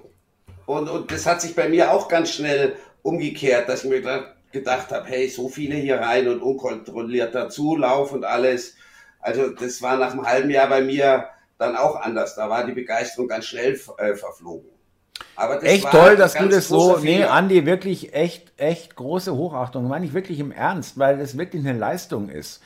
Und, 0.66 0.88
und 0.88 1.12
das 1.12 1.26
hat 1.26 1.42
sich 1.42 1.54
bei 1.54 1.68
mir 1.68 1.92
auch 1.92 2.08
ganz 2.08 2.32
schnell 2.32 2.78
umgekehrt, 3.02 3.68
dass 3.68 3.84
ich 3.84 3.90
mir 3.90 4.02
gedacht 4.02 4.37
gedacht 4.60 4.92
habe, 4.92 5.08
hey, 5.08 5.28
so 5.28 5.50
viele 5.50 5.76
hier 5.76 6.00
rein 6.00 6.28
und 6.28 6.42
unkontrollierter 6.42 7.50
Zulauf 7.50 8.12
und 8.12 8.26
alles. 8.26 8.76
Also 9.20 9.50
das 9.50 9.82
war 9.82 9.98
nach 9.98 10.12
einem 10.12 10.26
halben 10.26 10.50
Jahr 10.50 10.70
bei 10.70 10.82
mir 10.82 11.28
dann 11.58 11.76
auch 11.76 11.96
anders. 11.96 12.36
Da 12.36 12.50
war 12.50 12.66
die 12.66 12.74
Begeisterung 12.74 13.28
ganz 13.28 13.46
schnell 13.46 13.80
äh, 13.98 14.14
verflogen. 14.16 14.70
Aber 15.36 15.64
echt 15.64 15.90
toll, 15.90 16.16
dass 16.16 16.34
du 16.34 16.48
das 16.48 16.68
so, 16.68 16.98
nee, 16.98 17.24
Andi, 17.24 17.66
wirklich 17.66 18.14
echt, 18.14 18.52
echt 18.58 18.96
große 18.96 19.36
Hochachtung. 19.36 19.88
Meine 19.88 20.06
ich 20.06 20.14
wirklich 20.14 20.40
im 20.40 20.52
Ernst, 20.52 20.98
weil 20.98 21.18
das 21.18 21.38
wirklich 21.38 21.66
eine 21.66 21.78
Leistung 21.78 22.30
ist, 22.30 22.62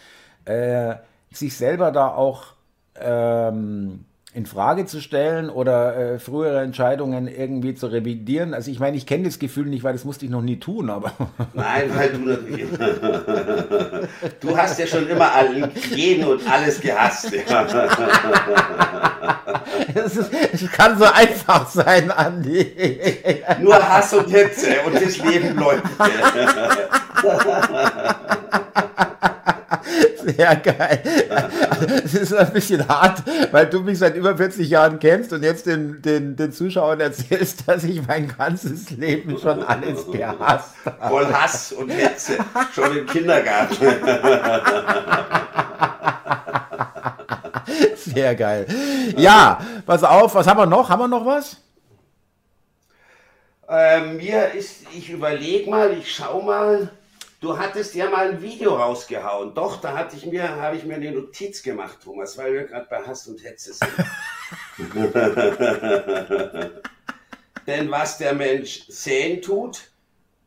äh, 0.45 0.95
sich 1.32 1.56
selber 1.56 1.91
da 1.91 2.10
auch 2.10 2.54
ähm, 2.95 4.06
in 4.33 4.45
Frage 4.45 4.85
zu 4.85 5.01
stellen 5.01 5.49
oder 5.49 6.13
äh, 6.13 6.19
frühere 6.19 6.61
Entscheidungen 6.61 7.27
irgendwie 7.27 7.75
zu 7.75 7.87
revidieren. 7.87 8.53
Also 8.53 8.71
ich 8.71 8.79
meine, 8.79 8.95
ich 8.95 9.05
kenne 9.05 9.25
das 9.25 9.39
Gefühl 9.39 9.65
nicht, 9.65 9.83
weil 9.83 9.91
das 9.91 10.05
musste 10.05 10.23
ich 10.23 10.31
noch 10.31 10.41
nie 10.41 10.57
tun, 10.57 10.89
aber. 10.89 11.11
Nein, 11.53 11.91
weil 11.93 12.09
du 12.11 12.19
natürlich. 12.19 12.69
du 14.39 14.57
hast 14.57 14.79
ja 14.79 14.87
schon 14.87 15.09
immer 15.09 15.29
jeden 15.93 16.25
und 16.25 16.49
alles 16.49 16.79
gehasst. 16.79 17.29
Es, 19.93 20.15
ist, 20.15 20.31
es 20.53 20.71
kann 20.71 20.97
so 20.97 21.05
einfach 21.05 21.69
sein, 21.69 22.09
Andi. 22.09 22.71
Nur 23.59 23.75
Hass 23.75 24.13
und 24.13 24.29
Hitze 24.29 24.75
und 24.85 24.95
das 24.95 25.17
Leben 25.17 25.57
läuft. 25.57 25.83
Sehr 30.25 30.55
geil. 30.57 31.03
Es 32.03 32.13
ist 32.13 32.34
ein 32.34 32.51
bisschen 32.53 32.88
hart, 32.88 33.23
weil 33.51 33.67
du 33.67 33.81
mich 33.81 33.99
seit 33.99 34.15
über 34.15 34.36
40 34.36 34.69
Jahren 34.69 34.99
kennst 34.99 35.34
und 35.34 35.43
jetzt 35.43 35.65
den, 35.65 36.01
den, 36.01 36.36
den 36.36 36.51
Zuschauern 36.51 36.99
erzählst, 36.99 37.67
dass 37.67 37.84
ich 37.84 38.05
mein 38.07 38.27
ganzes 38.38 38.89
Leben 38.91 39.38
schon 39.38 39.63
alles 39.63 40.05
gehasst 40.12 40.75
habe. 40.86 41.10
Voll 41.10 41.25
Hass 41.34 41.71
und 41.71 41.89
Hetze. 41.89 42.38
Schon 42.73 42.97
im 42.97 43.05
Kindergarten. 43.05 43.75
Sehr 47.95 48.36
geil. 48.36 48.67
Ja, 49.17 49.60
pass 49.86 50.03
auf, 50.03 50.36
was 50.36 50.47
haben 50.47 50.59
wir 50.59 50.65
noch? 50.65 50.89
Haben 50.89 51.01
wir 51.03 51.07
noch 51.07 51.26
was? 51.26 51.57
Ähm, 53.69 54.17
mir 54.17 54.51
ist, 54.51 54.82
ich 54.93 55.09
überlege 55.09 55.69
mal, 55.69 55.93
ich 55.93 56.13
schau 56.13 56.41
mal. 56.41 56.89
Du 57.41 57.57
hattest 57.57 57.95
ja 57.95 58.07
mal 58.07 58.29
ein 58.29 58.41
Video 58.43 58.75
rausgehauen. 58.75 59.55
Doch, 59.55 59.81
da 59.81 59.97
hatte 59.97 60.15
ich 60.15 60.27
mir, 60.27 60.47
habe 60.47 60.77
ich 60.77 60.85
mir 60.85 60.93
eine 60.93 61.11
Notiz 61.11 61.63
gemacht, 61.63 61.97
Thomas, 62.03 62.37
weil 62.37 62.53
wir 62.53 62.63
gerade 62.65 62.85
bei 62.87 63.01
Hass 63.01 63.27
und 63.27 63.43
Hetze 63.43 63.73
sind. 63.73 63.91
denn 67.65 67.89
was 67.89 68.19
der 68.19 68.35
Mensch 68.35 68.83
säen 68.89 69.41
tut, 69.41 69.89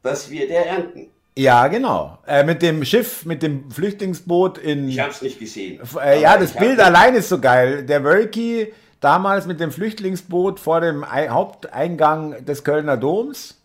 das 0.04 0.30
wird 0.30 0.50
er 0.50 0.66
ernten. 0.66 1.10
Ja, 1.36 1.66
genau. 1.66 2.18
Äh, 2.28 2.44
mit 2.44 2.62
dem 2.62 2.84
Schiff, 2.84 3.24
mit 3.24 3.42
dem 3.42 3.72
Flüchtlingsboot 3.72 4.58
in. 4.58 4.88
Ich 4.88 5.00
hab's 5.00 5.20
nicht 5.20 5.40
gesehen. 5.40 5.80
Äh, 6.00 6.20
ja, 6.20 6.38
das 6.38 6.52
Bild 6.52 6.78
allein 6.78 7.16
ist 7.16 7.28
so 7.28 7.40
geil. 7.40 7.84
Der 7.84 8.04
Wölki 8.04 8.72
damals 9.00 9.46
mit 9.46 9.58
dem 9.58 9.72
Flüchtlingsboot 9.72 10.60
vor 10.60 10.80
dem 10.80 11.04
Haupteingang 11.04 12.44
des 12.44 12.62
Kölner 12.62 12.96
Doms 12.96 13.56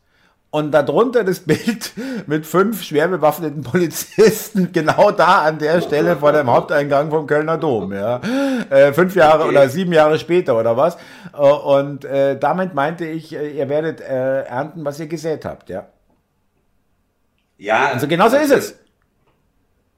und 0.51 0.71
darunter 0.71 1.23
das 1.23 1.41
Bild 1.41 1.93
mit 2.27 2.45
fünf 2.45 2.83
schwer 2.83 3.07
bewaffneten 3.07 3.61
Polizisten 3.61 4.71
genau 4.73 5.11
da 5.11 5.43
an 5.43 5.59
der 5.59 5.81
Stelle 5.81 6.17
vor 6.17 6.31
dem 6.31 6.49
Haupteingang 6.49 7.09
vom 7.09 7.27
Kölner 7.27 7.57
Dom. 7.57 7.93
Ja. 7.93 8.19
Äh, 8.69 8.93
fünf 8.93 9.15
Jahre 9.15 9.43
okay. 9.43 9.51
oder 9.51 9.69
sieben 9.69 9.93
Jahre 9.93 10.17
später 10.17 10.57
oder 10.57 10.75
was. 10.75 10.97
Äh, 11.33 11.41
und 11.41 12.05
äh, 12.05 12.37
damit 12.37 12.73
meinte 12.73 13.05
ich, 13.05 13.35
äh, 13.35 13.51
ihr 13.51 13.69
werdet 13.69 14.01
äh, 14.01 14.43
ernten, 14.43 14.85
was 14.85 14.99
ihr 14.99 15.07
gesät 15.07 15.45
habt. 15.45 15.69
Ja. 15.69 15.87
Ja. 17.57 17.89
Also 17.93 18.07
genau 18.07 18.29
so 18.29 18.37
ist 18.37 18.51
es. 18.51 18.79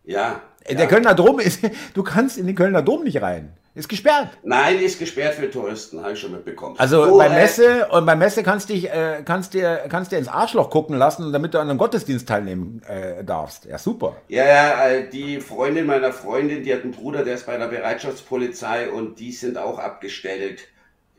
Ja. 0.03 0.41
Der 0.69 0.79
ja. 0.79 0.85
Kölner 0.85 1.15
Dom 1.15 1.39
ist, 1.39 1.61
du 1.93 2.03
kannst 2.03 2.37
in 2.37 2.47
den 2.47 2.55
Kölner 2.55 2.81
Dom 2.81 3.03
nicht 3.03 3.21
rein. 3.21 3.53
Ist 3.73 3.87
gesperrt. 3.87 4.37
Nein, 4.43 4.79
ist 4.79 4.99
gesperrt 4.99 5.35
für 5.35 5.49
Touristen, 5.49 6.01
habe 6.01 6.11
ich 6.11 6.19
schon 6.19 6.33
mitbekommen. 6.33 6.75
Also 6.77 7.05
so, 7.05 7.17
bei 7.17 7.27
äh, 7.27 7.29
Messe 7.29 7.87
und 7.87 8.05
bei 8.05 8.17
Messe 8.17 8.43
kannst 8.43 8.67
dich 8.67 8.89
äh, 8.89 9.23
kannst 9.23 9.53
dir 9.53 9.85
kannst 9.87 10.11
dir 10.11 10.17
ins 10.17 10.27
Arschloch 10.27 10.69
gucken 10.69 10.97
lassen, 10.97 11.31
damit 11.31 11.53
du 11.53 11.59
an 11.59 11.69
einem 11.69 11.79
Gottesdienst 11.79 12.27
teilnehmen 12.27 12.81
äh, 12.83 13.23
darfst. 13.23 13.63
Ja, 13.63 13.77
super. 13.77 14.17
Ja, 14.27 14.45
ja, 14.45 14.89
äh, 14.89 15.09
die 15.09 15.39
Freundin 15.39 15.85
meiner 15.85 16.11
Freundin, 16.11 16.63
die 16.63 16.73
hat 16.73 16.83
einen 16.83 16.91
Bruder, 16.91 17.23
der 17.23 17.35
ist 17.35 17.45
bei 17.45 17.57
der 17.57 17.69
Bereitschaftspolizei 17.69 18.91
und 18.91 19.19
die 19.19 19.31
sind 19.31 19.57
auch 19.57 19.79
abgestellt. 19.79 20.67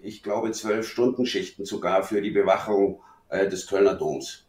Ich 0.02 0.22
glaube 0.22 0.52
zwölf 0.52 0.86
Stunden 0.86 1.24
Schichten 1.24 1.64
sogar 1.64 2.02
für 2.02 2.20
die 2.20 2.32
Bewachung 2.32 3.00
äh, 3.30 3.48
des 3.48 3.66
Kölner 3.66 3.94
Doms. 3.94 4.44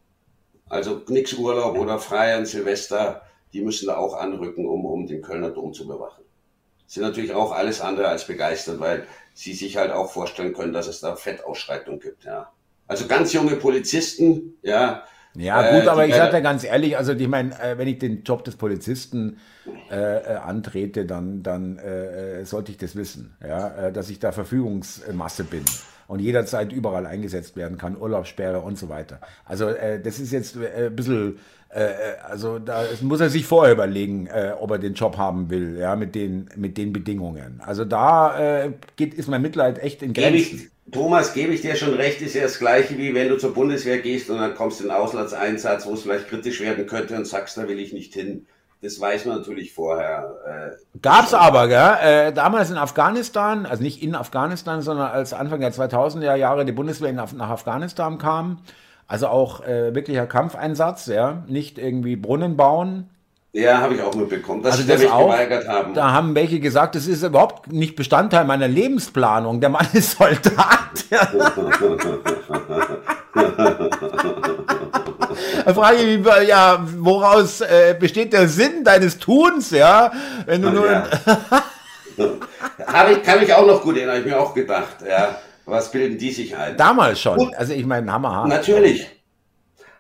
Also 0.68 1.01
nix 1.08 1.34
Urlaub 1.36 1.78
oder 1.78 1.99
frei 1.99 2.36
an 2.36 2.45
Silvester, 2.45 3.22
die 3.54 3.62
müssen 3.62 3.88
da 3.88 3.95
auch 3.95 4.16
anrücken, 4.16 4.68
um, 4.68 4.84
um 4.86 5.08
den 5.08 5.22
Kölner 5.22 5.51
Dom 5.51 5.72
zu 5.72 5.88
bewachen 5.88 6.23
sind 6.94 7.04
natürlich 7.04 7.34
auch 7.34 7.52
alles 7.52 7.82
andere 7.82 8.08
als 8.08 8.28
begeistert, 8.28 8.80
weil 8.80 9.08
sie 9.34 9.54
sich 9.54 9.78
halt 9.78 9.91
auch 9.91 10.12
vorstellen 10.12 10.54
können, 10.54 10.74
dass 10.74 10.88
es 10.88 11.00
da 11.00 11.16
Fettausschreitungen 11.16 12.00
gibt, 12.00 12.24
ja. 12.26 12.52
Also 12.88 13.08
ganz 13.08 13.34
junge 13.34 13.56
Polizisten, 13.56 14.58
ja. 14.62 15.04
Ja, 15.36 15.72
gut, 15.72 15.86
äh, 15.86 15.88
aber 15.88 16.06
ich 16.06 16.14
sage 16.14 16.34
ja 16.34 16.39
ganz 16.41 16.64
ehrlich, 16.64 16.96
also 16.96 17.14
ich 17.14 17.28
meine, 17.28 17.60
äh, 17.60 17.80
wenn 17.80 17.88
ich 17.88 17.98
den 17.98 18.22
Job 18.22 18.44
des 18.44 18.56
Polizisten 18.56 19.39
äh, 19.89 19.96
äh 19.96 20.36
antrete, 20.36 21.06
dann, 21.06 21.41
dann 21.41 21.80
äh, 21.80 22.41
äh, 22.41 22.46
sollte 22.46 22.72
ich 22.72 22.78
das 22.78 22.96
wissen, 22.96 23.36
ja, 23.44 23.89
dass 23.89 24.12
ich 24.12 24.20
da 24.20 24.32
Verfügungsmasse 24.32 25.46
bin 25.46 25.66
und 26.08 26.20
jederzeit 26.20 26.72
überall 26.72 27.08
eingesetzt 27.08 27.56
werden 27.56 27.80
kann, 27.80 27.98
Urlaubssperre 27.98 28.60
und 28.60 28.78
so 28.78 28.89
weiter. 28.89 29.20
Also 29.46 29.72
das 29.72 30.20
ist 30.20 30.32
jetzt 30.32 30.56
ein 30.56 30.96
bisschen 30.96 31.28
äh, 31.28 31.30
äh, 31.30 31.36
also 32.30 32.60
da 32.60 32.84
muss 33.02 33.20
er 33.20 33.30
sich 33.30 33.46
vorher 33.46 33.74
überlegen, 33.74 34.28
äh, 34.28 34.54
ob 34.60 34.72
er 34.72 34.80
den 34.80 34.94
Job 34.94 35.18
haben 35.18 35.50
will, 35.50 35.78
ja, 35.80 35.96
mit 35.96 36.16
den, 36.16 36.50
mit 36.56 36.78
den 36.78 36.94
Bedingungen. 36.94 37.62
Also 37.66 37.86
da 37.86 38.64
äh, 38.64 38.72
geht, 38.96 39.14
ist 39.14 39.28
mein 39.28 39.42
Mitleid 39.42 39.80
echt 39.80 40.04
in 40.04 40.14
Grenzen. 40.14 40.36
Ich, 40.36 40.92
Thomas, 40.92 41.34
gebe 41.34 41.54
ich 41.54 41.62
dir 41.62 41.76
schon 41.76 41.94
recht, 41.94 42.22
ist 42.22 42.36
ja 42.36 42.44
das 42.44 42.60
gleiche 42.60 42.98
wie 42.98 43.16
wenn 43.16 43.30
du 43.30 43.38
zur 43.38 43.54
Bundeswehr 43.54 44.00
gehst 44.00 44.30
und 44.30 44.38
dann 44.38 44.54
kommst 44.54 44.80
du 44.80 44.84
in 44.84 44.90
den 44.90 44.98
Auslandseinsatz, 44.98 45.86
wo 45.86 45.94
es 45.94 46.04
vielleicht 46.04 46.28
kritisch 46.28 46.62
werden 46.62 46.86
könnte 46.86 47.16
und 47.16 47.26
sagst, 47.26 47.58
da 47.58 47.68
will 47.68 47.80
ich 47.80 47.94
nicht 47.94 48.14
hin. 48.14 48.46
Das 48.84 49.00
weiß 49.00 49.26
man 49.26 49.38
natürlich 49.38 49.74
vorher. 49.74 50.76
Äh, 50.94 51.00
Gab's 51.02 51.34
aber, 51.34 51.70
gell? 51.70 51.96
Äh, 52.04 52.34
damals 52.34 52.70
in 52.70 52.76
Afghanistan, 52.78 53.66
also 53.66 53.82
nicht 53.82 54.04
in 54.04 54.14
Afghanistan, 54.14 54.82
sondern 54.82 55.10
als 55.10 55.34
Anfang 55.34 55.62
der 55.62 55.72
2000er 55.72 56.36
Jahre 56.36 56.66
die 56.66 56.74
Bundeswehr 56.74 57.14
nach 57.14 57.50
Afghanistan 57.50 58.18
kam, 58.18 58.60
also 59.14 59.28
auch 59.28 59.64
äh, 59.64 59.93
wirklicher 59.93 60.26
Kampfeinsatz, 60.26 61.05
ja, 61.05 61.43
nicht 61.45 61.78
irgendwie 61.78 62.16
Brunnen 62.16 62.57
bauen. 62.57 63.11
Ja, 63.51 63.78
habe 63.78 63.93
ich 63.93 64.01
auch 64.01 64.16
mitbekommen, 64.16 64.64
dass 64.64 64.78
also 64.80 64.91
das 64.91 65.05
auch, 65.05 65.28
geweigert 65.28 65.68
haben. 65.68 65.93
Da 65.93 66.11
haben 66.11 66.34
welche 66.34 66.59
gesagt, 66.59 66.95
das 66.95 67.05
ist 67.05 67.22
überhaupt 67.22 67.72
nicht 67.72 67.95
Bestandteil 67.95 68.43
meiner 68.45 68.68
Lebensplanung. 68.68 69.61
Der 69.61 69.70
Mann 69.70 69.86
ist 69.93 70.18
Soldat. 70.18 71.05
da 75.64 75.74
frage 75.76 75.97
ich 75.97 76.18
mich, 76.18 76.47
ja, 76.47 76.84
woraus 76.97 77.61
äh, 77.61 77.95
besteht 77.99 78.34
der 78.34 78.47
Sinn 78.47 78.84
deines 78.84 79.20
Tuns, 79.20 79.70
ja? 79.70 80.11
Wenn 80.47 80.64
du 80.64 80.72
nur. 80.72 80.91
Ja. 80.91 81.05
ich, 83.11 83.22
kann 83.22 83.39
mich 83.41 83.53
auch 83.53 83.68
noch 83.68 83.84
gut 83.84 83.95
erinnern, 83.95 84.16
habe 84.16 84.26
ich 84.28 84.34
mir 84.34 84.41
auch 84.41 84.55
gedacht, 84.55 85.03
ja. 85.07 85.36
Was 85.66 85.91
bilden 85.91 86.18
die 86.18 86.32
sich 86.32 86.55
ein? 86.55 86.78
Damals 86.78 87.20
schon. 87.20 87.38
Gut. 87.38 87.55
Also 87.55 87.74
ich 87.74 87.86
meine, 87.86 88.11
hammerhart. 88.11 88.49
Natürlich. 88.49 89.07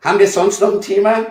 Haben 0.03 0.19
wir 0.19 0.27
sonst 0.27 0.59
noch 0.59 0.73
ein 0.73 0.81
Thema? 0.81 1.25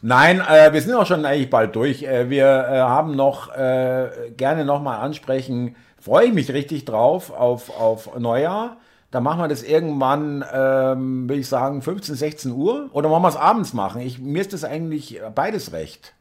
Nein, 0.00 0.40
äh, 0.40 0.72
wir 0.72 0.80
sind 0.82 0.94
auch 0.94 1.06
schon 1.06 1.24
eigentlich 1.24 1.50
bald 1.50 1.76
durch. 1.76 2.02
Äh, 2.02 2.30
wir 2.30 2.44
äh, 2.44 2.78
haben 2.78 3.16
noch 3.16 3.54
äh, 3.54 4.10
gerne 4.36 4.64
nochmal 4.64 5.00
ansprechen. 5.00 5.76
Freue 6.00 6.26
ich 6.26 6.34
mich 6.34 6.52
richtig 6.52 6.84
drauf 6.84 7.30
auf, 7.30 7.70
auf 7.70 8.18
Neujahr. 8.18 8.78
Da 9.10 9.20
machen 9.20 9.40
wir 9.40 9.48
das 9.48 9.62
irgendwann, 9.62 10.44
ähm, 10.52 11.28
würde 11.28 11.40
ich 11.40 11.48
sagen, 11.48 11.80
15, 11.80 12.16
16 12.16 12.52
Uhr. 12.52 12.90
Oder 12.92 13.10
wollen 13.10 13.22
wir 13.22 13.28
es 13.28 13.36
abends 13.36 13.72
machen? 13.72 14.00
Ich, 14.00 14.18
mir 14.18 14.40
ist 14.40 14.52
das 14.52 14.64
eigentlich 14.64 15.20
beides 15.34 15.72
recht. 15.72 16.14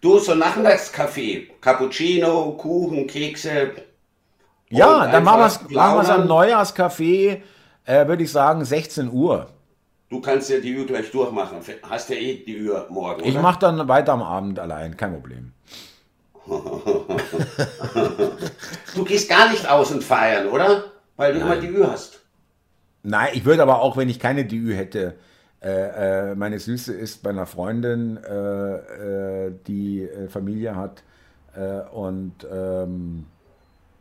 Du, 0.00 0.18
so 0.18 0.34
Nachmittagskaffee, 0.34 1.48
Cappuccino, 1.60 2.52
Kuchen, 2.52 3.06
Kekse, 3.06 3.72
ja, 4.70 5.10
dann 5.10 5.24
machen 5.24 5.40
wir 5.68 6.02
es 6.02 6.10
am 6.10 6.26
Neujahrscafé, 6.26 7.42
äh, 7.84 8.06
würde 8.06 8.22
ich 8.22 8.32
sagen, 8.32 8.64
16 8.64 9.10
Uhr. 9.10 9.48
Du 10.10 10.20
kannst 10.20 10.48
ja 10.48 10.58
die 10.58 10.76
Uhr 10.76 10.86
gleich 10.86 11.10
durchmachen. 11.10 11.58
Hast 11.82 12.08
ja 12.08 12.16
eh 12.16 12.44
die 12.44 12.68
Uhr 12.68 12.86
morgen. 12.90 13.24
Ich 13.24 13.40
mache 13.40 13.60
dann 13.60 13.88
weiter 13.88 14.12
am 14.12 14.22
Abend 14.22 14.58
allein, 14.58 14.96
kein 14.96 15.12
Problem. 15.12 15.52
du 18.94 19.04
gehst 19.04 19.28
gar 19.28 19.50
nicht 19.50 19.68
aus 19.68 19.90
und 19.90 20.02
feiern, 20.02 20.48
oder? 20.48 20.84
Weil 21.16 21.34
du 21.34 21.40
Nein. 21.40 21.52
immer 21.52 21.60
die 21.60 21.72
Uhr 21.72 21.90
hast. 21.90 22.20
Nein, 23.02 23.28
ich 23.34 23.44
würde 23.44 23.62
aber 23.62 23.80
auch, 23.80 23.98
wenn 23.98 24.08
ich 24.08 24.18
keine 24.18 24.46
DÜ 24.46 24.74
hätte, 24.74 25.16
äh, 25.62 26.30
äh, 26.30 26.34
meine 26.34 26.58
Süße 26.58 26.94
ist 26.94 27.22
bei 27.22 27.30
einer 27.30 27.46
Freundin, 27.46 28.16
äh, 28.16 29.46
äh 29.46 29.52
die 29.66 30.02
äh, 30.02 30.28
Familie 30.28 30.76
hat 30.76 31.02
äh, 31.54 31.80
und 31.90 32.46
ähm, 32.50 33.26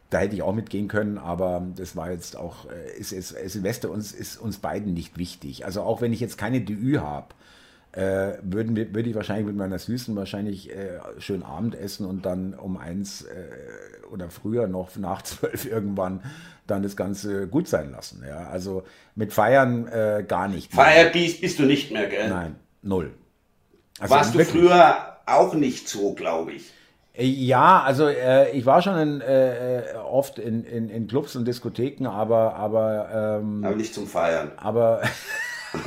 da 0.10 0.20
hätte 0.20 0.36
ich 0.36 0.42
auch 0.42 0.54
mitgehen 0.54 0.88
können, 0.88 1.18
aber 1.18 1.66
das 1.76 1.96
war 1.96 2.12
jetzt 2.12 2.38
auch, 2.38 2.70
äh, 2.70 2.98
ist, 2.98 3.12
ist, 3.12 3.30
Silvester 3.30 3.90
uns, 3.90 4.12
ist 4.12 4.38
uns 4.38 4.58
beiden 4.58 4.94
nicht 4.94 5.18
wichtig. 5.18 5.66
Also 5.66 5.82
auch 5.82 6.02
wenn 6.02 6.14
ich 6.14 6.20
jetzt 6.20 6.38
keine 6.38 6.62
DÜ 6.62 7.00
habe, 7.00 7.28
äh, 7.92 8.38
würden 8.42 8.76
wir, 8.76 8.94
würde 8.94 9.10
ich 9.10 9.16
wahrscheinlich 9.16 9.48
mit 9.48 9.56
meiner 9.56 9.80
Süßen 9.80 10.16
wahrscheinlich 10.16 10.72
äh, 10.72 11.00
schön 11.18 11.44
Abend 11.44 11.76
essen 11.76 12.06
und 12.06 12.26
dann 12.26 12.54
um 12.54 12.78
eins 12.78 13.24
äh, 13.24 14.08
oder 14.12 14.30
früher 14.30 14.68
noch 14.68 14.96
nach 14.98 15.22
zwölf 15.24 15.66
irgendwann 15.66 16.22
dann 16.68 16.84
das 16.84 16.96
Ganze 16.96 17.48
gut 17.48 17.68
sein 17.68 17.92
lassen. 17.92 18.24
Ja? 18.28 18.50
Also 18.50 18.84
mit 19.16 19.34
Feiern 19.34 19.88
äh, 19.88 20.24
gar 20.28 20.48
nicht. 20.48 20.72
Feierbiest 20.74 21.42
bist 21.42 21.60
du 21.60 21.64
nicht 21.64 21.92
mehr, 21.92 22.08
gell? 22.08 22.30
Nein, 22.30 22.56
null. 22.82 23.14
Also 24.00 24.14
Warst 24.14 24.36
du 24.36 24.46
früher 24.46 25.18
auch 25.26 25.54
nicht 25.54 25.90
so, 25.90 26.14
glaube 26.14 26.54
ich. 26.54 26.72
Ja, 27.20 27.82
also 27.82 28.08
äh, 28.08 28.52
ich 28.52 28.68
war 28.68 28.84
schon 28.84 28.96
in, 29.00 29.22
äh, 29.22 29.82
oft 30.08 30.38
in, 30.38 30.64
in, 30.64 30.88
in, 30.90 31.08
Clubs 31.08 31.36
und 31.36 31.46
Diskotheken, 31.46 32.06
aber 32.06 32.54
aber 32.56 33.40
ähm, 33.42 33.64
aber 33.66 33.76
nicht 33.76 33.96
zum 33.96 34.06
Feiern. 34.06 34.52
Aber 34.58 35.02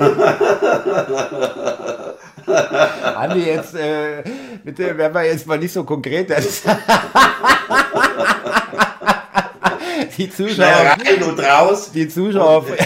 Andi, 3.15 3.45
jetzt 3.45 3.77
äh, 3.77 4.25
bitte 4.65 4.99
werden 4.99 5.15
wir 5.15 5.25
jetzt 5.25 5.47
mal 5.47 5.57
nicht 5.59 5.73
so 5.73 5.85
konkret. 5.85 6.31
die 10.19 10.31
Zuschauer, 10.31 10.67
rein 10.67 11.23
und 11.23 11.39
raus. 11.39 11.93
Die 11.93 12.09
Zuschauer. 12.09 12.65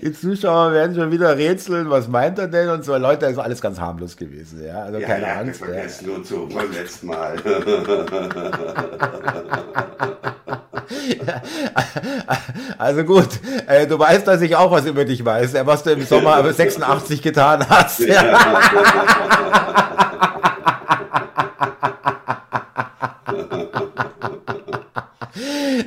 die 0.00 0.12
Zuschauer 0.12 0.72
werden 0.72 0.94
schon 0.94 1.10
wieder 1.10 1.36
rätseln, 1.36 1.90
was 1.90 2.08
meint 2.08 2.38
er 2.38 2.48
denn 2.48 2.68
und 2.68 2.84
so. 2.84 2.96
Leute, 2.96 3.26
das 3.26 3.32
ist 3.32 3.38
alles 3.38 3.60
ganz 3.60 3.80
harmlos 3.80 4.16
gewesen, 4.16 4.64
ja. 4.64 4.82
Also 4.82 4.98
ja, 4.98 5.06
keine 5.06 5.26
ja, 5.26 5.40
Angst. 5.40 5.64
Vergessen 5.64 6.08
ja. 6.08 6.16
nur 6.16 6.24
zu 6.24 6.48
beim 6.48 6.72
letzten 6.72 7.06
Mal. 7.06 7.36
also 12.78 13.04
gut, 13.04 13.28
äh, 13.66 13.86
du 13.86 13.98
weißt, 13.98 14.26
dass 14.26 14.42
ich 14.42 14.56
auch 14.56 14.70
was 14.70 14.86
über 14.86 15.04
dich 15.04 15.24
weiß, 15.24 15.54
was 15.64 15.82
du 15.82 15.92
im 15.92 16.04
Sommer 16.04 16.52
86 16.52 17.22
getan 17.22 17.66
hast. 17.68 18.02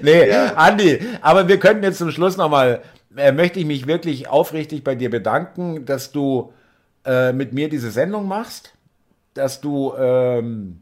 Nee, 0.06 0.30
ja. 0.30 0.54
Andi, 0.56 1.00
aber 1.22 1.48
wir 1.48 1.58
könnten 1.58 1.84
jetzt 1.84 1.98
zum 1.98 2.12
Schluss 2.12 2.38
nochmal 2.38 2.82
äh, 3.18 3.32
möchte 3.32 3.60
ich 3.60 3.66
mich 3.66 3.88
wirklich 3.88 4.28
aufrichtig 4.28 4.84
bei 4.84 4.96
dir 4.96 5.10
bedanken, 5.10 5.86
dass 5.86 6.12
du 6.12 6.54
äh, 7.06 7.34
mit 7.34 7.54
mir 7.54 7.70
diese 7.70 7.92
Sendung 7.92 8.28
machst, 8.28 8.74
dass 9.34 9.62
du 9.62 9.94
ähm, 9.98 10.82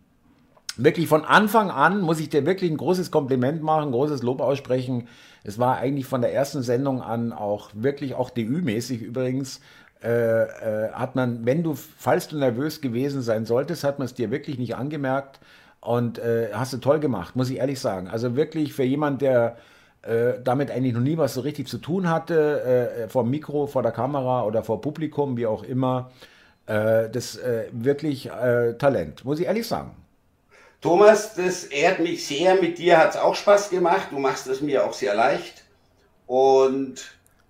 wirklich 0.77 1.07
von 1.07 1.25
Anfang 1.25 1.69
an 1.69 2.01
muss 2.01 2.19
ich 2.19 2.29
dir 2.29 2.45
wirklich 2.45 2.71
ein 2.71 2.77
großes 2.77 3.11
Kompliment 3.11 3.61
machen, 3.61 3.91
großes 3.91 4.23
Lob 4.23 4.41
aussprechen. 4.41 5.07
Es 5.43 5.59
war 5.59 5.77
eigentlich 5.77 6.05
von 6.05 6.21
der 6.21 6.33
ersten 6.33 6.61
Sendung 6.61 7.01
an 7.01 7.33
auch 7.33 7.69
wirklich 7.73 8.15
auch 8.15 8.29
DÜ-mäßig 8.29 9.01
übrigens. 9.01 9.59
Äh, 10.03 10.43
äh, 10.43 10.91
hat 10.91 11.15
man, 11.15 11.45
wenn 11.45 11.63
du, 11.63 11.75
falls 11.75 12.27
du 12.27 12.37
nervös 12.37 12.81
gewesen 12.81 13.21
sein 13.21 13.45
solltest, 13.45 13.83
hat 13.83 13.99
man 13.99 14.05
es 14.05 14.13
dir 14.13 14.31
wirklich 14.31 14.57
nicht 14.57 14.75
angemerkt 14.75 15.39
und 15.79 16.19
äh, 16.19 16.49
hast 16.53 16.73
du 16.73 16.77
toll 16.77 16.99
gemacht, 16.99 17.35
muss 17.35 17.49
ich 17.49 17.57
ehrlich 17.57 17.79
sagen. 17.79 18.09
Also 18.09 18.35
wirklich 18.35 18.73
für 18.73 18.83
jemand, 18.83 19.21
der 19.21 19.57
äh, 20.03 20.41
damit 20.43 20.69
eigentlich 20.69 20.93
noch 20.93 21.01
nie 21.01 21.17
was 21.17 21.33
so 21.33 21.41
richtig 21.41 21.69
zu 21.69 21.77
tun 21.77 22.09
hatte, 22.09 23.03
äh, 23.05 23.07
vor 23.07 23.23
Mikro, 23.23 23.67
vor 23.67 23.83
der 23.83 23.93
Kamera 23.93 24.43
oder 24.43 24.61
vor 24.61 24.81
Publikum, 24.81 25.37
wie 25.37 25.45
auch 25.45 25.63
immer, 25.63 26.11
äh, 26.65 27.09
das 27.09 27.39
wirklich 27.71 28.29
Talent, 28.79 29.23
muss 29.23 29.39
ich 29.39 29.45
ehrlich 29.45 29.67
sagen. 29.67 29.91
Thomas, 30.81 31.35
das 31.35 31.63
ehrt 31.63 31.99
mich 31.99 32.27
sehr. 32.27 32.55
Mit 32.55 32.77
dir 32.77 32.97
hat 32.97 33.11
es 33.11 33.17
auch 33.17 33.35
Spaß 33.35 33.69
gemacht. 33.69 34.07
Du 34.11 34.19
machst 34.19 34.47
es 34.47 34.59
mir 34.59 34.85
auch 34.85 34.91
sehr 34.91 35.15
leicht. 35.15 35.63
Und 36.27 36.95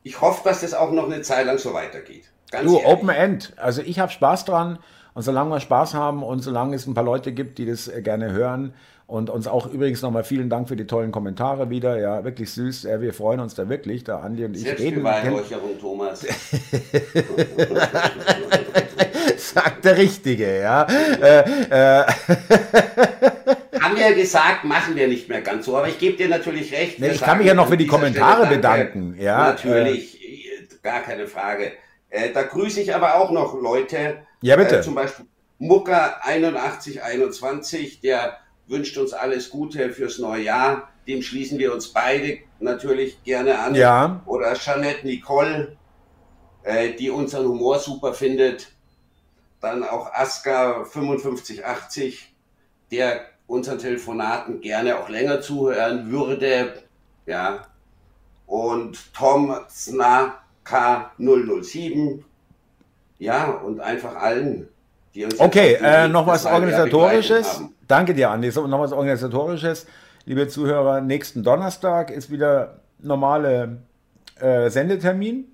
ich 0.03 0.21
hoffe, 0.21 0.41
dass 0.43 0.61
das 0.61 0.75
auch 0.75 0.91
noch 0.91 1.05
eine 1.05 1.23
Zeit 1.23 1.47
lang 1.47 1.57
so 1.57 1.73
weitergeht. 1.73 2.25
Ganz 2.51 2.69
du, 2.69 2.77
ehrlich. 2.77 2.87
Open 2.87 3.09
End. 3.09 3.53
Also 3.57 3.81
ich 3.81 3.97
habe 3.97 4.11
Spaß 4.11 4.45
dran. 4.45 4.77
Und 5.15 5.23
solange 5.23 5.49
wir 5.49 5.59
Spaß 5.59 5.95
haben 5.95 6.21
und 6.21 6.41
solange 6.41 6.75
es 6.75 6.85
ein 6.85 6.93
paar 6.93 7.03
Leute 7.03 7.33
gibt, 7.33 7.57
die 7.57 7.65
das 7.65 7.87
äh, 7.87 8.01
gerne 8.03 8.31
hören 8.31 8.73
und 9.13 9.29
uns 9.29 9.45
auch 9.47 9.67
übrigens 9.67 10.01
nochmal 10.01 10.23
vielen 10.23 10.49
Dank 10.49 10.67
für 10.67 10.75
die 10.75 10.87
tollen 10.87 11.11
Kommentare 11.11 11.69
wieder. 11.69 11.99
Ja, 11.99 12.23
wirklich 12.23 12.49
süß. 12.49 12.81
Ja, 12.81 12.99
wir 12.99 13.13
freuen 13.13 13.41
uns 13.41 13.53
da 13.53 13.69
wirklich. 13.69 14.03
Da 14.03 14.21
Andi 14.21 14.43
und 14.43 14.57
ich 14.57 14.65
reden. 14.65 15.05
Thomas. 15.79 16.21
Sagt 19.37 19.85
der 19.85 19.97
Richtige, 19.97 20.59
ja. 20.59 20.87
Äh, 21.21 21.41
äh. 21.69 22.05
Haben 23.79 23.97
wir 23.97 24.09
ja 24.09 24.15
gesagt, 24.15 24.63
machen 24.63 24.95
wir 24.95 25.07
nicht 25.07 25.29
mehr 25.29 25.41
ganz 25.41 25.67
so, 25.67 25.77
aber 25.77 25.89
ich 25.89 25.99
gebe 25.99 26.17
dir 26.17 26.29
natürlich 26.29 26.73
recht. 26.73 26.99
Nee, 26.99 27.09
ich 27.09 27.21
kann 27.21 27.37
mich 27.37 27.45
ja 27.45 27.53
noch 27.53 27.69
für 27.69 27.77
die 27.77 27.85
Kommentare 27.85 28.47
bedanken. 28.47 29.15
Ja, 29.19 29.49
natürlich, 29.49 30.23
äh. 30.23 30.67
gar 30.81 31.01
keine 31.01 31.27
Frage. 31.27 31.73
Äh, 32.09 32.31
da 32.33 32.41
grüße 32.41 32.81
ich 32.81 32.95
aber 32.95 33.17
auch 33.17 33.29
noch 33.29 33.53
Leute. 33.61 34.23
Ja, 34.41 34.55
bitte. 34.55 34.81
Zum 34.81 34.95
Beispiel 34.95 35.27
Mucker 35.59 36.17
8121, 36.25 38.01
der 38.01 38.39
wünscht 38.67 38.97
uns 38.97 39.13
alles 39.13 39.49
Gute 39.49 39.91
fürs 39.91 40.19
neue 40.19 40.43
Jahr. 40.43 40.89
Dem 41.07 41.21
schließen 41.21 41.59
wir 41.59 41.73
uns 41.73 41.89
beide 41.89 42.39
natürlich 42.59 43.23
gerne 43.23 43.59
an. 43.59 43.75
Ja. 43.75 44.21
Oder 44.25 44.53
Jeanette 44.53 45.05
Nicole, 45.05 45.77
äh, 46.63 46.93
die 46.93 47.09
unseren 47.09 47.47
Humor 47.47 47.79
super 47.79 48.13
findet. 48.13 48.71
Dann 49.59 49.83
auch 49.83 50.11
Aska 50.13 50.85
5580, 50.85 52.33
der 52.91 53.21
unseren 53.47 53.79
Telefonaten 53.79 54.61
gerne 54.61 54.99
auch 54.99 55.09
länger 55.09 55.41
zuhören 55.41 56.11
würde. 56.11 56.83
Ja. 57.25 57.67
Und 58.45 59.13
Tom 59.13 59.57
Snaka 59.69 61.11
007. 61.17 62.25
Ja, 63.19 63.51
und 63.51 63.79
einfach 63.79 64.15
allen. 64.15 64.69
Okay, 65.37 65.77
äh, 65.81 66.07
noch 66.07 66.25
was 66.25 66.45
Organisatorisches. 66.45 67.61
Danke 67.87 68.13
dir, 68.13 68.31
Andi. 68.31 68.49
So, 68.51 68.65
noch 68.67 68.79
was 68.79 68.91
Organisatorisches. 68.91 69.85
Liebe 70.25 70.47
Zuhörer, 70.47 71.01
nächsten 71.01 71.43
Donnerstag 71.43 72.09
ist 72.09 72.31
wieder 72.31 72.79
normale 72.99 73.77
äh, 74.39 74.69
Sendetermin 74.69 75.53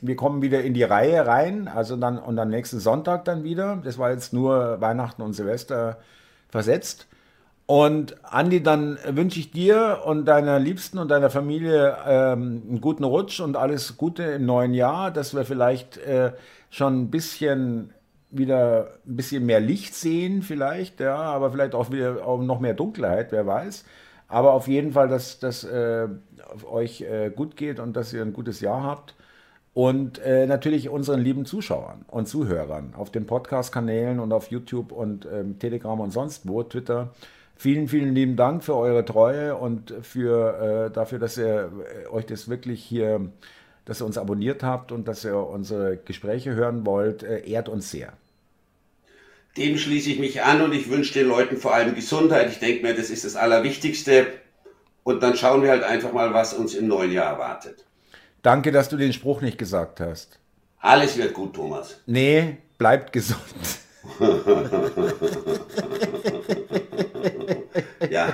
wir 0.00 0.16
kommen 0.16 0.42
wieder 0.42 0.62
in 0.62 0.74
die 0.74 0.82
Reihe 0.82 1.26
rein, 1.26 1.68
also 1.68 1.96
dann 1.96 2.18
und 2.18 2.36
dann 2.36 2.50
nächsten 2.50 2.78
Sonntag 2.78 3.24
dann 3.24 3.42
wieder. 3.42 3.80
Das 3.82 3.98
war 3.98 4.10
jetzt 4.10 4.32
nur 4.32 4.80
Weihnachten 4.80 5.22
und 5.22 5.32
Silvester 5.32 5.98
versetzt. 6.48 7.06
Und 7.66 8.16
Andi, 8.22 8.62
dann 8.62 8.98
wünsche 9.06 9.40
ich 9.40 9.50
dir 9.50 10.02
und 10.06 10.24
deiner 10.24 10.58
Liebsten 10.58 10.98
und 10.98 11.10
deiner 11.10 11.28
Familie 11.28 11.96
ähm, 12.06 12.62
einen 12.66 12.80
guten 12.80 13.04
Rutsch 13.04 13.40
und 13.40 13.56
alles 13.56 13.98
Gute 13.98 14.22
im 14.22 14.46
neuen 14.46 14.72
Jahr, 14.72 15.10
dass 15.10 15.34
wir 15.34 15.44
vielleicht 15.44 15.98
äh, 15.98 16.32
schon 16.70 17.02
ein 17.02 17.10
bisschen 17.10 17.92
wieder 18.30 18.98
ein 19.06 19.16
bisschen 19.16 19.46
mehr 19.46 19.60
Licht 19.60 19.94
sehen, 19.94 20.42
vielleicht, 20.42 21.00
ja, 21.00 21.16
aber 21.16 21.50
vielleicht 21.50 21.74
auch 21.74 21.90
wieder 21.90 22.26
auch 22.26 22.40
noch 22.40 22.60
mehr 22.60 22.74
Dunkelheit, 22.74 23.32
wer 23.32 23.46
weiß. 23.46 23.84
Aber 24.28 24.52
auf 24.52 24.68
jeden 24.68 24.92
Fall, 24.92 25.08
dass 25.08 25.38
das 25.38 25.64
äh, 25.64 26.06
euch 26.70 27.00
äh, 27.00 27.30
gut 27.34 27.56
geht 27.56 27.80
und 27.80 27.96
dass 27.96 28.12
ihr 28.12 28.22
ein 28.22 28.34
gutes 28.34 28.60
Jahr 28.60 28.82
habt 28.82 29.14
und 29.78 30.18
äh, 30.18 30.46
natürlich 30.46 30.88
unseren 30.88 31.20
lieben 31.20 31.44
Zuschauern 31.44 32.04
und 32.08 32.26
Zuhörern 32.26 32.94
auf 32.96 33.10
den 33.12 33.26
Podcast-Kanälen 33.26 34.18
und 34.18 34.32
auf 34.32 34.50
YouTube 34.50 34.90
und 34.90 35.26
ähm, 35.32 35.58
Telegram 35.60 36.00
und 36.00 36.10
sonst 36.10 36.48
wo, 36.48 36.64
Twitter. 36.64 37.10
Vielen, 37.54 37.88
vielen 37.88 38.14
lieben 38.14 38.36
Dank 38.36 38.64
für 38.64 38.74
eure 38.74 39.04
Treue 39.04 39.56
und 39.56 39.94
für, 40.02 40.88
äh, 40.88 40.90
dafür, 40.92 41.18
dass 41.18 41.38
ihr 41.38 41.70
äh, 42.04 42.08
euch 42.08 42.26
das 42.26 42.48
wirklich 42.48 42.82
hier, 42.82 43.30
dass 43.88 44.02
ihr 44.02 44.04
uns 44.04 44.18
abonniert 44.18 44.62
habt 44.62 44.92
und 44.92 45.08
dass 45.08 45.24
ihr 45.24 45.34
unsere 45.34 45.96
Gespräche 45.96 46.54
hören 46.54 46.84
wollt, 46.84 47.22
äh, 47.22 47.48
ehrt 47.48 47.70
uns 47.70 47.90
sehr. 47.90 48.12
Dem 49.56 49.78
schließe 49.78 50.10
ich 50.10 50.18
mich 50.18 50.42
an 50.42 50.60
und 50.60 50.74
ich 50.74 50.90
wünsche 50.90 51.14
den 51.14 51.26
Leuten 51.26 51.56
vor 51.56 51.74
allem 51.74 51.94
Gesundheit. 51.94 52.52
Ich 52.52 52.58
denke 52.58 52.86
mir, 52.86 52.94
das 52.94 53.08
ist 53.08 53.24
das 53.24 53.34
Allerwichtigste. 53.34 54.26
Und 55.04 55.22
dann 55.22 55.36
schauen 55.36 55.62
wir 55.62 55.70
halt 55.70 55.84
einfach 55.84 56.12
mal, 56.12 56.34
was 56.34 56.52
uns 56.52 56.74
im 56.74 56.86
neuen 56.86 57.12
Jahr 57.12 57.32
erwartet. 57.32 57.86
Danke, 58.42 58.72
dass 58.72 58.90
du 58.90 58.98
den 58.98 59.14
Spruch 59.14 59.40
nicht 59.40 59.56
gesagt 59.56 60.00
hast. 60.00 60.38
Alles 60.80 61.16
wird 61.16 61.32
gut, 61.32 61.54
Thomas. 61.54 61.98
Nee, 62.04 62.58
bleibt 62.76 63.14
gesund. 63.14 63.40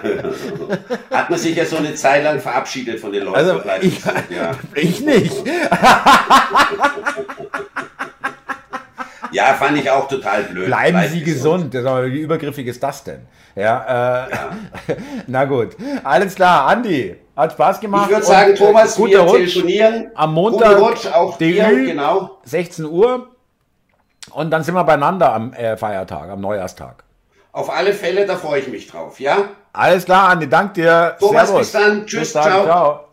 hat 1.11 1.31
man 1.31 1.39
sich 1.39 1.57
ja 1.57 1.65
so 1.65 1.77
eine 1.77 1.95
Zeit 1.95 2.25
lang 2.25 2.41
verabschiedet 2.41 3.01
von 3.01 3.13
den 3.13 3.25
Leuten. 3.25 3.37
Also 3.37 3.63
ich, 3.81 4.01
ja. 4.31 4.53
ich 4.75 5.01
nicht. 5.01 5.33
Ja, 9.35 9.47
fand 9.55 9.77
ich 9.77 9.91
auch 9.91 10.07
total 10.07 10.45
blöd. 10.45 10.67
Bleiben 10.67 10.97
Bleib 10.97 11.11
Sie 11.11 11.25
gesund. 11.25 11.73
gesund. 11.73 12.13
Wie 12.13 12.21
übergriffig 12.21 12.69
ist 12.69 12.81
das 12.81 13.03
denn? 13.03 13.23
Ja, 13.57 14.29
äh, 14.29 14.31
ja. 14.31 14.51
na 15.27 15.45
gut. 15.45 15.77
Alles 16.05 16.37
klar, 16.37 16.69
Andi. 16.69 17.17
Hat 17.37 17.53
Spaß 17.53 17.81
gemacht. 17.81 18.07
Ich 18.09 18.15
würde 18.15 18.27
sagen, 18.27 18.55
Thomas, 18.55 18.97
wir 18.97 19.19
Rutsch. 19.19 19.55
telefonieren. 19.55 20.11
Am 20.15 20.35
Montag, 20.35 20.79
Rutsch, 20.81 21.07
auch 21.13 21.37
dir, 21.37 21.69
genau. 21.69 22.39
16 22.45 22.85
Uhr. 22.85 23.29
Und 24.31 24.51
dann 24.51 24.63
sind 24.63 24.75
wir 24.75 24.85
beieinander 24.85 25.33
am 25.33 25.53
äh, 25.53 25.77
Feiertag, 25.77 26.31
am 26.31 26.41
Neujahrstag. 26.41 27.03
Auf 27.55 27.71
alle 27.71 27.95
Fälle, 27.95 28.27
da 28.27 28.37
freue 28.37 28.61
ich 28.61 28.67
mich 28.67 28.89
drauf, 28.89 29.21
ja? 29.21 29.51
Alles 29.73 30.07
klar, 30.07 30.31
Andi, 30.31 30.49
dank 30.49 30.75
dir. 30.75 31.17
Thomas, 31.21 31.47
Servus. 31.47 31.61
bis 31.61 31.73
dann. 31.73 32.05
Tschüss, 32.05 32.21
bis 32.21 32.33
dann. 32.33 32.43
ciao. 32.43 32.65
ciao. 32.65 33.09